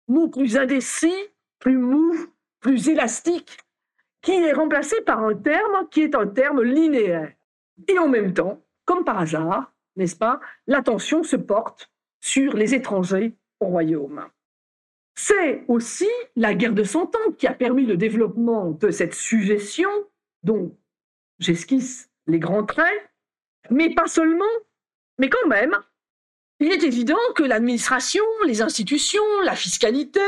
mot 0.07 0.29
plus 0.29 0.57
indécis, 0.57 1.29
plus 1.59 1.77
mou, 1.77 2.15
plus 2.61 2.89
élastique, 2.89 3.59
qui 4.23 4.33
est 4.33 4.53
remplacé 4.53 5.01
par 5.03 5.23
un 5.23 5.35
terme 5.35 5.89
qui 5.91 6.03
est 6.03 6.15
un 6.15 6.27
terme 6.27 6.63
linéaire. 6.63 7.33
Et 7.87 7.99
en 7.99 8.09
même 8.09 8.33
temps, 8.35 8.61
comme 8.85 9.05
par 9.05 9.19
hasard, 9.19 9.73
n'est-ce 9.97 10.17
pas, 10.17 10.41
l'attention 10.67 11.23
se 11.23 11.37
porte 11.37 11.91
sur 12.21 12.57
les 12.57 12.75
étrangers 12.75 13.35
au 13.61 13.67
royaume. 13.67 14.27
C'est 15.17 15.65
aussi 15.69 16.09
la 16.37 16.55
guerre 16.55 16.75
de 16.75 16.85
Cent 16.85 17.15
Ans 17.17 17.33
qui 17.37 17.47
a 17.47 17.53
permis 17.53 17.87
le 17.87 17.97
développement 17.97 18.71
de 18.71 18.91
cette 18.91 19.15
suggestion 19.15 19.91
dont 20.45 20.77
j'esquisse 21.39 22.11
les 22.27 22.39
grands 22.39 22.65
traits, 22.65 23.11
mais 23.71 23.95
pas 23.95 24.07
seulement, 24.07 24.45
mais 25.19 25.29
quand 25.29 25.49
même, 25.49 25.77
il 26.61 26.73
est 26.73 26.83
évident 26.83 27.19
que 27.35 27.43
l'administration, 27.43 28.25
les 28.47 28.63
institutions, 28.63 29.23
la 29.45 29.57
fiscalité, 29.57 30.21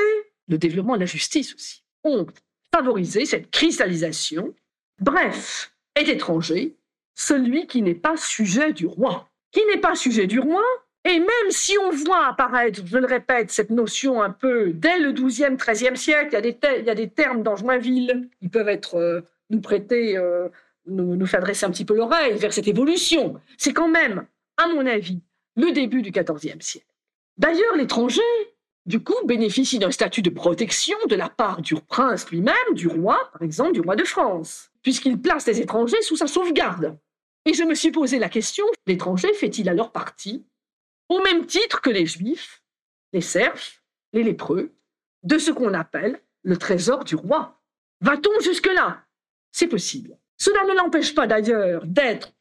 le 0.48 0.58
développement 0.58 0.94
de 0.94 1.00
la 1.00 1.06
justice 1.06 1.54
aussi, 1.54 1.84
ont 2.04 2.26
favorisé 2.74 3.26
cette 3.26 3.50
cristallisation. 3.50 4.54
Bref, 5.00 5.72
est 5.94 6.08
étranger 6.08 6.76
celui 7.14 7.66
qui 7.66 7.82
n'est 7.82 7.94
pas 7.94 8.16
sujet 8.16 8.72
du 8.72 8.86
roi. 8.86 9.28
Qui 9.52 9.64
n'est 9.66 9.80
pas 9.80 9.94
sujet 9.94 10.26
du 10.26 10.38
roi, 10.38 10.62
et 11.04 11.18
même 11.18 11.50
si 11.50 11.76
on 11.78 11.90
voit 11.90 12.26
apparaître, 12.26 12.82
je 12.84 12.98
le 12.98 13.06
répète, 13.06 13.50
cette 13.50 13.70
notion 13.70 14.22
un 14.22 14.30
peu 14.30 14.72
dès 14.74 14.98
le 14.98 15.12
XIIe, 15.12 15.56
XIIIe 15.56 15.96
siècle, 15.96 16.28
il 16.32 16.86
y 16.86 16.90
a 16.90 16.94
des, 16.94 17.08
termes 17.08 17.42
dans 17.42 17.56
Joinville 17.56 18.28
qui 18.38 18.48
peuvent 18.48 18.68
être 18.68 18.96
euh, 18.96 19.22
nous 19.48 19.60
prêter, 19.60 20.18
euh, 20.18 20.48
nous, 20.86 21.16
nous 21.16 21.26
faire 21.26 21.40
dresser 21.40 21.64
un 21.64 21.70
petit 21.70 21.86
peu 21.86 21.96
l'oreille 21.96 22.36
vers 22.36 22.52
cette 22.52 22.68
évolution. 22.68 23.40
C'est 23.56 23.72
quand 23.72 23.88
même, 23.88 24.26
à 24.58 24.68
mon 24.68 24.84
avis, 24.86 25.22
le 25.56 25.72
début 25.72 26.02
du 26.02 26.10
XIVe 26.10 26.60
siècle. 26.60 26.86
D'ailleurs, 27.38 27.76
l'étranger, 27.76 28.20
du 28.84 29.02
coup, 29.02 29.16
bénéficie 29.24 29.78
d'un 29.78 29.90
statut 29.90 30.20
de 30.20 30.28
protection 30.28 30.98
de 31.08 31.16
la 31.16 31.30
part 31.30 31.62
du 31.62 31.76
prince 31.76 32.28
lui-même, 32.30 32.74
du 32.74 32.88
roi, 32.88 33.30
par 33.32 33.40
exemple, 33.40 33.72
du 33.72 33.80
roi 33.80 33.96
de 33.96 34.04
France, 34.04 34.70
puisqu'il 34.82 35.18
place 35.18 35.46
les 35.46 35.62
étrangers 35.62 36.02
sous 36.02 36.16
sa 36.16 36.26
sauvegarde. 36.26 36.98
Et 37.46 37.54
je 37.54 37.62
me 37.62 37.74
suis 37.74 37.90
posé 37.90 38.18
la 38.18 38.28
question, 38.28 38.66
l'étranger 38.86 39.32
fait-il 39.32 39.70
alors 39.70 39.92
partie 39.92 40.44
au 41.10 41.20
même 41.20 41.44
titre 41.44 41.82
que 41.82 41.90
les 41.90 42.06
Juifs, 42.06 42.62
les 43.12 43.20
Serfs, 43.20 43.82
les 44.12 44.22
lépreux, 44.22 44.72
de 45.24 45.36
ce 45.38 45.50
qu'on 45.50 45.74
appelle 45.74 46.22
le 46.44 46.56
trésor 46.56 47.04
du 47.04 47.16
roi. 47.16 47.60
Va-t-on 48.00 48.40
jusque-là? 48.40 49.04
C'est 49.52 49.66
possible. 49.66 50.16
Cela 50.38 50.64
ne 50.64 50.72
l'empêche 50.72 51.14
pas 51.14 51.26
d'ailleurs 51.26 51.84
d'être, 51.84 52.32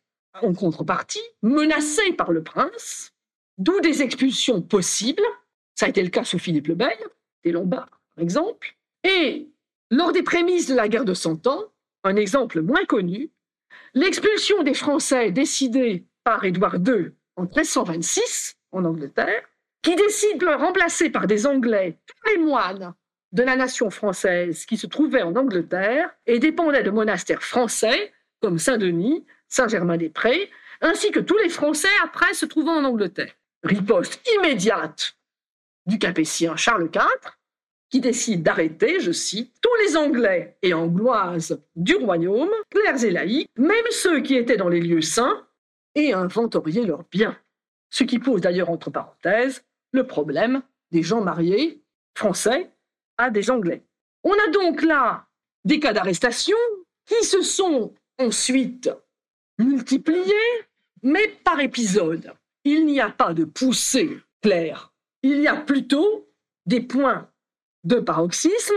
en 0.42 0.54
contrepartie, 0.54 1.20
menacé 1.42 2.14
par 2.14 2.32
le 2.32 2.44
prince, 2.44 3.12
d'où 3.58 3.82
des 3.82 4.04
expulsions 4.04 4.62
possibles. 4.62 5.26
Ça 5.76 5.88
a 5.88 5.90
été 5.90 6.04
le 6.04 6.10
cas 6.10 6.24
sous 6.24 6.40
Philippe 6.40 6.68
le 6.68 6.76
Bel, 6.76 6.98
des 7.44 7.52
Lombards, 7.52 8.00
par 8.16 8.24
exemple. 8.24 8.78
Et 9.04 9.50
lors 9.90 10.12
des 10.12 10.24
prémices 10.24 10.68
de 10.68 10.76
la 10.76 10.88
guerre 10.88 11.06
de 11.06 11.16
Cent 11.16 11.48
Ans, 11.48 11.66
un 12.04 12.16
exemple 12.16 12.62
moins 12.62 12.86
connu, 12.86 13.32
l'expulsion 13.96 14.62
des 14.62 14.76
Français 14.76 15.32
décidée 15.32 16.06
par 16.24 16.46
Édouard 16.46 16.76
II 16.76 17.14
en 17.36 17.44
1326 17.44 18.59
en 18.72 18.86
Angleterre, 18.86 19.44
qui 19.82 19.96
décide 19.96 20.40
de 20.40 20.48
remplacer 20.48 21.10
par 21.10 21.28
des 21.28 21.46
Anglais, 21.46 21.98
tous 22.06 22.32
les 22.32 22.38
moines 22.44 22.94
de 23.32 23.44
la 23.44 23.56
nation 23.56 23.90
française 23.90 24.66
qui 24.66 24.78
se 24.78 24.88
trouvaient 24.88 25.22
en 25.22 25.36
Angleterre 25.36 26.10
et 26.26 26.40
dépendaient 26.40 26.84
de 26.84 26.92
monastères 26.92 27.44
français 27.44 28.12
comme 28.42 28.58
Saint-Denis, 28.58 29.26
Saint-Germain-des-Prés, 29.48 30.50
ainsi 30.82 31.12
que 31.12 31.20
tous 31.20 31.38
les 31.38 31.50
Français 31.50 31.88
après 32.04 32.34
se 32.34 32.46
trouvant 32.46 32.78
en 32.78 32.86
Angleterre. 32.86 33.34
Riposte 33.64 34.22
immédiate 34.38 35.18
du 35.86 36.00
capétien 36.00 36.56
Charles 36.56 36.90
IV, 36.94 37.32
qui 37.90 38.00
décide 38.00 38.44
d'arrêter, 38.44 39.00
je 39.00 39.12
cite, 39.12 39.54
tous 39.62 39.76
les 39.84 39.98
Anglais 39.98 40.58
et 40.62 40.74
Angloises 40.74 41.62
du 41.76 41.96
royaume, 41.96 42.52
clercs 42.70 43.04
et 43.04 43.12
laïcs, 43.12 43.50
même 43.58 43.76
ceux 43.90 44.22
qui 44.22 44.36
étaient 44.36 44.58
dans 44.58 44.70
les 44.70 44.80
lieux 44.80 45.02
saints, 45.02 45.46
et 45.96 46.14
inventorier 46.14 46.86
leurs 46.86 47.04
biens. 47.12 47.38
Ce 47.90 48.04
qui 48.04 48.20
pose 48.20 48.42
d'ailleurs, 48.42 48.70
entre 48.70 48.90
parenthèses, 48.90 49.64
le 49.92 50.06
problème 50.06 50.62
des 50.92 51.04
gens 51.04 51.22
mariés 51.22 51.82
français 52.16 52.72
à 53.18 53.30
des 53.30 53.50
Anglais. 53.50 53.84
On 54.24 54.34
a 54.34 54.52
donc 54.52 54.82
là 54.82 55.28
des 55.66 55.80
cas 55.80 55.94
d'arrestation 55.94 56.58
qui 57.06 57.24
se 57.26 57.42
sont 57.42 57.94
ensuite 58.18 58.90
multipliés, 59.58 60.34
mais 61.02 61.28
par 61.44 61.60
épisode. 61.60 62.34
Il 62.64 62.86
n'y 62.86 63.00
a 63.00 63.10
pas 63.10 63.34
de 63.34 63.46
poussée 63.46 64.20
claire. 64.42 64.94
Il 65.24 65.40
y 65.42 65.48
a 65.48 65.56
plutôt 65.56 66.30
des 66.66 66.82
points 66.82 67.30
de 67.84 68.00
paroxysme 68.00 68.76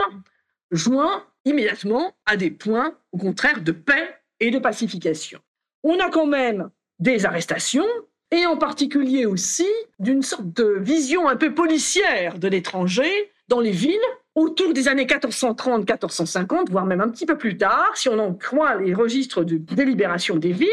joints 0.71 1.27
immédiatement 1.45 2.17
à 2.27 2.37
des 2.37 2.51
points, 2.51 2.97
au 3.13 3.19
contraire, 3.19 3.63
de 3.63 3.73
paix 3.73 4.17
et 4.41 4.51
de 4.51 4.59
pacification. 4.59 5.41
On 5.83 5.99
a 6.01 6.09
quand 6.09 6.27
même 6.27 6.71
des 6.99 7.27
arrestations 7.27 7.87
et 8.33 8.47
en 8.47 8.57
particulier 8.57 9.27
aussi 9.27 9.69
d'une 10.01 10.23
sorte 10.23 10.53
de 10.55 10.79
vision 10.81 11.29
un 11.29 11.37
peu 11.37 11.55
policière 11.55 12.39
de 12.39 12.49
l'étranger 12.49 13.31
dans 13.49 13.61
les 13.61 13.71
villes 13.71 14.01
autour 14.35 14.73
des 14.73 14.89
années 14.89 15.05
1430-1450, 15.05 16.71
voire 16.71 16.87
même 16.87 17.03
un 17.03 17.11
petit 17.11 17.27
peu 17.27 17.37
plus 17.37 17.59
tard, 17.59 17.91
si 17.95 18.09
on 18.09 18.19
en 18.19 18.33
croit 18.33 18.77
les 18.77 18.95
registres 18.95 19.45
de 19.45 19.59
délibération 19.59 20.37
des 20.37 20.53
villes, 20.53 20.69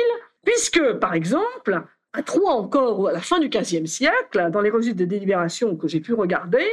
puisque, 0.46 0.94
par 0.94 1.14
exemple, 1.14 1.82
à 2.14 2.24
Troyes 2.24 2.54
encore, 2.54 3.10
à 3.10 3.12
la 3.12 3.20
fin 3.20 3.40
du 3.40 3.50
XVe 3.50 3.86
siècle, 3.86 4.50
dans 4.52 4.62
les 4.62 4.70
registres 4.70 4.98
de 4.98 5.06
délibération 5.06 5.76
que 5.76 5.90
j'ai 5.90 6.00
pu 6.00 6.14
regarder, 6.14 6.66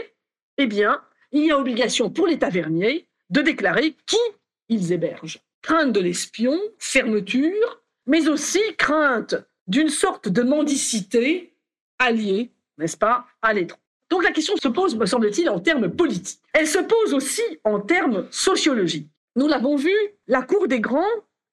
eh 0.57 0.67
bien, 0.67 1.01
il 1.33 1.45
y 1.45 1.51
a 1.51 1.59
obligation 1.59 2.09
pour 2.09 2.29
les 2.29 2.39
taverniers 2.39 3.09
de 3.31 3.43
déclarer 3.43 3.97
qui 4.07 4.17
ils 4.69 4.93
hébergent. 4.93 5.41
Crainte 5.63 5.93
de 5.93 6.01
l'espion, 6.01 6.57
fermeture, 6.79 7.83
mais 8.07 8.29
aussi 8.29 8.61
crainte 8.79 9.35
d'une 9.67 9.89
sorte 9.89 10.29
de 10.29 10.43
mendicité 10.43 11.55
alliée, 11.99 12.53
n'est-ce 12.79 12.97
pas, 12.97 13.27
à 13.43 13.53
l'étranger. 13.53 13.83
Donc 14.11 14.23
la 14.23 14.31
question 14.31 14.55
se 14.57 14.69
pose, 14.69 14.95
me 14.97 15.07
semble-t-il, 15.07 15.51
en 15.51 15.59
termes 15.59 15.91
politiques. 15.91 16.41
Elle 16.53 16.69
se 16.69 16.79
pose 16.79 17.13
aussi 17.13 17.43
en 17.65 17.81
termes 17.81 18.27
sociologiques. 18.31 19.09
Nous 19.35 19.49
l'avons 19.49 19.77
vu, 19.77 19.93
la 20.29 20.43
cour 20.43 20.69
des 20.69 20.81
grands 20.81 21.05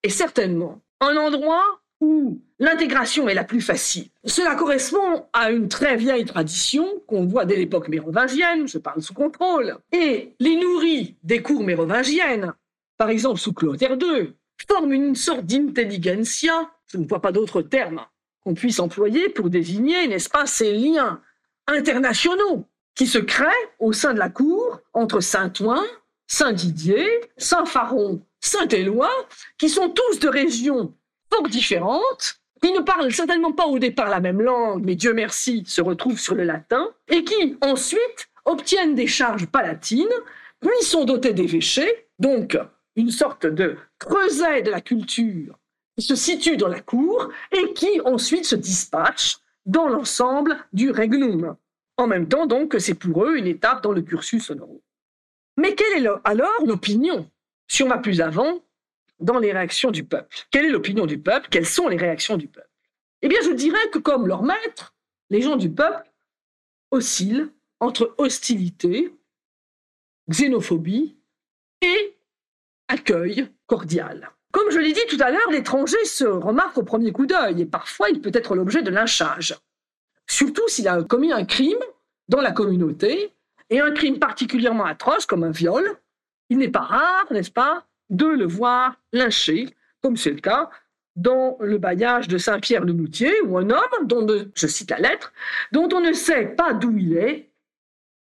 est 0.04 0.10
certainement 0.10 0.82
un 1.00 1.18
endroit 1.18 1.64
où 2.00 2.42
l'intégration 2.60 3.30
est 3.30 3.34
la 3.34 3.44
plus 3.44 3.62
facile. 3.62 4.10
Cela 4.26 4.56
correspond 4.56 5.26
à 5.34 5.52
une 5.52 5.70
très 5.70 5.96
vieille 5.96 6.26
tradition 6.26 6.86
qu'on 7.08 7.26
voit 7.26 7.46
dès 7.46 7.56
l'époque 7.56 7.88
mérovingienne, 7.88 8.68
je 8.68 8.78
parle 8.78 9.02
sous 9.02 9.14
contrôle. 9.14 9.78
Et 9.92 10.34
les 10.40 10.56
nourris 10.56 11.16
des 11.24 11.42
cours 11.42 11.64
mérovingiennes, 11.64 12.54
par 12.98 13.10
exemple 13.10 13.40
sous 13.40 13.54
Clotaire 13.54 13.98
II, 14.02 14.34
forment 14.68 14.94
une 14.94 15.16
sorte 15.16 15.46
d'intelligentsia 15.46 16.70
je 16.94 17.00
ne 17.00 17.08
vois 17.08 17.22
pas 17.22 17.32
d'autres 17.32 17.62
termes 17.62 18.06
qu'on 18.44 18.54
puisse 18.54 18.80
employer 18.80 19.30
pour 19.30 19.50
désigner, 19.50 20.08
n'est-ce 20.08 20.30
pas, 20.30 20.46
ces 20.46 20.74
liens 20.74 21.22
internationaux 21.68 22.66
qui 22.94 23.08
se 23.08 23.18
créent 23.18 23.48
au 23.80 23.94
sein 23.94 24.14
de 24.14 24.20
la 24.20 24.30
cour 24.30 24.80
entre 24.94 25.20
Saint-Ouen, 25.20 25.84
Saint-Didier, 26.28 27.08
Saint-Faron, 27.38 28.22
Saint-Éloi, 28.42 29.10
qui 29.58 29.70
sont 29.70 29.90
tous 29.90 30.20
de 30.20 30.28
régions 30.28 30.94
fort 31.34 31.48
différentes, 31.50 32.36
qui 32.62 32.72
ne 32.72 32.82
parlent 32.82 33.12
certainement 33.12 33.54
pas 33.54 33.66
au 33.66 33.80
départ 33.80 34.10
la 34.10 34.20
même 34.20 34.42
langue, 34.42 34.84
mais 34.86 34.96
Dieu 34.96 35.14
merci 35.14 35.64
se 35.66 35.82
retrouvent 35.82 36.20
sur 36.20 36.36
le 36.36 36.44
latin, 36.44 36.90
et 37.08 37.24
qui 37.24 37.58
ensuite 37.62 38.30
obtiennent 38.46 38.94
des 38.94 39.08
charges 39.08 39.48
palatines, 39.48 40.06
puis 40.62 40.86
sont 40.86 41.06
dotés 41.06 41.34
d'évêchés, 41.34 42.08
donc 42.20 42.58
une 42.96 43.10
sorte 43.10 43.48
de 43.48 43.78
creuset 44.06 44.62
de 44.62 44.72
la 44.72 44.82
culture 44.82 45.60
qui 45.98 46.04
se 46.04 46.16
situe 46.16 46.58
dans 46.58 46.68
la 46.68 46.82
cour 46.82 47.30
et 47.52 47.74
qui 47.74 48.02
ensuite 48.02 48.46
se 48.46 48.56
dispatche 48.56 49.38
dans 49.66 49.88
l'ensemble 49.88 50.58
du 50.74 50.92
regnum. 50.92 51.56
En 51.98 52.08
même 52.08 52.28
temps 52.28 52.48
donc 52.48 52.72
que 52.72 52.80
c'est 52.80 52.96
pour 52.96 53.26
eux 53.26 53.38
une 53.38 53.48
étape 53.48 53.84
dans 53.84 53.92
le 53.92 54.02
cursus 54.02 54.50
honorum. 54.50 54.80
Mais 55.58 55.76
quelle 55.76 56.04
est 56.04 56.10
alors 56.24 56.66
l'opinion, 56.66 57.30
si 57.68 57.84
on 57.84 57.88
va 57.88 58.00
plus 58.00 58.22
avant, 58.22 58.60
dans 59.20 59.38
les 59.38 59.54
réactions 59.54 59.92
du 59.92 60.04
peuple? 60.04 60.36
Quelle 60.50 60.66
est 60.66 60.72
l'opinion 60.72 61.06
du 61.06 61.20
peuple? 61.20 61.48
Quelles 61.52 61.68
sont 61.68 61.88
les 61.88 61.98
réactions 61.98 62.38
du 62.38 62.48
peuple? 62.48 62.70
Eh 63.22 63.28
bien, 63.28 63.40
je 63.42 63.52
dirais 63.52 63.90
que 63.92 64.00
comme 64.00 64.28
leur 64.28 64.44
maître, 64.44 64.96
les 65.30 65.42
gens 65.42 65.56
du 65.56 65.70
peuple 65.70 66.12
oscillent 66.92 67.50
entre 67.80 68.16
hostilité, 68.18 69.14
xénophobie 70.30 71.16
et 71.82 72.13
accueil 72.94 73.50
cordial. 73.66 74.30
Comme 74.52 74.70
je 74.70 74.80
l'ai 74.80 74.94
dit 74.94 75.06
tout 75.10 75.18
à 75.20 75.32
l'heure, 75.32 75.50
l'étranger 75.52 76.04
se 76.06 76.26
remarque 76.26 76.78
au 76.78 76.84
premier 76.84 77.12
coup 77.12 77.26
d'œil 77.26 77.62
et 77.62 77.66
parfois 77.66 78.10
il 78.10 78.22
peut 78.22 78.32
être 78.34 78.56
l'objet 78.56 78.84
de 78.84 78.92
lynchage. 78.92 79.56
Surtout 80.28 80.68
s'il 80.68 80.88
a 80.88 81.02
commis 81.04 81.34
un 81.34 81.44
crime 81.44 81.84
dans 82.30 82.42
la 82.42 82.52
communauté 82.52 83.34
et 83.70 83.80
un 83.80 83.92
crime 83.92 84.20
particulièrement 84.20 84.86
atroce 84.86 85.26
comme 85.26 85.44
un 85.44 85.52
viol, 85.52 85.98
il 86.50 86.60
n'est 86.60 86.70
pas 86.70 86.82
rare, 86.82 87.26
n'est-ce 87.32 87.52
pas, 87.52 87.86
de 88.10 88.28
le 88.28 88.46
voir 88.46 88.96
lynché, 89.12 89.76
comme 90.02 90.18
c'est 90.18 90.32
le 90.32 90.42
cas 90.42 90.70
dans 91.16 91.58
le 91.60 91.78
bailliage 91.78 92.28
de 92.28 92.38
Saint-Pierre-le-Moutier, 92.38 93.42
où 93.42 93.58
un 93.58 93.70
homme, 93.70 94.06
dont 94.08 94.26
je 94.56 94.68
cite 94.68 94.90
la 94.90 94.98
lettre, 94.98 95.32
dont 95.72 95.88
on 95.94 96.02
ne 96.02 96.12
sait 96.14 96.48
pas 96.48 96.74
d'où 96.74 96.96
il 96.98 97.18
est, 97.18 97.52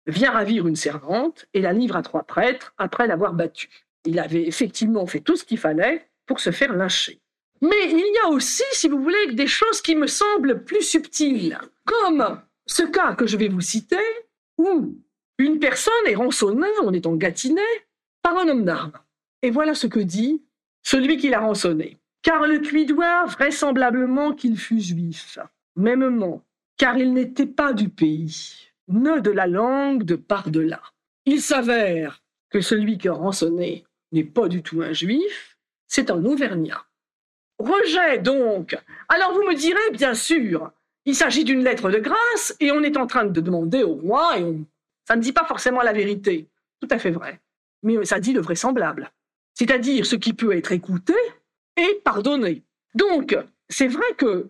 vient 0.07 0.31
ravir 0.31 0.67
une 0.67 0.77
servante 0.77 1.47
et 1.53 1.61
la 1.61 1.73
livre 1.73 1.97
à 1.97 2.03
trois 2.03 2.23
prêtres 2.23 2.75
après 2.79 3.07
l'avoir 3.07 3.35
battue. 3.35 3.87
Il 4.05 4.19
avait 4.19 4.47
effectivement 4.47 5.07
fait 5.07 5.21
tout 5.21 5.37
ce 5.37 5.45
qu'il 5.45 5.59
fallait 5.59 6.09
pour 6.27 6.41
se 6.41 6.51
faire 6.51 6.75
lyncher. 6.75 7.21
Mais 7.61 7.91
il 7.91 8.15
y 8.15 8.27
a 8.27 8.31
aussi, 8.31 8.63
si 8.73 8.89
vous 8.89 9.03
voulez, 9.03 9.35
des 9.35 9.47
choses 9.47 9.83
qui 9.83 9.95
me 9.95 10.07
semblent 10.07 10.65
plus 10.65 10.83
subtiles, 10.83 11.59
comme 11.85 12.41
ce 12.67 12.83
cas 12.85 13.15
que 13.15 13.27
je 13.27 13.37
vais 13.37 13.49
vous 13.49 13.61
citer, 13.61 13.97
où 14.57 14.97
une 15.39 15.59
personne 15.59 15.93
est 16.07 16.15
rançonnée, 16.15 16.69
on 16.83 16.93
est 16.93 17.07
en 17.07 17.17
Gâtinais, 17.17 17.63
par 18.23 18.39
un 18.39 18.49
homme 18.49 18.65
d'armes. 18.65 18.93
Et 19.43 19.51
voilà 19.51 19.75
ce 19.75 19.87
que 19.87 20.01
dit 20.01 20.43
celui 20.83 21.19
qui 21.19 21.29
l'a 21.29 21.41
rançonné. 21.41 21.99
Car 22.23 22.47
le 22.47 22.59
cuidoir, 22.59 23.27
vraisemblablement 23.29 24.33
qu'il 24.33 24.59
fût 24.59 24.81
juif, 24.81 25.39
mêmement, 25.77 26.43
car 26.77 26.97
il 26.97 27.13
n'était 27.13 27.47
pas 27.47 27.73
du 27.73 27.89
pays, 27.89 28.71
ne 28.89 29.21
de 29.21 29.31
la 29.31 29.47
langue 29.47 30.05
de 30.05 30.17
par-delà. 30.17 30.83
Il 31.27 31.41
s'avère 31.41 32.23
que 32.51 32.61
celui 32.61 32.99
qui 32.99 33.09
a 33.09 33.13
rançonné 33.13 33.85
n'est 34.13 34.25
pas 34.25 34.49
du 34.49 34.63
tout 34.63 34.83
un 34.83 34.93
juif, 34.93 35.57
c'est 35.87 36.11
un 36.11 36.25
Auvergnat. 36.25 36.85
Rejet 37.59 38.19
donc. 38.19 38.77
Alors 39.09 39.35
vous 39.35 39.43
me 39.43 39.55
direz, 39.55 39.91
bien 39.93 40.15
sûr, 40.15 40.73
il 41.05 41.15
s'agit 41.15 41.45
d'une 41.45 41.65
lettre 41.65 41.91
de 41.91 41.99
grâce 41.99 42.57
et 42.61 42.71
on 42.73 42.83
est 42.83 42.97
en 42.97 43.07
train 43.07 43.25
de 43.25 43.41
demander 43.41 43.83
au 43.83 43.95
roi 43.95 44.39
et 44.39 44.57
ça 45.07 45.17
ne 45.17 45.23
dit 45.23 45.33
pas 45.33 45.45
forcément 45.45 45.83
la 45.83 45.93
vérité. 45.93 46.49
Tout 46.81 46.89
à 46.91 46.99
fait 46.99 47.11
vrai. 47.11 47.41
Mais 47.83 48.05
ça 48.05 48.21
dit 48.21 48.33
le 48.33 48.41
vraisemblable. 48.41 49.11
C'est-à-dire 49.55 50.07
ce 50.07 50.17
qui 50.17 50.33
peut 50.33 50.57
être 50.57 50.73
écouté 50.73 51.15
et 51.77 52.01
pardonné. 52.05 52.63
Donc, 52.95 53.37
c'est 53.69 53.89
vrai 53.89 54.07
que 54.17 54.49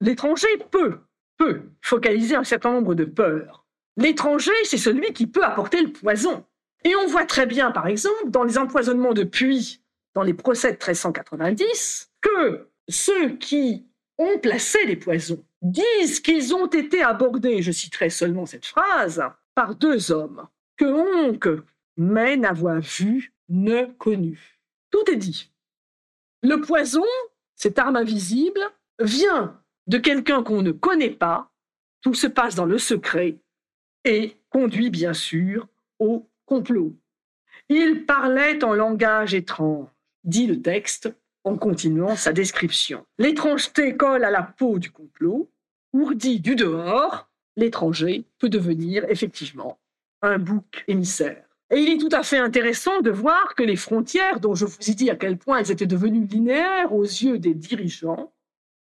l'étranger 0.00 0.48
peut, 0.70 0.98
peut 1.36 1.62
focaliser 1.82 2.36
un 2.36 2.44
certain 2.44 2.72
nombre 2.72 2.94
de 2.94 3.04
peurs. 3.04 3.64
L'étranger, 3.96 4.52
c'est 4.64 4.78
celui 4.78 5.12
qui 5.12 5.26
peut 5.26 5.44
apporter 5.44 5.82
le 5.82 5.92
poison. 5.92 6.44
Et 6.86 6.94
on 6.94 7.08
voit 7.08 7.26
très 7.26 7.46
bien, 7.46 7.72
par 7.72 7.88
exemple, 7.88 8.30
dans 8.30 8.44
les 8.44 8.58
empoisonnements 8.58 9.12
de 9.12 9.24
puits, 9.24 9.82
dans 10.14 10.22
les 10.22 10.34
procès 10.34 10.68
de 10.68 10.76
1390, 10.76 12.12
que 12.20 12.68
ceux 12.88 13.30
qui 13.38 13.88
ont 14.18 14.38
placé 14.38 14.86
les 14.86 14.94
poisons 14.94 15.44
disent 15.62 16.20
qu'ils 16.20 16.54
ont 16.54 16.68
été 16.68 17.02
abordés, 17.02 17.60
je 17.60 17.72
citerai 17.72 18.08
seulement 18.08 18.46
cette 18.46 18.66
phrase, 18.66 19.20
par 19.56 19.74
deux 19.74 20.12
hommes, 20.12 20.46
que 20.76 20.84
Onque, 20.84 21.60
mais 21.96 22.36
n'avoir 22.36 22.80
vu, 22.80 23.34
ne 23.48 23.86
connu. 23.98 24.60
Tout 24.92 25.10
est 25.10 25.16
dit. 25.16 25.50
Le 26.44 26.60
poison, 26.60 27.04
cette 27.56 27.80
arme 27.80 27.96
invisible, 27.96 28.60
vient 29.00 29.60
de 29.88 29.98
quelqu'un 29.98 30.44
qu'on 30.44 30.62
ne 30.62 30.70
connaît 30.70 31.10
pas, 31.10 31.50
tout 32.00 32.14
se 32.14 32.28
passe 32.28 32.54
dans 32.54 32.64
le 32.64 32.78
secret 32.78 33.40
et 34.04 34.36
conduit 34.50 34.90
bien 34.90 35.14
sûr 35.14 35.66
au 35.98 36.28
complot. 36.46 36.96
Il 37.68 38.06
parlait 38.06 38.64
en 38.64 38.72
langage 38.74 39.34
étrange, 39.34 39.88
dit 40.24 40.46
le 40.46 40.62
texte 40.62 41.12
en 41.44 41.56
continuant 41.56 42.16
sa 42.16 42.32
description. 42.32 43.04
L'étrangeté 43.18 43.96
colle 43.96 44.24
à 44.24 44.30
la 44.30 44.42
peau 44.42 44.78
du 44.78 44.90
complot, 44.90 45.50
ourdi 45.92 46.40
du 46.40 46.56
dehors, 46.56 47.28
l'étranger 47.56 48.24
peut 48.38 48.48
devenir 48.48 49.04
effectivement 49.08 49.78
un 50.22 50.38
bouc 50.38 50.84
émissaire. 50.88 51.42
Et 51.70 51.78
il 51.78 51.88
est 51.92 51.98
tout 51.98 52.14
à 52.14 52.22
fait 52.22 52.38
intéressant 52.38 53.00
de 53.00 53.10
voir 53.10 53.54
que 53.56 53.62
les 53.62 53.76
frontières, 53.76 54.40
dont 54.40 54.54
je 54.54 54.66
vous 54.66 54.90
ai 54.90 54.94
dit 54.94 55.10
à 55.10 55.16
quel 55.16 55.36
point 55.36 55.58
elles 55.58 55.72
étaient 55.72 55.86
devenues 55.86 56.26
linéaires 56.26 56.92
aux 56.92 57.02
yeux 57.02 57.38
des 57.38 57.54
dirigeants, 57.54 58.32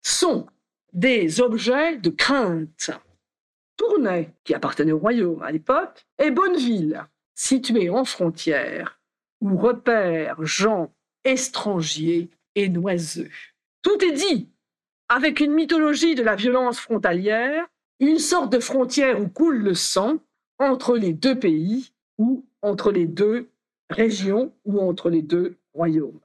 sont 0.03 0.46
des 0.92 1.40
objets 1.40 1.96
de 1.96 2.11
crainte. 2.11 2.90
Tournai, 3.77 4.31
qui 4.44 4.55
appartenait 4.55 4.92
au 4.92 4.98
royaume 4.98 5.42
à 5.42 5.50
l'époque, 5.50 6.07
et 6.22 6.31
Bonneville, 6.31 7.05
située 7.35 7.90
en 7.90 8.05
frontière, 8.05 9.01
où 9.40 9.57
repèrent 9.57 10.44
gens 10.44 10.92
étrangers 11.25 12.29
et 12.55 12.68
noiseux. 12.68 13.31
Tout 13.83 14.03
est 14.05 14.12
dit, 14.12 14.49
avec 15.09 15.40
une 15.40 15.53
mythologie 15.53 16.14
de 16.14 16.23
la 16.23 16.37
violence 16.37 16.79
frontalière, 16.79 17.66
une 18.01 18.18
sorte 18.18 18.53
de 18.53 18.61
frontière 18.61 19.20
où 19.20 19.29
coule 19.29 19.59
le 19.59 19.75
sang 19.75 20.18
entre 20.59 20.97
les 20.97 21.12
deux 21.12 21.38
pays 21.38 21.92
ou 22.18 22.44
entre 22.62 22.92
les 22.92 23.07
deux 23.07 23.49
régions 23.90 24.53
ou 24.64 24.81
entre 24.81 25.11
les 25.11 25.23
deux 25.23 25.57
royaumes. 25.75 26.20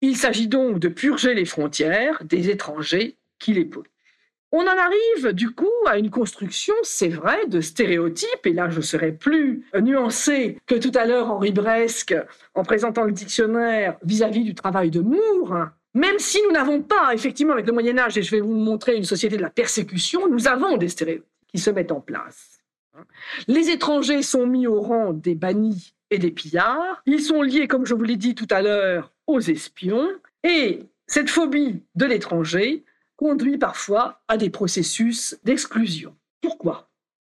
Il 0.00 0.16
s'agit 0.16 0.48
donc 0.48 0.78
de 0.78 0.88
purger 0.88 1.34
les 1.34 1.44
frontières 1.44 2.24
des 2.24 2.50
étrangers 2.50 3.16
qui 3.38 3.52
les 3.52 3.64
polluent. 3.64 3.91
On 4.54 4.60
en 4.60 4.66
arrive 4.66 5.32
du 5.32 5.50
coup 5.50 5.70
à 5.86 5.96
une 5.96 6.10
construction, 6.10 6.74
c'est 6.82 7.08
vrai, 7.08 7.46
de 7.46 7.62
stéréotypes, 7.62 8.44
et 8.44 8.52
là 8.52 8.68
je 8.68 8.82
serai 8.82 9.12
plus 9.12 9.64
nuancé 9.80 10.58
que 10.66 10.74
tout 10.74 10.92
à 10.94 11.06
l'heure 11.06 11.30
Henri 11.30 11.52
Bresque 11.52 12.14
en 12.54 12.62
présentant 12.62 13.04
le 13.04 13.12
dictionnaire 13.12 13.96
vis-à-vis 14.02 14.44
du 14.44 14.54
travail 14.54 14.90
de 14.90 15.00
Moore. 15.00 15.68
Même 15.94 16.18
si 16.18 16.38
nous 16.42 16.52
n'avons 16.52 16.82
pas, 16.82 17.14
effectivement, 17.14 17.54
avec 17.54 17.66
le 17.66 17.72
Moyen 17.72 17.98
Âge, 17.98 18.18
et 18.18 18.22
je 18.22 18.30
vais 18.30 18.40
vous 18.40 18.54
montrer 18.54 18.94
une 18.96 19.04
société 19.04 19.38
de 19.38 19.42
la 19.42 19.50
persécution, 19.50 20.28
nous 20.28 20.46
avons 20.46 20.76
des 20.76 20.88
stéréotypes 20.88 21.26
qui 21.48 21.58
se 21.58 21.70
mettent 21.70 21.92
en 21.92 22.00
place. 22.00 22.60
Les 23.48 23.70
étrangers 23.70 24.22
sont 24.22 24.46
mis 24.46 24.66
au 24.66 24.80
rang 24.80 25.14
des 25.14 25.34
bannis 25.34 25.94
et 26.10 26.18
des 26.18 26.30
pillards. 26.30 27.02
Ils 27.06 27.22
sont 27.22 27.40
liés, 27.40 27.68
comme 27.68 27.86
je 27.86 27.94
vous 27.94 28.04
l'ai 28.04 28.16
dit 28.16 28.34
tout 28.34 28.48
à 28.50 28.60
l'heure, 28.60 29.12
aux 29.26 29.40
espions. 29.40 30.08
Et 30.44 30.80
cette 31.06 31.30
phobie 31.30 31.82
de 31.94 32.04
l'étranger 32.04 32.84
conduit 33.22 33.56
parfois 33.56 34.20
à 34.26 34.36
des 34.36 34.50
processus 34.50 35.38
d'exclusion. 35.44 36.16
Pourquoi? 36.40 36.90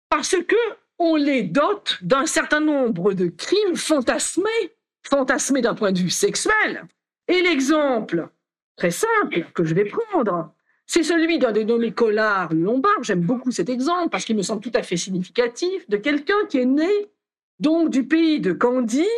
Parce 0.10 0.38
que 0.48 0.56
on 1.00 1.18
les 1.18 1.44
dote 1.44 1.98
d'un 2.02 2.26
certain 2.26 2.62
nombre 2.62 3.12
de 3.12 3.28
crimes 3.28 3.76
fantasmés, 3.76 4.72
fantasmés 5.04 5.62
d'un 5.62 5.76
point 5.76 5.92
de 5.92 6.00
vue 6.00 6.10
sexuel. 6.10 6.88
Et 7.28 7.42
l'exemple 7.42 8.30
très 8.78 8.92
simple 8.92 9.46
que 9.54 9.66
je 9.66 9.76
vais 9.76 9.84
prendre, 9.84 10.54
c'est 10.86 11.04
celui 11.04 11.40
d'un 11.40 11.52
dénommé 11.52 11.92
Collard 11.92 12.54
Lombard. 12.54 13.04
J'aime 13.04 13.22
beaucoup 13.22 13.52
cet 13.52 13.68
exemple 13.68 14.12
parce 14.12 14.24
qu'il 14.24 14.38
me 14.38 14.44
semble 14.44 14.62
tout 14.62 14.72
à 14.76 14.84
fait 14.84 14.96
significatif 14.96 15.90
de 15.90 15.98
quelqu'un 15.98 16.46
qui 16.48 16.60
est 16.60 16.66
né 16.66 17.12
donc 17.60 17.90
du 17.90 18.08
pays 18.08 18.40
de 18.40 18.54
Candie, 18.54 19.18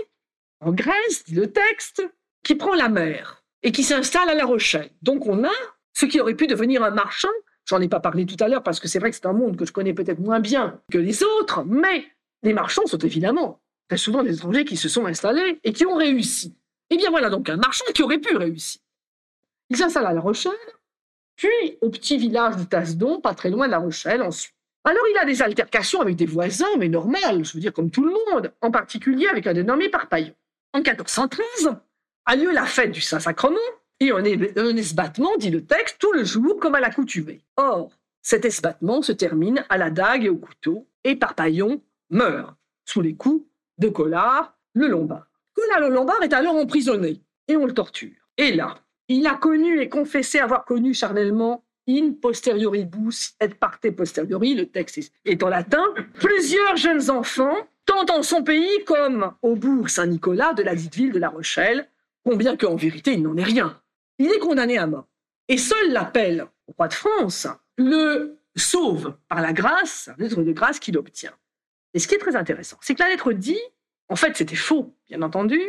en 0.59 0.71
Grèce, 0.71 1.23
dit 1.25 1.35
le 1.35 1.51
texte, 1.51 2.01
qui 2.43 2.55
prend 2.55 2.73
la 2.73 2.89
mer 2.89 3.43
et 3.61 3.71
qui 3.71 3.83
s'installe 3.83 4.29
à 4.29 4.33
La 4.33 4.45
Rochelle. 4.45 4.89
Donc 5.03 5.27
on 5.27 5.43
a 5.43 5.51
ce 5.93 6.05
qui 6.05 6.19
aurait 6.19 6.35
pu 6.35 6.47
devenir 6.47 6.83
un 6.83 6.91
marchand. 6.91 7.29
J'en 7.65 7.79
ai 7.79 7.87
pas 7.87 7.99
parlé 7.99 8.25
tout 8.25 8.35
à 8.39 8.47
l'heure 8.47 8.63
parce 8.63 8.79
que 8.79 8.87
c'est 8.87 8.99
vrai 8.99 9.09
que 9.09 9.15
c'est 9.15 9.25
un 9.25 9.33
monde 9.33 9.55
que 9.55 9.65
je 9.65 9.71
connais 9.71 9.93
peut-être 9.93 10.19
moins 10.19 10.39
bien 10.39 10.81
que 10.91 10.97
les 10.97 11.23
autres, 11.23 11.63
mais 11.65 12.05
les 12.41 12.53
marchands 12.53 12.85
sont 12.85 12.97
évidemment 12.97 13.61
très 13.87 13.97
souvent 13.97 14.23
des 14.23 14.33
étrangers 14.35 14.65
qui 14.65 14.77
se 14.77 14.89
sont 14.89 15.05
installés 15.05 15.59
et 15.63 15.71
qui 15.71 15.85
ont 15.85 15.95
réussi. 15.95 16.55
Eh 16.89 16.97
bien 16.97 17.09
voilà 17.09 17.29
donc 17.29 17.49
un 17.49 17.57
marchand 17.57 17.85
qui 17.93 18.03
aurait 18.03 18.19
pu 18.19 18.35
réussir. 18.35 18.81
Il 19.69 19.77
s'installe 19.77 20.05
à 20.05 20.13
La 20.13 20.19
Rochelle, 20.19 20.51
puis 21.35 21.77
au 21.81 21.89
petit 21.89 22.17
village 22.17 22.57
de 22.57 22.63
Tasdon, 22.63 23.21
pas 23.21 23.33
très 23.33 23.49
loin 23.49 23.67
de 23.67 23.71
La 23.71 23.79
Rochelle 23.79 24.21
ensuite. 24.21 24.53
Alors 24.83 25.03
il 25.11 25.17
a 25.17 25.25
des 25.25 25.41
altercations 25.41 26.01
avec 26.01 26.17
des 26.17 26.25
voisins, 26.25 26.65
mais 26.77 26.89
normales, 26.89 27.45
je 27.45 27.53
veux 27.53 27.61
dire 27.61 27.71
comme 27.71 27.89
tout 27.89 28.03
le 28.03 28.11
monde, 28.11 28.51
en 28.61 28.69
particulier 28.69 29.27
avec 29.27 29.47
un 29.47 29.53
dénommé 29.53 29.87
Parpaillon. 29.87 30.33
En 30.73 30.79
1413 30.79 31.75
a 32.25 32.35
lieu 32.35 32.51
la 32.51 32.65
fête 32.65 32.91
du 32.91 32.99
Saint-Sacrement, 32.99 33.57
et 33.99 34.11
un, 34.11 34.23
un 34.23 34.75
esbattement, 34.75 35.35
dit 35.37 35.49
le 35.49 35.65
texte, 35.65 35.97
tout 35.99 36.11
le 36.13 36.23
jour 36.23 36.59
comme 36.59 36.75
à 36.75 36.79
l'accoutumée. 36.79 37.41
Or, 37.57 37.91
cet 38.21 38.45
esbattement 38.45 39.01
se 39.01 39.11
termine 39.11 39.65
à 39.69 39.77
la 39.77 39.89
dague 39.89 40.25
et 40.25 40.29
au 40.29 40.37
couteau, 40.37 40.87
et 41.03 41.15
Parpaillon 41.15 41.81
meurt 42.09 42.55
sous 42.85 43.01
les 43.01 43.15
coups 43.15 43.45
de 43.77 43.89
Collard 43.89 44.57
le 44.73 44.87
Lombard. 44.87 45.27
Collard 45.53 45.81
le 45.81 45.93
Lombard 45.93 46.23
est 46.23 46.33
alors 46.33 46.55
emprisonné, 46.55 47.21
et 47.47 47.57
on 47.57 47.65
le 47.65 47.73
torture. 47.73 48.15
Et 48.37 48.53
là, 48.53 48.75
il 49.07 49.27
a 49.27 49.35
connu 49.35 49.81
et 49.81 49.89
confessé 49.89 50.39
avoir 50.39 50.65
connu 50.65 50.93
charnellement 50.93 51.63
in 51.87 52.13
posterioribus 52.13 53.35
et 53.41 53.49
parte 53.49 53.89
posteriori, 53.91 54.55
le 54.55 54.67
texte 54.67 55.11
est 55.25 55.43
en 55.43 55.49
latin, 55.49 55.83
plusieurs 56.13 56.77
jeunes 56.77 57.09
enfants, 57.09 57.57
tant 57.85 58.05
en 58.09 58.23
son 58.23 58.43
pays 58.43 58.83
comme 58.85 59.33
au 59.41 59.55
bourg 59.55 59.89
Saint-Nicolas 59.89 60.53
de 60.53 60.63
la 60.63 60.75
dite 60.75 60.95
ville 60.95 61.11
de 61.11 61.19
La 61.19 61.29
Rochelle, 61.29 61.89
combien 62.23 62.55
qu'en 62.55 62.75
vérité 62.75 63.13
il 63.13 63.23
n'en 63.23 63.35
est 63.35 63.43
rien 63.43 63.77
il 64.19 64.31
est 64.31 64.39
condamné 64.39 64.77
à 64.77 64.87
mort. 64.87 65.07
Et 65.47 65.57
seul 65.57 65.91
l'appel 65.91 66.47
au 66.67 66.73
roi 66.77 66.87
de 66.87 66.93
France 66.93 67.47
le 67.77 68.39
sauve 68.55 69.15
par 69.27 69.41
la 69.41 69.53
grâce, 69.53 70.09
la 70.17 70.25
lettre 70.25 70.43
de 70.43 70.51
grâce 70.51 70.79
qu'il 70.79 70.97
obtient. 70.97 71.33
Et 71.93 71.99
ce 71.99 72.07
qui 72.07 72.15
est 72.15 72.19
très 72.19 72.35
intéressant, 72.35 72.77
c'est 72.81 72.95
que 72.95 73.03
la 73.03 73.09
lettre 73.09 73.33
dit, 73.33 73.59
en 74.09 74.15
fait 74.15 74.35
c'était 74.35 74.55
faux, 74.55 74.95
bien 75.09 75.21
entendu, 75.21 75.59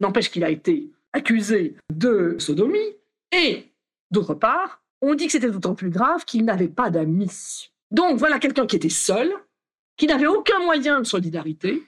n'empêche 0.00 0.30
qu'il 0.30 0.44
a 0.44 0.50
été 0.50 0.90
accusé 1.12 1.76
de 1.92 2.36
sodomie, 2.38 2.96
et 3.32 3.72
d'autre 4.10 4.34
part, 4.34 4.82
on 5.00 5.14
dit 5.14 5.26
que 5.26 5.32
c'était 5.32 5.50
d'autant 5.50 5.74
plus 5.74 5.90
grave 5.90 6.24
qu'il 6.24 6.44
n'avait 6.44 6.68
pas 6.68 6.90
d'amis. 6.90 7.70
Donc 7.90 8.18
voilà 8.18 8.38
quelqu'un 8.38 8.66
qui 8.66 8.76
était 8.76 8.88
seul, 8.88 9.32
qui 9.96 10.06
n'avaient 10.06 10.26
aucun 10.26 10.58
moyen 10.60 11.00
de 11.00 11.06
solidarité 11.06 11.82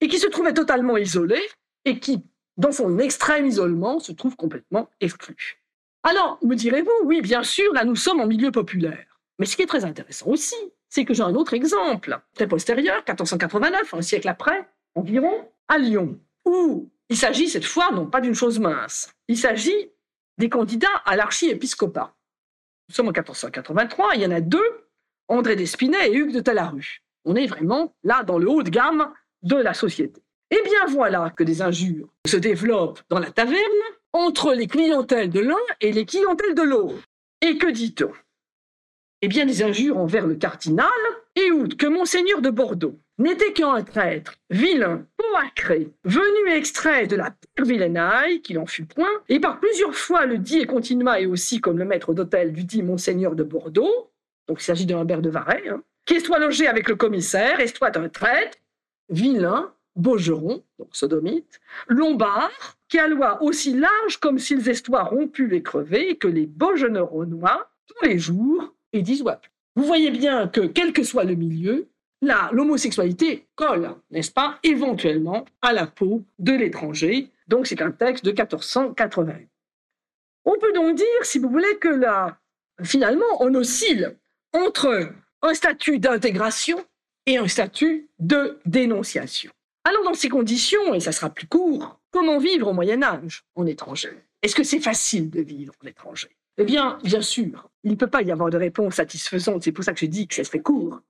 et 0.00 0.08
qui 0.08 0.18
se 0.18 0.26
trouvaient 0.26 0.54
totalement 0.54 0.96
isolés 0.96 1.46
et 1.84 1.98
qui, 1.98 2.22
dans 2.56 2.72
son 2.72 2.98
extrême 2.98 3.46
isolement, 3.46 3.98
se 3.98 4.12
trouvent 4.12 4.36
complètement 4.36 4.88
exclus. 5.00 5.62
Alors, 6.02 6.38
me 6.42 6.54
direz-vous, 6.54 6.90
oui, 7.04 7.20
bien 7.20 7.42
sûr, 7.42 7.72
là 7.72 7.84
nous 7.84 7.96
sommes 7.96 8.20
en 8.20 8.26
milieu 8.26 8.50
populaire. 8.50 9.20
Mais 9.38 9.46
ce 9.46 9.56
qui 9.56 9.62
est 9.62 9.66
très 9.66 9.84
intéressant 9.84 10.28
aussi, 10.28 10.56
c'est 10.88 11.04
que 11.04 11.14
j'ai 11.14 11.22
un 11.22 11.34
autre 11.34 11.54
exemple, 11.54 12.18
très 12.34 12.46
postérieur, 12.46 12.96
1489, 12.98 13.94
un 13.94 14.02
siècle 14.02 14.28
après, 14.28 14.68
environ, 14.94 15.50
à 15.68 15.78
Lyon, 15.78 16.18
où 16.44 16.88
il 17.08 17.16
s'agit 17.16 17.48
cette 17.48 17.64
fois 17.64 17.90
non 17.92 18.06
pas 18.06 18.20
d'une 18.20 18.34
chose 18.34 18.58
mince, 18.58 19.12
il 19.28 19.36
s'agit 19.36 19.90
des 20.38 20.48
candidats 20.48 21.02
à 21.04 21.16
l'archiépiscopat. 21.16 22.14
Nous 22.88 22.94
sommes 22.94 23.08
en 23.08 23.12
1483, 23.12 24.14
il 24.14 24.22
y 24.22 24.26
en 24.26 24.30
a 24.30 24.40
deux, 24.40 24.86
André 25.28 25.56
d'Espinay 25.56 26.10
et 26.10 26.14
Hugues 26.14 26.32
de 26.32 26.40
Talarue. 26.40 27.02
On 27.24 27.34
est 27.34 27.46
vraiment 27.46 27.94
là 28.04 28.22
dans 28.22 28.38
le 28.38 28.48
haut 28.48 28.62
de 28.62 28.70
gamme 28.70 29.12
de 29.42 29.56
la 29.56 29.74
société. 29.74 30.22
Eh 30.50 30.62
bien 30.64 30.86
voilà 30.88 31.32
que 31.36 31.44
des 31.44 31.62
injures 31.62 32.08
se 32.26 32.36
développent 32.36 33.00
dans 33.08 33.18
la 33.18 33.30
taverne 33.30 33.60
entre 34.12 34.54
les 34.54 34.66
clientèles 34.66 35.30
de 35.30 35.40
l'un 35.40 35.56
et 35.80 35.92
les 35.92 36.06
clientèles 36.06 36.54
de 36.54 36.62
l'autre. 36.62 37.02
Et 37.42 37.58
que 37.58 37.70
dit-on? 37.70 38.12
Eh 39.22 39.28
bien 39.28 39.46
des 39.46 39.62
injures 39.62 39.98
envers 39.98 40.26
le 40.26 40.36
cardinal 40.36 40.86
et 41.34 41.50
outre 41.50 41.76
que 41.76 41.86
monseigneur 41.86 42.40
de 42.40 42.50
Bordeaux 42.50 42.98
n'était 43.18 43.52
qu'un 43.52 43.82
traître, 43.82 44.34
vilain, 44.50 45.06
poacré, 45.16 45.90
venu 46.04 46.52
extrait 46.52 47.06
de 47.06 47.16
la 47.16 47.30
pire 47.54 47.64
vilainaille, 47.64 48.42
qu'il 48.42 48.58
en 48.58 48.66
fut 48.66 48.84
point, 48.84 49.08
et 49.28 49.40
par 49.40 49.58
plusieurs 49.58 49.94
fois 49.94 50.26
le 50.26 50.38
dit 50.38 50.58
et 50.58 50.66
continua, 50.66 51.18
et 51.20 51.26
aussi 51.26 51.60
comme 51.60 51.78
le 51.78 51.84
maître 51.84 52.12
d'hôtel 52.14 52.52
du 52.52 52.64
dit 52.64 52.82
monseigneur 52.82 53.34
de 53.34 53.42
Bordeaux, 53.42 54.10
donc 54.48 54.60
il 54.60 54.64
s'agit 54.64 54.86
d'un 54.86 54.98
Humbert 54.98 55.22
de 55.22 55.30
Varay, 55.30 55.68
hein, 55.68 55.82
qui 56.04 56.20
soit 56.20 56.38
logé 56.38 56.66
avec 56.66 56.88
le 56.88 56.96
commissaire, 56.96 57.58
et 57.60 57.68
soit 57.68 57.96
un 57.96 58.08
traître, 58.08 58.58
vilain, 59.08 59.72
Beaugeron, 59.96 60.62
donc 60.78 60.88
sodomite, 60.92 61.60
Lombard, 61.88 62.50
qui 62.88 62.98
a 62.98 63.08
loi 63.08 63.42
aussi 63.42 63.74
large 63.74 64.18
comme 64.20 64.38
s'ils 64.38 64.68
estoient 64.68 65.04
rompus 65.04 65.52
et 65.52 65.62
crevés, 65.62 66.10
et 66.10 66.16
que 66.16 66.28
les 66.28 66.46
Beaugeneurs 66.46 67.10
renois, 67.10 67.70
tous 67.86 68.06
les 68.06 68.18
jours, 68.18 68.74
et 68.92 69.02
disent 69.02 69.24
Vous 69.74 69.84
voyez 69.84 70.10
bien 70.10 70.48
que, 70.48 70.60
quel 70.60 70.92
que 70.92 71.02
soit 71.02 71.24
le 71.24 71.34
milieu, 71.34 71.88
là, 72.22 72.50
l'homosexualité 72.52 73.46
colle, 73.54 73.94
n'est-ce 74.10 74.30
pas, 74.30 74.58
éventuellement 74.62 75.44
à 75.62 75.72
la 75.72 75.86
peau 75.86 76.22
de 76.38 76.52
l'étranger. 76.52 77.30
Donc 77.48 77.66
c'est 77.66 77.82
un 77.82 77.90
texte 77.90 78.24
de 78.24 78.30
1480. 78.30 79.34
On 80.44 80.58
peut 80.58 80.72
donc 80.72 80.96
dire, 80.96 81.06
si 81.22 81.38
vous 81.38 81.48
voulez, 81.48 81.76
que 81.78 81.88
là, 81.88 82.38
finalement, 82.82 83.24
on 83.40 83.54
oscille 83.54 84.14
entre 84.52 85.12
un 85.42 85.54
statut 85.54 85.98
d'intégration 85.98 86.84
et 87.26 87.38
un 87.38 87.48
statut 87.48 88.08
de 88.18 88.58
dénonciation. 88.64 89.50
Alors 89.86 90.02
dans 90.02 90.14
ces 90.14 90.28
conditions, 90.28 90.94
et 90.94 90.98
ça 90.98 91.12
sera 91.12 91.30
plus 91.30 91.46
court, 91.46 92.00
comment 92.10 92.38
vivre 92.38 92.66
au 92.66 92.72
Moyen 92.72 93.04
Âge 93.04 93.44
en 93.54 93.66
étranger? 93.66 94.10
Est-ce 94.42 94.56
que 94.56 94.64
c'est 94.64 94.80
facile 94.80 95.30
de 95.30 95.40
vivre 95.40 95.72
en 95.80 95.86
étranger? 95.86 96.36
Eh 96.58 96.64
bien, 96.64 96.98
bien 97.04 97.20
sûr, 97.20 97.70
il 97.84 97.92
ne 97.92 97.96
peut 97.96 98.08
pas 98.08 98.22
y 98.22 98.32
avoir 98.32 98.50
de 98.50 98.56
réponse 98.56 98.96
satisfaisante, 98.96 99.62
c'est 99.62 99.70
pour 99.70 99.84
ça 99.84 99.92
que 99.92 100.00
je 100.00 100.06
dis 100.06 100.26
que 100.26 100.34
ça 100.34 100.42
serait 100.42 100.58
court, 100.58 101.02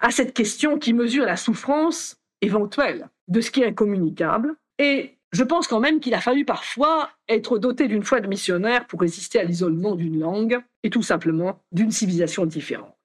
à 0.00 0.10
cette 0.10 0.34
question 0.34 0.76
qui 0.76 0.92
mesure 0.92 1.24
la 1.24 1.36
souffrance 1.36 2.16
éventuelle 2.40 3.08
de 3.28 3.40
ce 3.40 3.52
qui 3.52 3.62
est 3.62 3.68
incommunicable. 3.68 4.56
Et 4.80 5.18
je 5.30 5.44
pense 5.44 5.68
quand 5.68 5.78
même 5.78 6.00
qu'il 6.00 6.14
a 6.14 6.20
fallu 6.20 6.44
parfois 6.44 7.10
être 7.28 7.58
doté 7.58 7.86
d'une 7.86 8.02
foi 8.02 8.18
de 8.18 8.26
missionnaire 8.26 8.88
pour 8.88 9.02
résister 9.02 9.38
à 9.38 9.44
l'isolement 9.44 9.94
d'une 9.94 10.18
langue 10.18 10.60
et 10.82 10.90
tout 10.90 11.04
simplement 11.04 11.62
d'une 11.70 11.92
civilisation 11.92 12.44
différente. 12.44 12.96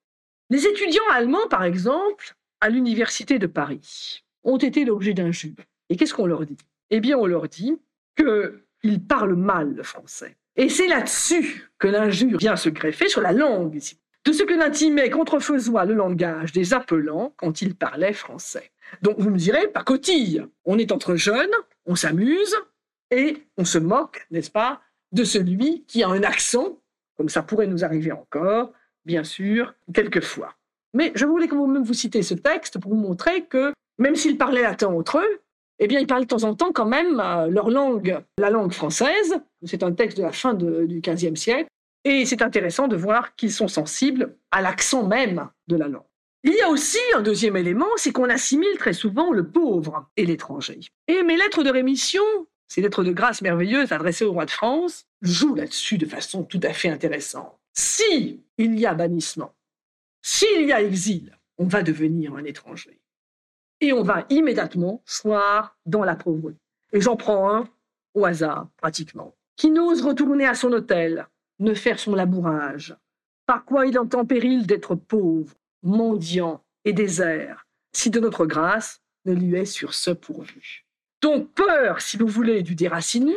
Les 0.50 0.66
étudiants 0.66 1.08
allemands, 1.12 1.46
par 1.48 1.62
exemple, 1.62 2.34
à 2.60 2.68
l'université 2.70 3.38
de 3.38 3.46
Paris, 3.46 4.24
ont 4.44 4.58
été 4.58 4.84
l'objet 4.84 5.14
d'injures. 5.14 5.54
Et 5.88 5.96
qu'est-ce 5.96 6.14
qu'on 6.14 6.26
leur 6.26 6.44
dit? 6.46 6.56
Eh 6.90 7.00
bien, 7.00 7.16
on 7.18 7.26
leur 7.26 7.48
dit 7.48 7.78
qu'ils 8.16 9.04
parlent 9.06 9.36
mal 9.36 9.74
le 9.74 9.82
français. 9.82 10.36
Et 10.56 10.68
c'est 10.68 10.88
là-dessus 10.88 11.70
que 11.78 11.88
l'injure 11.88 12.38
vient 12.38 12.56
se 12.56 12.68
greffer 12.68 13.08
sur 13.08 13.22
la 13.22 13.32
langue, 13.32 13.80
de 14.24 14.32
ce 14.32 14.42
que 14.42 14.54
l'intimait 14.54 15.10
contrefaisois 15.10 15.84
le 15.84 15.94
langage 15.94 16.52
des 16.52 16.74
appelants 16.74 17.32
quand 17.36 17.62
ils 17.62 17.74
parlaient 17.74 18.12
français. 18.12 18.70
Donc 19.00 19.18
vous 19.18 19.30
me 19.30 19.38
direz, 19.38 19.68
pas 19.68 19.82
cotille, 19.82 20.46
on 20.64 20.78
est 20.78 20.92
entre 20.92 21.16
jeunes, 21.16 21.50
on 21.86 21.96
s'amuse 21.96 22.54
et 23.10 23.38
on 23.56 23.64
se 23.64 23.78
moque, 23.78 24.26
n'est-ce 24.30 24.50
pas, 24.50 24.80
de 25.12 25.24
celui 25.24 25.84
qui 25.86 26.02
a 26.02 26.08
un 26.08 26.22
accent, 26.22 26.78
comme 27.16 27.28
ça 27.28 27.42
pourrait 27.42 27.66
nous 27.66 27.84
arriver 27.84 28.12
encore, 28.12 28.72
bien 29.04 29.24
sûr, 29.24 29.74
quelquefois. 29.92 30.54
Mais 30.94 31.12
je 31.14 31.24
voulais 31.24 31.48
que 31.48 31.54
vous-même 31.54 31.84
vous 31.84 31.94
citez 31.94 32.22
ce 32.22 32.34
texte 32.34 32.78
pour 32.78 32.92
vous 32.92 33.00
montrer 33.00 33.44
que 33.46 33.72
même 33.98 34.16
s'ils 34.16 34.38
parlaient 34.38 34.62
latin 34.62 34.88
entre 34.88 35.18
eux, 35.18 35.40
eh 35.78 35.86
bien, 35.88 35.98
ils 35.98 36.06
parlaient 36.06 36.24
de 36.24 36.30
temps 36.30 36.44
en 36.44 36.54
temps 36.54 36.72
quand 36.72 36.86
même 36.86 37.20
euh, 37.20 37.48
leur 37.48 37.70
langue, 37.70 38.20
la 38.38 38.50
langue 38.50 38.72
française. 38.72 39.40
C'est 39.64 39.82
un 39.82 39.92
texte 39.92 40.18
de 40.18 40.22
la 40.22 40.32
fin 40.32 40.54
du 40.54 41.00
XVe 41.00 41.34
siècle. 41.34 41.68
Et 42.04 42.26
c'est 42.26 42.42
intéressant 42.42 42.88
de 42.88 42.96
voir 42.96 43.34
qu'ils 43.36 43.52
sont 43.52 43.68
sensibles 43.68 44.36
à 44.50 44.60
l'accent 44.60 45.06
même 45.06 45.48
de 45.68 45.76
la 45.76 45.88
langue. 45.88 46.02
Il 46.44 46.54
y 46.54 46.60
a 46.60 46.68
aussi 46.68 46.98
un 47.14 47.22
deuxième 47.22 47.56
élément, 47.56 47.86
c'est 47.96 48.10
qu'on 48.10 48.28
assimile 48.28 48.76
très 48.76 48.92
souvent 48.92 49.32
le 49.32 49.48
pauvre 49.48 50.08
et 50.16 50.26
l'étranger. 50.26 50.80
Et 51.06 51.22
mes 51.22 51.36
lettres 51.36 51.62
de 51.62 51.70
rémission, 51.70 52.24
ces 52.66 52.80
lettres 52.80 53.04
de 53.04 53.12
grâce 53.12 53.42
merveilleuses 53.42 53.92
adressées 53.92 54.24
au 54.24 54.32
roi 54.32 54.46
de 54.46 54.50
France, 54.50 55.04
jouent 55.20 55.54
là-dessus 55.54 55.98
de 55.98 56.06
façon 56.06 56.42
tout 56.42 56.60
à 56.64 56.72
fait 56.72 56.88
intéressante. 56.88 57.56
Si 57.74 58.42
il 58.58 58.78
y 58.78 58.86
a 58.86 58.94
bannissement, 58.94 59.54
s'il 60.20 60.66
y 60.66 60.72
a 60.72 60.82
exil, 60.82 61.38
on 61.58 61.66
va 61.66 61.82
devenir 61.82 62.34
un 62.34 62.44
étranger. 62.44 63.01
Et 63.82 63.92
on 63.92 64.04
va 64.04 64.24
immédiatement 64.30 65.02
soir 65.04 65.76
dans 65.86 66.04
la 66.04 66.14
pauvreté. 66.14 66.56
Et 66.92 67.00
j'en 67.00 67.16
prends 67.16 67.52
un 67.52 67.68
au 68.14 68.24
hasard, 68.24 68.68
pratiquement, 68.76 69.34
qui 69.56 69.70
n'ose 69.70 70.02
retourner 70.02 70.46
à 70.46 70.54
son 70.54 70.72
hôtel, 70.72 71.26
ne 71.58 71.74
faire 71.74 71.98
son 71.98 72.14
labourage, 72.14 72.96
par 73.44 73.64
quoi 73.64 73.86
il 73.86 73.98
entend 73.98 74.24
péril 74.24 74.68
d'être 74.68 74.94
pauvre, 74.94 75.52
mendiant 75.82 76.62
et 76.84 76.92
désert, 76.92 77.66
si 77.92 78.08
de 78.08 78.20
notre 78.20 78.46
grâce 78.46 79.02
ne 79.24 79.34
lui 79.34 79.56
est 79.56 79.64
sur 79.64 79.94
ce 79.94 80.12
pourvu. 80.12 80.86
Donc 81.20 81.52
peur, 81.52 82.00
si 82.00 82.16
vous 82.16 82.28
voulez, 82.28 82.62
du 82.62 82.76
déracinement, 82.76 83.32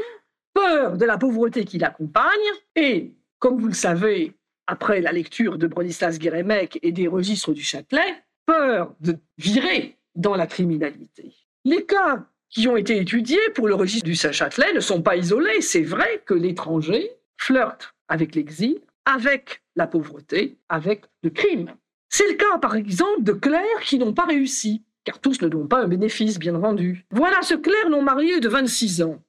peur 0.54 0.98
de 0.98 1.06
la 1.06 1.18
pauvreté 1.18 1.66
qui 1.66 1.80
l'accompagne, 1.80 2.30
et, 2.76 3.16
comme 3.40 3.60
vous 3.60 3.68
le 3.68 3.74
savez, 3.74 4.36
après 4.68 5.02
la 5.02 5.12
lecture 5.12 5.58
de 5.58 5.66
Bronislas 5.66 6.20
Guérémec 6.20 6.78
et 6.84 6.92
des 6.92 7.08
registres 7.08 7.54
du 7.54 7.64
Châtelet, 7.64 8.24
peur 8.46 8.94
de 9.00 9.18
virer 9.40 9.98
dans 10.16 10.36
la 10.36 10.48
criminalité. 10.48 11.34
Les 11.64 11.86
cas 11.86 12.26
qui 12.50 12.68
ont 12.68 12.78
été 12.78 12.98
étudiés 12.98 13.50
pour 13.54 13.68
le 13.68 13.76
registre 13.76 14.06
du 14.06 14.16
Châtelet 14.16 14.74
ne 14.74 14.80
sont 14.80 15.02
pas 15.02 15.18
isolés. 15.18 15.62
C'est 15.62 15.82
vrai 15.82 16.24
que 16.26 16.34
l'étranger 16.34 17.12
flirte 17.38 17.94
avec 18.08 18.36
l'exil, 18.36 18.80
avec 19.06 19.62
la 19.76 19.88
pauvreté, 19.88 20.58
avec 20.70 21.06
le 21.24 21.30
crime. 21.30 21.76
C'est 22.10 22.30
le 22.30 22.36
cas, 22.36 22.58
par 22.60 22.76
exemple, 22.76 23.24
de 23.24 23.34
clercs 23.34 23.82
qui 23.84 24.00
n'ont 24.00 24.14
pas 24.14 24.26
réussi, 24.26 24.84
car 25.04 25.20
tous 25.20 25.42
ne 25.42 25.50
donnent 25.50 25.68
pas 25.68 25.84
un 25.84 25.88
bénéfice, 25.88 26.40
bien 26.40 26.56
entendu. 26.56 27.06
Voilà 27.12 27.42
ce 27.42 27.56
clerc 27.56 27.90
non 27.90 28.02
marié 28.02 28.40
de 28.40 28.48
26 28.48 29.02
ans, 29.02 29.22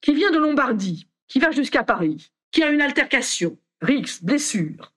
qui 0.00 0.14
vient 0.14 0.30
de 0.30 0.38
Lombardie, 0.38 1.08
qui 1.26 1.40
va 1.40 1.50
jusqu'à 1.50 1.82
Paris, 1.82 2.30
qui 2.52 2.62
a 2.62 2.70
une 2.70 2.80
altercation, 2.80 3.58
rix, 3.80 4.20
blessure. 4.22 4.92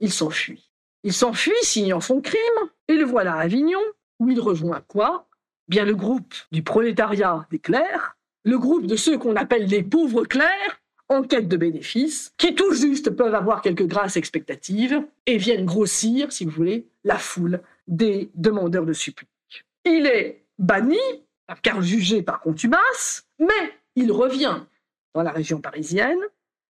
Il 0.00 0.12
s'enfuit. 0.12 0.70
Il 1.02 1.12
s'enfuit, 1.12 1.52
signant 1.62 2.00
son 2.00 2.20
crime, 2.20 2.38
et 2.88 2.94
le 2.94 3.04
voilà 3.04 3.34
à 3.34 3.40
Avignon, 3.40 3.80
où 4.18 4.30
il 4.30 4.40
rejoint 4.40 4.82
quoi? 4.86 5.28
Bien 5.68 5.84
le 5.84 5.94
groupe 5.94 6.34
du 6.52 6.62
prolétariat 6.62 7.46
des 7.50 7.58
clercs, 7.58 8.16
le 8.44 8.58
groupe 8.58 8.86
de 8.86 8.96
ceux 8.96 9.18
qu'on 9.18 9.36
appelle 9.36 9.66
les 9.66 9.82
pauvres 9.82 10.24
clercs, 10.24 10.80
en 11.08 11.22
quête 11.22 11.48
de 11.48 11.56
bénéfices, 11.56 12.32
qui 12.36 12.54
tout 12.54 12.72
juste 12.72 13.10
peuvent 13.10 13.34
avoir 13.34 13.62
quelques 13.62 13.86
grâces 13.86 14.16
expectatives 14.16 15.04
et 15.26 15.38
viennent 15.38 15.64
grossir, 15.64 16.32
si 16.32 16.44
vous 16.44 16.50
voulez, 16.50 16.88
la 17.04 17.18
foule 17.18 17.60
des 17.86 18.30
demandeurs 18.34 18.86
de 18.86 18.92
suppliques. 18.92 19.28
Il 19.84 20.06
est 20.06 20.44
banni, 20.58 20.98
car 21.62 21.80
jugé 21.82 22.22
par 22.22 22.40
contumace, 22.40 23.28
mais 23.38 23.72
il 23.94 24.10
revient 24.10 24.62
dans 25.14 25.22
la 25.22 25.30
région 25.30 25.60
parisienne, 25.60 26.18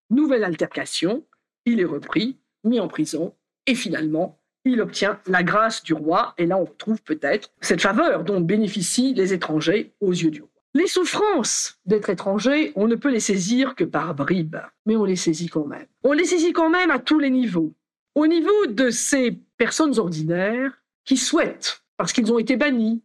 nouvelle 0.09 0.43
altercation, 0.43 1.25
il 1.65 1.79
est 1.79 1.85
repris, 1.85 2.37
mis 2.63 2.79
en 2.79 2.87
prison, 2.87 3.33
et 3.65 3.75
finalement, 3.75 4.36
il 4.73 4.81
obtient 4.81 5.19
la 5.27 5.43
grâce 5.43 5.83
du 5.83 5.93
roi, 5.93 6.33
et 6.37 6.45
là 6.45 6.57
on 6.57 6.65
retrouve 6.65 7.01
peut-être 7.01 7.51
cette 7.61 7.81
faveur 7.81 8.23
dont 8.23 8.41
bénéficient 8.41 9.13
les 9.13 9.33
étrangers 9.33 9.93
aux 9.99 10.11
yeux 10.11 10.31
du 10.31 10.41
roi. 10.41 10.49
Les 10.73 10.87
souffrances 10.87 11.79
d'être 11.85 12.09
étranger, 12.09 12.71
on 12.75 12.87
ne 12.87 12.95
peut 12.95 13.09
les 13.09 13.19
saisir 13.19 13.73
que 13.75 13.83
par 13.83 14.13
bribes, 14.13 14.57
mais 14.85 14.95
on 14.95 15.05
les 15.05 15.15
saisit 15.15 15.47
quand 15.47 15.65
même. 15.65 15.87
On 16.03 16.13
les 16.13 16.25
saisit 16.25 16.53
quand 16.53 16.69
même 16.69 16.91
à 16.91 16.99
tous 16.99 17.17
les 17.17 17.31
niveaux. 17.31 17.73
Au 18.13 18.27
niveau 18.27 18.67
de 18.67 18.89
ces 18.89 19.31
personnes 19.57 19.97
ordinaires 19.97 20.83
qui 21.03 21.17
souhaitent, 21.17 21.81
parce 21.97 22.13
qu'ils 22.13 22.31
ont 22.31 22.37
été 22.37 22.57
bannis, 22.57 23.01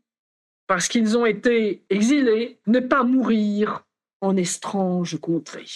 parce 0.67 0.89
qu'ils 0.89 1.17
ont 1.17 1.27
été 1.27 1.83
exilés, 1.89 2.59
ne 2.67 2.81
pas 2.81 3.05
mourir 3.05 3.87
en 4.21 4.37
étrange 4.37 5.19
contrée. 5.19 5.67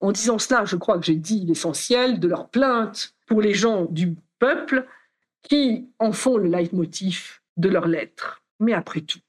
En 0.00 0.12
disant 0.12 0.38
cela, 0.38 0.64
je 0.64 0.76
crois 0.76 0.98
que 0.98 1.06
j'ai 1.06 1.16
dit 1.16 1.44
l'essentiel 1.46 2.20
de 2.20 2.28
leur 2.28 2.48
plainte 2.48 3.14
pour 3.26 3.40
les 3.40 3.54
gens 3.54 3.86
du 3.86 4.14
peuple 4.44 4.86
qui 5.42 5.88
en 5.98 6.12
font 6.12 6.36
le 6.36 6.50
leitmotiv 6.50 7.40
de 7.56 7.70
leurs 7.70 7.88
lettres. 7.88 8.42
Mais 8.60 8.74
après 8.74 9.00
tout, 9.00 9.20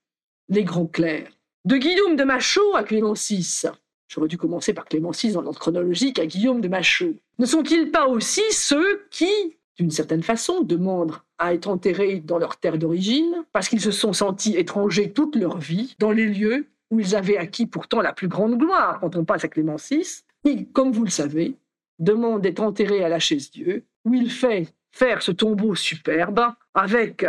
les 0.49 0.65
grands 0.65 0.87
clercs, 0.87 1.31
de 1.63 1.77
Guillaume 1.77 2.17
de 2.17 2.25
Machaut 2.25 2.75
à 2.75 2.83
Clément 2.83 3.13
VI, 3.13 3.67
j'aurais 4.09 4.27
dû 4.27 4.37
commencer 4.37 4.73
par 4.73 4.83
Clément 4.83 5.11
VI 5.11 5.31
dans 5.31 5.41
l'ordre 5.41 5.59
chronologique, 5.59 6.19
à 6.19 6.25
Guillaume 6.25 6.59
de 6.59 6.67
Machaut, 6.67 7.15
ne 7.39 7.45
sont-ils 7.45 7.91
pas 7.91 8.07
aussi 8.07 8.41
ceux 8.51 9.05
qui, 9.09 9.55
d'une 9.77 9.89
certaine 9.89 10.21
façon, 10.21 10.63
demandent 10.63 11.15
à 11.37 11.53
être 11.53 11.69
enterrés 11.69 12.19
dans 12.19 12.37
leur 12.37 12.57
terre 12.57 12.77
d'origine, 12.77 13.45
parce 13.53 13.69
qu'ils 13.69 13.79
se 13.79 13.91
sont 13.91 14.11
sentis 14.11 14.57
étrangers 14.57 15.13
toute 15.13 15.37
leur 15.37 15.59
vie, 15.59 15.95
dans 15.97 16.11
les 16.11 16.27
lieux 16.27 16.67
où 16.91 16.99
ils 16.99 17.15
avaient 17.15 17.37
acquis 17.37 17.67
pourtant 17.67 18.01
la 18.01 18.11
plus 18.11 18.27
grande 18.27 18.57
gloire? 18.57 18.99
Quand 18.99 19.15
on 19.15 19.23
passe 19.23 19.45
à 19.45 19.47
Clément 19.47 19.77
VI, 19.77 20.23
qui, 20.43 20.67
comme 20.73 20.91
vous 20.91 21.05
le 21.05 21.09
savez, 21.09 21.55
demande 21.99 22.41
d'être 22.41 22.59
enterré 22.59 23.01
à 23.01 23.07
la 23.07 23.19
chaise 23.19 23.49
Dieu, 23.49 23.85
où 24.03 24.13
il 24.13 24.29
fait 24.29 24.67
faire 24.95 25.21
ce 25.21 25.33
tombeau 25.33 25.75
superbe 25.75 26.41
avec 26.73 27.25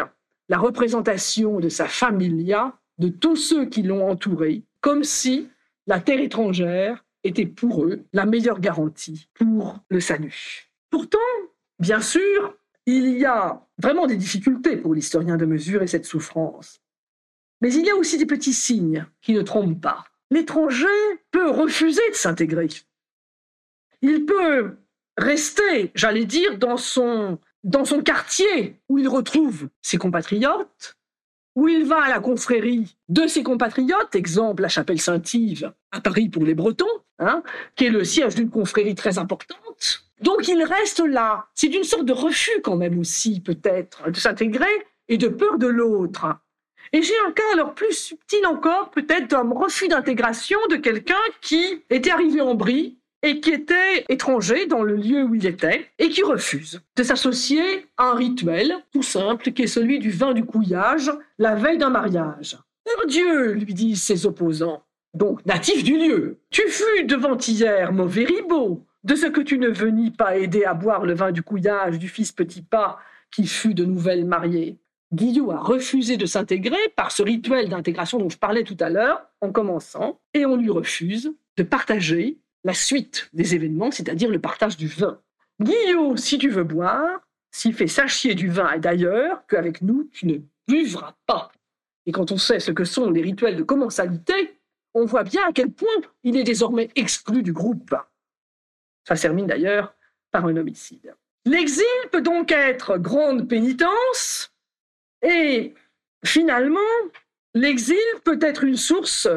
la 0.48 0.56
représentation 0.56 1.58
de 1.58 1.68
sa 1.68 1.88
familia, 1.88 2.78
de 2.98 3.08
tous 3.08 3.34
ceux 3.34 3.66
qui 3.66 3.82
l'ont 3.82 4.08
entouré, 4.08 4.62
comme 4.80 5.02
si 5.02 5.48
la 5.88 5.98
terre 5.98 6.20
étrangère 6.20 7.04
était 7.24 7.46
pour 7.46 7.84
eux 7.84 8.04
la 8.12 8.24
meilleure 8.24 8.60
garantie 8.60 9.28
pour 9.34 9.80
le 9.88 9.98
salut. 9.98 10.70
Pourtant, 10.90 11.18
bien 11.80 12.00
sûr, 12.00 12.56
il 12.86 13.18
y 13.18 13.24
a 13.24 13.66
vraiment 13.78 14.06
des 14.06 14.16
difficultés 14.16 14.76
pour 14.76 14.94
l'historien 14.94 15.36
de 15.36 15.44
mesurer 15.44 15.88
cette 15.88 16.06
souffrance. 16.06 16.80
Mais 17.60 17.74
il 17.74 17.84
y 17.84 17.90
a 17.90 17.96
aussi 17.96 18.16
des 18.16 18.26
petits 18.26 18.54
signes 18.54 19.06
qui 19.20 19.32
ne 19.32 19.42
trompent 19.42 19.80
pas. 19.80 20.04
L'étranger 20.30 20.86
peut 21.32 21.50
refuser 21.50 22.08
de 22.10 22.16
s'intégrer. 22.16 22.68
Il 24.02 24.24
peut 24.24 24.76
rester, 25.16 25.90
j'allais 25.94 26.26
dire, 26.26 26.58
dans 26.58 26.76
son, 26.76 27.38
dans 27.66 27.84
son 27.84 28.00
quartier 28.00 28.76
où 28.88 28.96
il 28.96 29.08
retrouve 29.08 29.68
ses 29.82 29.98
compatriotes, 29.98 30.96
où 31.56 31.68
il 31.68 31.84
va 31.84 32.04
à 32.04 32.08
la 32.08 32.20
confrérie 32.20 32.96
de 33.08 33.26
ses 33.26 33.42
compatriotes, 33.42 34.14
exemple 34.14 34.62
la 34.62 34.68
chapelle 34.68 35.00
Saint-Yves 35.00 35.72
à 35.90 36.00
Paris 36.00 36.28
pour 36.28 36.44
les 36.44 36.54
Bretons, 36.54 36.86
hein, 37.18 37.42
qui 37.74 37.86
est 37.86 37.90
le 37.90 38.04
siège 38.04 38.36
d'une 38.36 38.50
confrérie 38.50 38.94
très 38.94 39.18
importante. 39.18 40.04
Donc 40.20 40.46
il 40.48 40.62
reste 40.62 41.00
là. 41.00 41.46
C'est 41.54 41.74
une 41.74 41.84
sorte 41.84 42.04
de 42.04 42.12
refus 42.12 42.60
quand 42.62 42.76
même 42.76 42.98
aussi, 42.98 43.40
peut-être, 43.40 44.10
de 44.10 44.16
s'intégrer 44.16 44.86
et 45.08 45.18
de 45.18 45.28
peur 45.28 45.58
de 45.58 45.66
l'autre. 45.66 46.26
Et 46.92 47.02
j'ai 47.02 47.18
un 47.26 47.32
cas 47.32 47.42
alors 47.52 47.74
plus 47.74 47.92
subtil 47.92 48.46
encore, 48.46 48.90
peut-être 48.90 49.28
d'un 49.28 49.50
refus 49.50 49.88
d'intégration 49.88 50.58
de 50.70 50.76
quelqu'un 50.76 51.14
qui 51.40 51.82
était 51.90 52.10
arrivé 52.10 52.40
en 52.40 52.54
Brie 52.54 52.98
et 53.22 53.40
qui 53.40 53.50
était 53.50 54.04
étranger 54.08 54.66
dans 54.66 54.82
le 54.82 54.96
lieu 54.96 55.24
où 55.24 55.34
il 55.34 55.46
était 55.46 55.90
et 55.98 56.08
qui 56.08 56.22
refuse 56.22 56.80
de 56.96 57.02
s'associer 57.02 57.86
à 57.96 58.10
un 58.10 58.14
rituel 58.14 58.74
tout 58.92 59.02
simple 59.02 59.52
qui 59.52 59.62
est 59.62 59.66
celui 59.66 59.98
du 59.98 60.10
vin 60.10 60.32
du 60.32 60.44
couillage 60.44 61.10
la 61.38 61.54
veille 61.54 61.78
d'un 61.78 61.90
mariage. 61.90 62.58
Mon 62.86 63.08
Dieu, 63.08 63.52
lui 63.52 63.74
disent 63.74 64.02
ses 64.02 64.26
opposants, 64.26 64.82
donc 65.14 65.44
natif 65.44 65.82
du 65.82 65.98
lieu, 65.98 66.38
tu 66.50 66.62
fus 66.68 67.04
devant-hier 67.04 67.92
mauvais 67.92 68.24
ribot, 68.24 68.84
de 69.02 69.14
ce 69.14 69.26
que 69.26 69.40
tu 69.40 69.58
ne 69.58 69.68
venis 69.68 70.10
pas 70.10 70.36
aider 70.36 70.64
à 70.64 70.74
boire 70.74 71.06
le 71.06 71.14
vin 71.14 71.32
du 71.32 71.42
couillage 71.42 71.98
du 71.98 72.08
fils 72.08 72.32
Petit 72.32 72.62
Pas 72.62 72.98
qui 73.32 73.46
fut 73.46 73.74
de 73.74 73.84
nouvelle 73.84 74.24
mariée. 74.24 74.78
Guillot 75.12 75.52
a 75.52 75.60
refusé 75.60 76.16
de 76.16 76.26
s'intégrer 76.26 76.76
par 76.96 77.12
ce 77.12 77.22
rituel 77.22 77.68
d'intégration 77.68 78.18
dont 78.18 78.28
je 78.28 78.38
parlais 78.38 78.64
tout 78.64 78.76
à 78.80 78.90
l'heure, 78.90 79.24
en 79.40 79.52
commençant, 79.52 80.20
et 80.34 80.44
on 80.44 80.56
lui 80.56 80.70
refuse 80.70 81.32
de 81.56 81.62
partager 81.62 82.38
la 82.66 82.74
suite 82.74 83.30
des 83.32 83.54
événements, 83.54 83.92
c'est-à-dire 83.92 84.28
le 84.28 84.40
partage 84.40 84.76
du 84.76 84.88
vin. 84.88 85.20
Guillot, 85.60 86.16
si 86.16 86.36
tu 86.36 86.50
veux 86.50 86.64
boire, 86.64 87.20
s'il 87.52 87.72
fait 87.72 87.86
sachier 87.86 88.34
du 88.34 88.48
vin 88.48 88.72
et 88.72 88.80
d'ailleurs, 88.80 89.46
qu'avec 89.46 89.82
nous, 89.82 90.10
tu 90.12 90.26
ne 90.26 90.38
buvras 90.66 91.14
pas. 91.26 91.52
Et 92.06 92.12
quand 92.12 92.32
on 92.32 92.36
sait 92.36 92.58
ce 92.58 92.72
que 92.72 92.84
sont 92.84 93.08
les 93.08 93.22
rituels 93.22 93.54
de 93.54 93.62
commensalité, 93.62 94.58
on 94.94 95.04
voit 95.04 95.22
bien 95.22 95.42
à 95.48 95.52
quel 95.52 95.70
point 95.70 95.88
il 96.24 96.36
est 96.36 96.42
désormais 96.42 96.90
exclu 96.96 97.44
du 97.44 97.52
groupe. 97.52 97.94
Ça 99.06 99.14
termine 99.14 99.46
d'ailleurs 99.46 99.94
par 100.32 100.44
un 100.46 100.56
homicide. 100.56 101.14
L'exil 101.44 101.84
peut 102.10 102.20
donc 102.20 102.50
être 102.50 102.98
grande 102.98 103.48
pénitence, 103.48 104.52
et 105.22 105.72
finalement, 106.24 106.80
l'exil 107.54 107.96
peut 108.24 108.40
être 108.42 108.64
une 108.64 108.76
source 108.76 109.28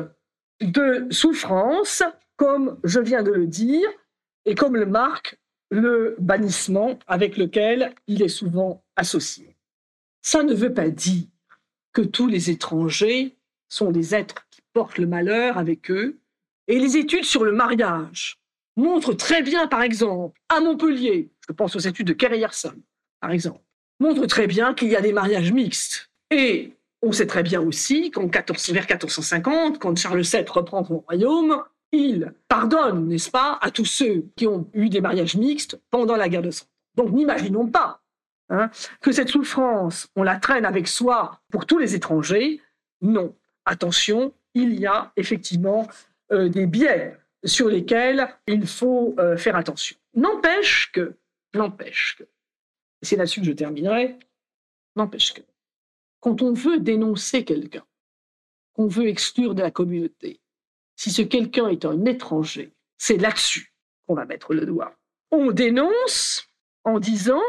de 0.61 1.07
souffrance, 1.11 2.01
comme 2.39 2.79
je 2.85 3.01
viens 3.01 3.21
de 3.21 3.31
le 3.31 3.47
dire, 3.47 3.87
et 4.45 4.55
comme 4.55 4.77
le 4.77 4.85
marque 4.85 5.37
le 5.71 6.15
bannissement 6.19 6.97
avec 7.05 7.35
lequel 7.35 7.93
il 8.07 8.23
est 8.23 8.29
souvent 8.29 8.81
associé. 8.95 9.57
Ça 10.21 10.41
ne 10.41 10.53
veut 10.53 10.73
pas 10.73 10.89
dire 10.89 11.27
que 11.91 12.01
tous 12.01 12.27
les 12.27 12.49
étrangers 12.49 13.35
sont 13.67 13.91
des 13.91 14.15
êtres 14.15 14.47
qui 14.49 14.61
portent 14.71 14.97
le 14.97 15.05
malheur 15.05 15.57
avec 15.57 15.91
eux, 15.91 16.17
et 16.67 16.79
les 16.79 16.95
études 16.95 17.25
sur 17.25 17.43
le 17.43 17.51
mariage 17.51 18.39
montrent 18.77 19.13
très 19.13 19.43
bien, 19.43 19.67
par 19.67 19.81
exemple, 19.81 20.39
à 20.47 20.61
Montpellier, 20.61 21.29
je 21.45 21.51
pense 21.51 21.75
aux 21.75 21.79
études 21.79 22.07
de 22.07 22.13
Kerry-Yerson, 22.13 22.81
par 23.19 23.31
exemple, 23.31 23.61
montre 23.99 24.25
très 24.27 24.47
bien 24.47 24.73
qu'il 24.73 24.87
y 24.87 24.95
a 24.95 25.01
des 25.01 25.13
mariages 25.13 25.51
mixtes. 25.51 26.09
Et 26.31 26.71
on 27.01 27.11
sait 27.11 27.27
très 27.27 27.43
bien 27.43 27.59
aussi 27.59 28.11
qu'en 28.11 28.27
vers 28.27 28.45
1450, 28.45 29.77
quand 29.77 29.97
Charles 29.97 30.21
VII 30.21 30.45
reprend 30.47 30.85
son 30.85 30.99
royaume, 30.99 31.63
il 31.91 32.33
pardonne, 32.47 33.07
n'est-ce 33.07 33.31
pas, 33.31 33.57
à 33.61 33.71
tous 33.71 33.85
ceux 33.85 34.25
qui 34.35 34.47
ont 34.47 34.69
eu 34.73 34.89
des 34.89 35.01
mariages 35.01 35.35
mixtes 35.35 35.79
pendant 35.89 36.15
la 36.15 36.29
guerre 36.29 36.41
de 36.41 36.51
Cent. 36.51 36.65
Donc 36.95 37.11
n'imaginons 37.11 37.67
pas 37.67 38.01
hein, 38.49 38.69
que 39.01 39.11
cette 39.11 39.29
souffrance, 39.29 40.09
on 40.15 40.23
la 40.23 40.37
traîne 40.37 40.65
avec 40.65 40.87
soi 40.87 41.41
pour 41.51 41.65
tous 41.65 41.77
les 41.77 41.95
étrangers. 41.95 42.61
Non, 43.01 43.35
attention, 43.65 44.33
il 44.53 44.79
y 44.79 44.85
a 44.85 45.11
effectivement 45.15 45.87
euh, 46.31 46.49
des 46.49 46.65
biais 46.65 47.17
sur 47.43 47.69
lesquels 47.69 48.27
il 48.47 48.67
faut 48.67 49.15
euh, 49.19 49.37
faire 49.37 49.55
attention. 49.55 49.95
N'empêche 50.13 50.91
que, 50.91 51.15
n'empêche 51.53 52.17
que, 52.19 52.23
c'est 53.01 53.15
là-dessus 53.15 53.39
que 53.41 53.47
je 53.47 53.51
terminerai, 53.53 54.17
n'empêche 54.95 55.33
que, 55.33 55.41
quand 56.19 56.41
on 56.41 56.53
veut 56.53 56.79
dénoncer 56.79 57.45
quelqu'un, 57.45 57.85
qu'on 58.73 58.87
veut 58.87 59.07
exclure 59.07 59.55
de 59.55 59.61
la 59.61 59.71
communauté, 59.71 60.41
si 60.99 61.11
ce 61.11 61.21
quelqu'un 61.21 61.69
est 61.69 61.85
un 61.85 62.03
étranger, 62.03 62.73
c'est 62.97 63.15
là-dessus 63.15 63.73
qu'on 64.05 64.15
va 64.15 64.25
mettre 64.25 64.53
le 64.53 64.65
doigt. 64.65 64.93
On 65.31 65.51
dénonce 65.51 66.45
en 66.83 66.99
disant, 66.99 67.41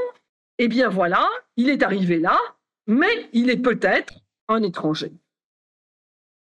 eh 0.58 0.68
bien 0.68 0.88
voilà, 0.88 1.28
il 1.56 1.68
est 1.68 1.82
arrivé 1.82 2.20
là, 2.20 2.38
mais 2.86 3.28
il 3.32 3.50
est 3.50 3.56
peut-être 3.56 4.14
un 4.46 4.62
étranger. 4.62 5.10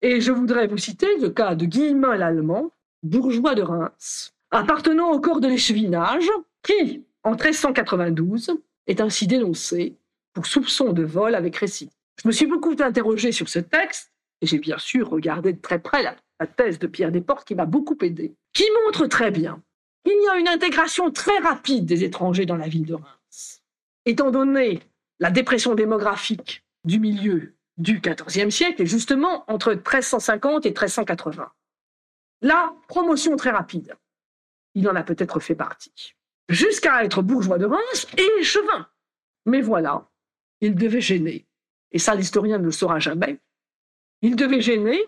Et 0.03 0.21
je 0.21 0.31
voudrais 0.31 0.67
vous 0.67 0.77
citer 0.77 1.17
le 1.17 1.31
cas 1.31 1.55
de 1.55 1.65
Guillemin 1.65 2.17
l'Allemand, 2.17 2.71
bourgeois 3.03 3.55
de 3.55 3.63
Reims, 3.63 4.35
appartenant 4.51 5.11
au 5.11 5.21
corps 5.21 5.41
de 5.41 5.49
l'échevinage, 5.49 6.29
qui, 6.63 7.07
en 7.23 7.31
1392, 7.31 8.59
est 8.89 9.01
ainsi 9.01 9.27
dénoncé 9.27 9.97
pour 10.35 10.45
soupçon 10.45 10.93
de 10.93 11.05
vol 11.05 11.35
avec 11.35 11.57
récit. 11.57 11.89
Je 12.23 12.29
me 12.29 12.33
suis 12.33 12.47
beaucoup 12.47 12.77
interrogé 12.79 13.33
sur 13.33 13.49
ce 13.49 13.59
texte 13.59 14.13
j'ai 14.43 14.59
bien 14.59 14.79
sûr 14.79 15.09
regardé 15.09 15.53
de 15.53 15.61
très 15.61 15.79
près 15.79 16.03
la, 16.03 16.17
thèse 16.47 16.79
de 16.79 16.87
Pierre 16.87 17.13
Desportes 17.13 17.47
qui 17.47 17.55
m'a 17.55 17.67
beaucoup 17.67 17.99
aidé, 18.01 18.35
qui 18.55 18.65
montre 18.85 19.07
très 19.07 19.31
bien 19.31 19.63
qu'il 20.05 20.23
y 20.25 20.29
a 20.29 20.39
une 20.39 20.49
intégration 20.49 21.11
très 21.11 21.39
rapide 21.39 21.85
des 21.85 22.03
étrangers 22.03 22.47
dans 22.47 22.57
la 22.57 22.67
ville 22.67 22.87
de 22.87 22.95
Reims. 22.95 23.63
Étant 24.07 24.31
donné 24.31 24.81
la 25.19 25.31
dépression 25.31 25.75
démographique 25.75 26.65
du 26.85 26.99
milieu 26.99 27.55
du 27.77 28.01
XIVe 28.01 28.51
siècle, 28.51 28.83
et 28.83 28.87
justement 28.87 29.45
entre 29.49 29.73
1350 29.73 30.65
et 30.65 30.71
1380. 30.71 31.53
La 32.43 32.75
promotion 32.89 33.37
très 33.37 33.51
rapide, 33.51 33.95
il 34.75 34.89
en 34.89 34.97
a 34.97 35.03
peut-être 35.03 35.41
fait 35.41 35.55
partie 35.55 36.15
jusqu'à 36.51 37.05
être 37.05 37.23
bourgeois 37.23 37.59
de 37.59 37.67
Reims 37.67 38.07
et 38.19 38.29
échevin. 38.41 38.89
Mais 39.47 39.63
voilà, 39.63 40.11
il 40.61 40.75
devait 40.75 41.01
gêner. 41.01 41.47
Et 41.93 41.99
ça, 41.99 42.15
l'historien 42.15 42.59
ne 42.59 42.65
le 42.65 42.71
saura 42.71 42.99
jamais. 42.99 43.41
Il 44.23 44.37
devait 44.37 44.61
gêner, 44.61 45.03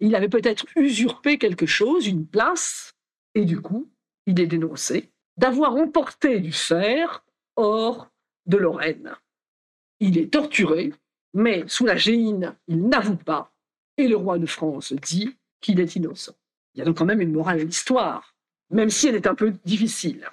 il 0.00 0.14
avait 0.14 0.28
peut-être 0.28 0.66
usurpé 0.76 1.38
quelque 1.38 1.66
chose, 1.66 2.06
une 2.06 2.26
place, 2.26 2.94
et 3.34 3.44
du 3.44 3.60
coup, 3.60 3.90
il 4.26 4.40
est 4.40 4.46
dénoncé 4.46 5.10
d'avoir 5.36 5.74
emporté 5.74 6.40
du 6.40 6.52
fer 6.52 7.24
hors 7.56 8.10
de 8.46 8.56
Lorraine. 8.56 9.14
Il 10.00 10.18
est 10.18 10.32
torturé, 10.32 10.92
mais 11.34 11.64
sous 11.66 11.86
la 11.86 11.96
géine, 11.96 12.56
il 12.68 12.86
n'avoue 12.86 13.16
pas, 13.16 13.52
et 13.96 14.08
le 14.08 14.16
roi 14.16 14.38
de 14.38 14.46
France 14.46 14.92
dit 14.92 15.36
qu'il 15.60 15.80
est 15.80 15.96
innocent. 15.96 16.34
Il 16.74 16.78
y 16.78 16.82
a 16.82 16.84
donc 16.84 16.98
quand 16.98 17.04
même 17.04 17.20
une 17.20 17.32
morale 17.32 17.60
à 17.60 17.64
l'histoire, 17.64 18.34
même 18.70 18.90
si 18.90 19.08
elle 19.08 19.16
est 19.16 19.26
un 19.26 19.34
peu 19.34 19.52
difficile. 19.64 20.28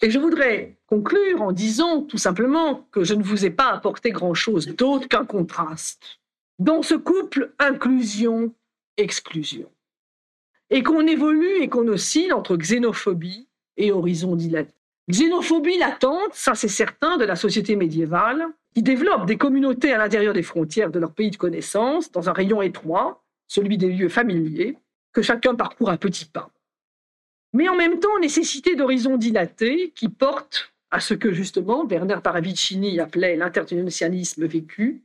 Et 0.00 0.10
je 0.10 0.18
voudrais 0.18 0.78
conclure 0.86 1.42
en 1.42 1.52
disant 1.52 2.02
tout 2.02 2.18
simplement 2.18 2.86
que 2.92 3.04
je 3.04 3.14
ne 3.14 3.22
vous 3.22 3.44
ai 3.44 3.50
pas 3.50 3.72
apporté 3.72 4.10
grand-chose 4.10 4.68
d'autre 4.76 5.08
qu'un 5.08 5.24
contraste. 5.24 6.20
Dans 6.58 6.82
ce 6.82 6.94
couple 6.94 7.52
inclusion-exclusion. 7.58 9.70
Et 10.70 10.82
qu'on 10.82 11.06
évolue 11.06 11.62
et 11.62 11.68
qu'on 11.68 11.86
oscille 11.88 12.32
entre 12.32 12.56
xénophobie 12.56 13.48
et 13.76 13.92
horizon 13.92 14.36
dilaté. 14.36 14.72
Xénophobie 15.08 15.78
latente, 15.78 16.34
ça 16.34 16.54
c'est 16.54 16.68
certain, 16.68 17.16
de 17.16 17.24
la 17.24 17.36
société 17.36 17.76
médiévale, 17.76 18.46
qui 18.74 18.82
développent 18.82 19.26
des 19.26 19.38
communautés 19.38 19.92
à 19.92 19.98
l'intérieur 19.98 20.34
des 20.34 20.42
frontières 20.42 20.90
de 20.90 20.98
leur 20.98 21.12
pays 21.12 21.30
de 21.30 21.36
connaissance, 21.36 22.12
dans 22.12 22.28
un 22.28 22.32
rayon 22.32 22.60
étroit, 22.60 23.24
celui 23.46 23.78
des 23.78 23.88
lieux 23.88 24.10
familiers, 24.10 24.76
que 25.12 25.22
chacun 25.22 25.54
parcourt 25.54 25.90
à 25.90 25.96
petits 25.96 26.26
pas. 26.26 26.50
Mais 27.54 27.68
en 27.68 27.76
même 27.76 27.98
temps, 27.98 28.18
nécessité 28.20 28.76
d'horizons 28.76 29.16
dilatés 29.16 29.92
qui 29.94 30.08
portent 30.08 30.72
à 30.90 31.00
ce 31.00 31.14
que 31.14 31.32
justement 31.32 31.84
Bernard 31.84 32.22
Paravicini 32.22 33.00
appelait 33.00 33.36
l'internationalisme 33.36 34.46
vécu. 34.46 35.02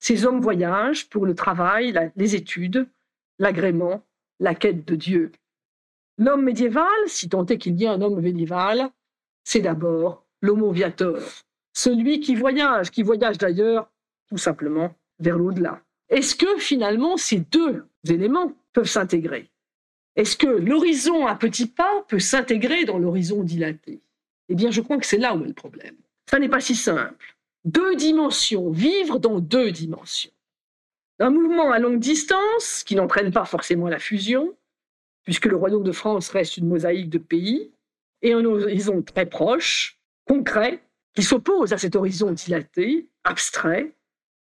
Ces 0.00 0.24
hommes 0.24 0.40
voyagent 0.40 1.08
pour 1.08 1.26
le 1.26 1.34
travail, 1.34 2.10
les 2.16 2.34
études, 2.34 2.88
l'agrément, 3.38 4.02
la 4.40 4.54
quête 4.54 4.86
de 4.86 4.96
Dieu. 4.96 5.32
L'homme 6.18 6.42
médiéval, 6.42 6.86
si 7.06 7.28
tant 7.28 7.46
est 7.46 7.58
qu'il 7.58 7.78
y 7.80 7.84
ait 7.84 7.88
un 7.88 8.00
homme 8.00 8.20
médiéval, 8.20 8.90
c'est 9.44 9.60
d'abord 9.60 10.24
l'homo 10.40 10.72
viator, 10.72 11.18
celui 11.72 12.20
qui 12.20 12.34
voyage, 12.34 12.90
qui 12.90 13.02
voyage 13.02 13.38
d'ailleurs 13.38 13.90
tout 14.28 14.38
simplement 14.38 14.94
vers 15.18 15.38
l'au-delà. 15.38 15.82
Est-ce 16.08 16.34
que 16.34 16.58
finalement 16.58 17.16
ces 17.16 17.40
deux 17.40 17.84
éléments 18.08 18.52
peuvent 18.72 18.88
s'intégrer? 18.88 19.50
Est-ce 20.16 20.36
que 20.36 20.46
l'horizon 20.46 21.26
à 21.26 21.34
petits 21.36 21.66
pas 21.66 22.04
peut 22.08 22.18
s'intégrer 22.18 22.84
dans 22.84 22.98
l'horizon 22.98 23.42
dilaté? 23.42 24.00
Eh 24.48 24.54
bien, 24.54 24.70
je 24.70 24.80
crois 24.80 24.98
que 24.98 25.06
c'est 25.06 25.18
là 25.18 25.36
où 25.36 25.44
est 25.44 25.48
le 25.48 25.54
problème. 25.54 25.94
Ça 26.28 26.38
n'est 26.38 26.48
pas 26.48 26.60
si 26.60 26.74
simple. 26.74 27.36
Deux 27.64 27.94
dimensions, 27.96 28.70
vivre 28.70 29.18
dans 29.18 29.38
deux 29.38 29.70
dimensions. 29.70 30.30
Un 31.18 31.30
mouvement 31.30 31.70
à 31.70 31.78
longue 31.78 32.00
distance 32.00 32.82
qui 32.84 32.94
n'entraîne 32.94 33.30
pas 33.30 33.44
forcément 33.44 33.88
la 33.88 33.98
fusion, 33.98 34.56
puisque 35.24 35.46
le 35.46 35.56
royaume 35.56 35.82
de 35.82 35.92
France 35.92 36.30
reste 36.30 36.56
une 36.56 36.68
mosaïque 36.68 37.10
de 37.10 37.18
pays, 37.18 37.70
et 38.22 38.32
un 38.32 38.44
horizon 38.44 39.02
très 39.02 39.26
proche, 39.26 39.98
concret, 40.26 40.82
qui 41.14 41.22
s'oppose 41.22 41.72
à 41.72 41.78
cet 41.78 41.96
horizon 41.96 42.32
dilaté, 42.32 43.08
abstrait, 43.24 43.94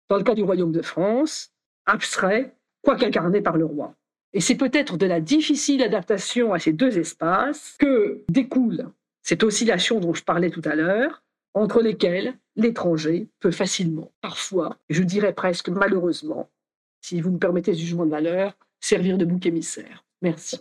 dans 0.09 0.16
le 0.16 0.22
cas 0.22 0.34
du 0.34 0.42
royaume 0.42 0.72
de 0.72 0.82
France, 0.82 1.52
abstrait, 1.86 2.55
quoique 2.82 3.05
incarné 3.05 3.42
par 3.42 3.57
le 3.57 3.66
roi. 3.66 3.94
Et 4.32 4.40
c'est 4.40 4.57
peut-être 4.57 4.96
de 4.96 5.07
la 5.07 5.20
difficile 5.20 5.82
adaptation 5.82 6.55
à 6.55 6.59
ces 6.59 6.72
deux 6.72 6.98
espaces 6.98 7.76
que 7.78 8.22
découle 8.28 8.90
cette 9.22 9.42
oscillation 9.42 10.00
dont 10.00 10.14
je 10.14 10.22
parlais 10.22 10.50
tout 10.50 10.62
à 10.64 10.74
l'heure, 10.74 11.24
entre 11.55 11.80
lesquelles 11.80 12.34
l'étranger 12.57 13.28
peut 13.40 13.50
facilement, 13.50 14.12
parfois, 14.20 14.78
je 14.88 15.02
dirais 15.02 15.32
presque 15.32 15.68
malheureusement, 15.68 16.50
si 17.00 17.20
vous 17.20 17.30
me 17.30 17.38
permettez 17.38 17.74
ce 17.74 17.80
jugement 17.80 18.07
de 18.07 18.11
valeur, 18.11 18.57
servir 18.80 19.18
de 19.18 19.24
bouc 19.24 19.46
émissaire. 19.46 20.05
Merci. 20.22 20.61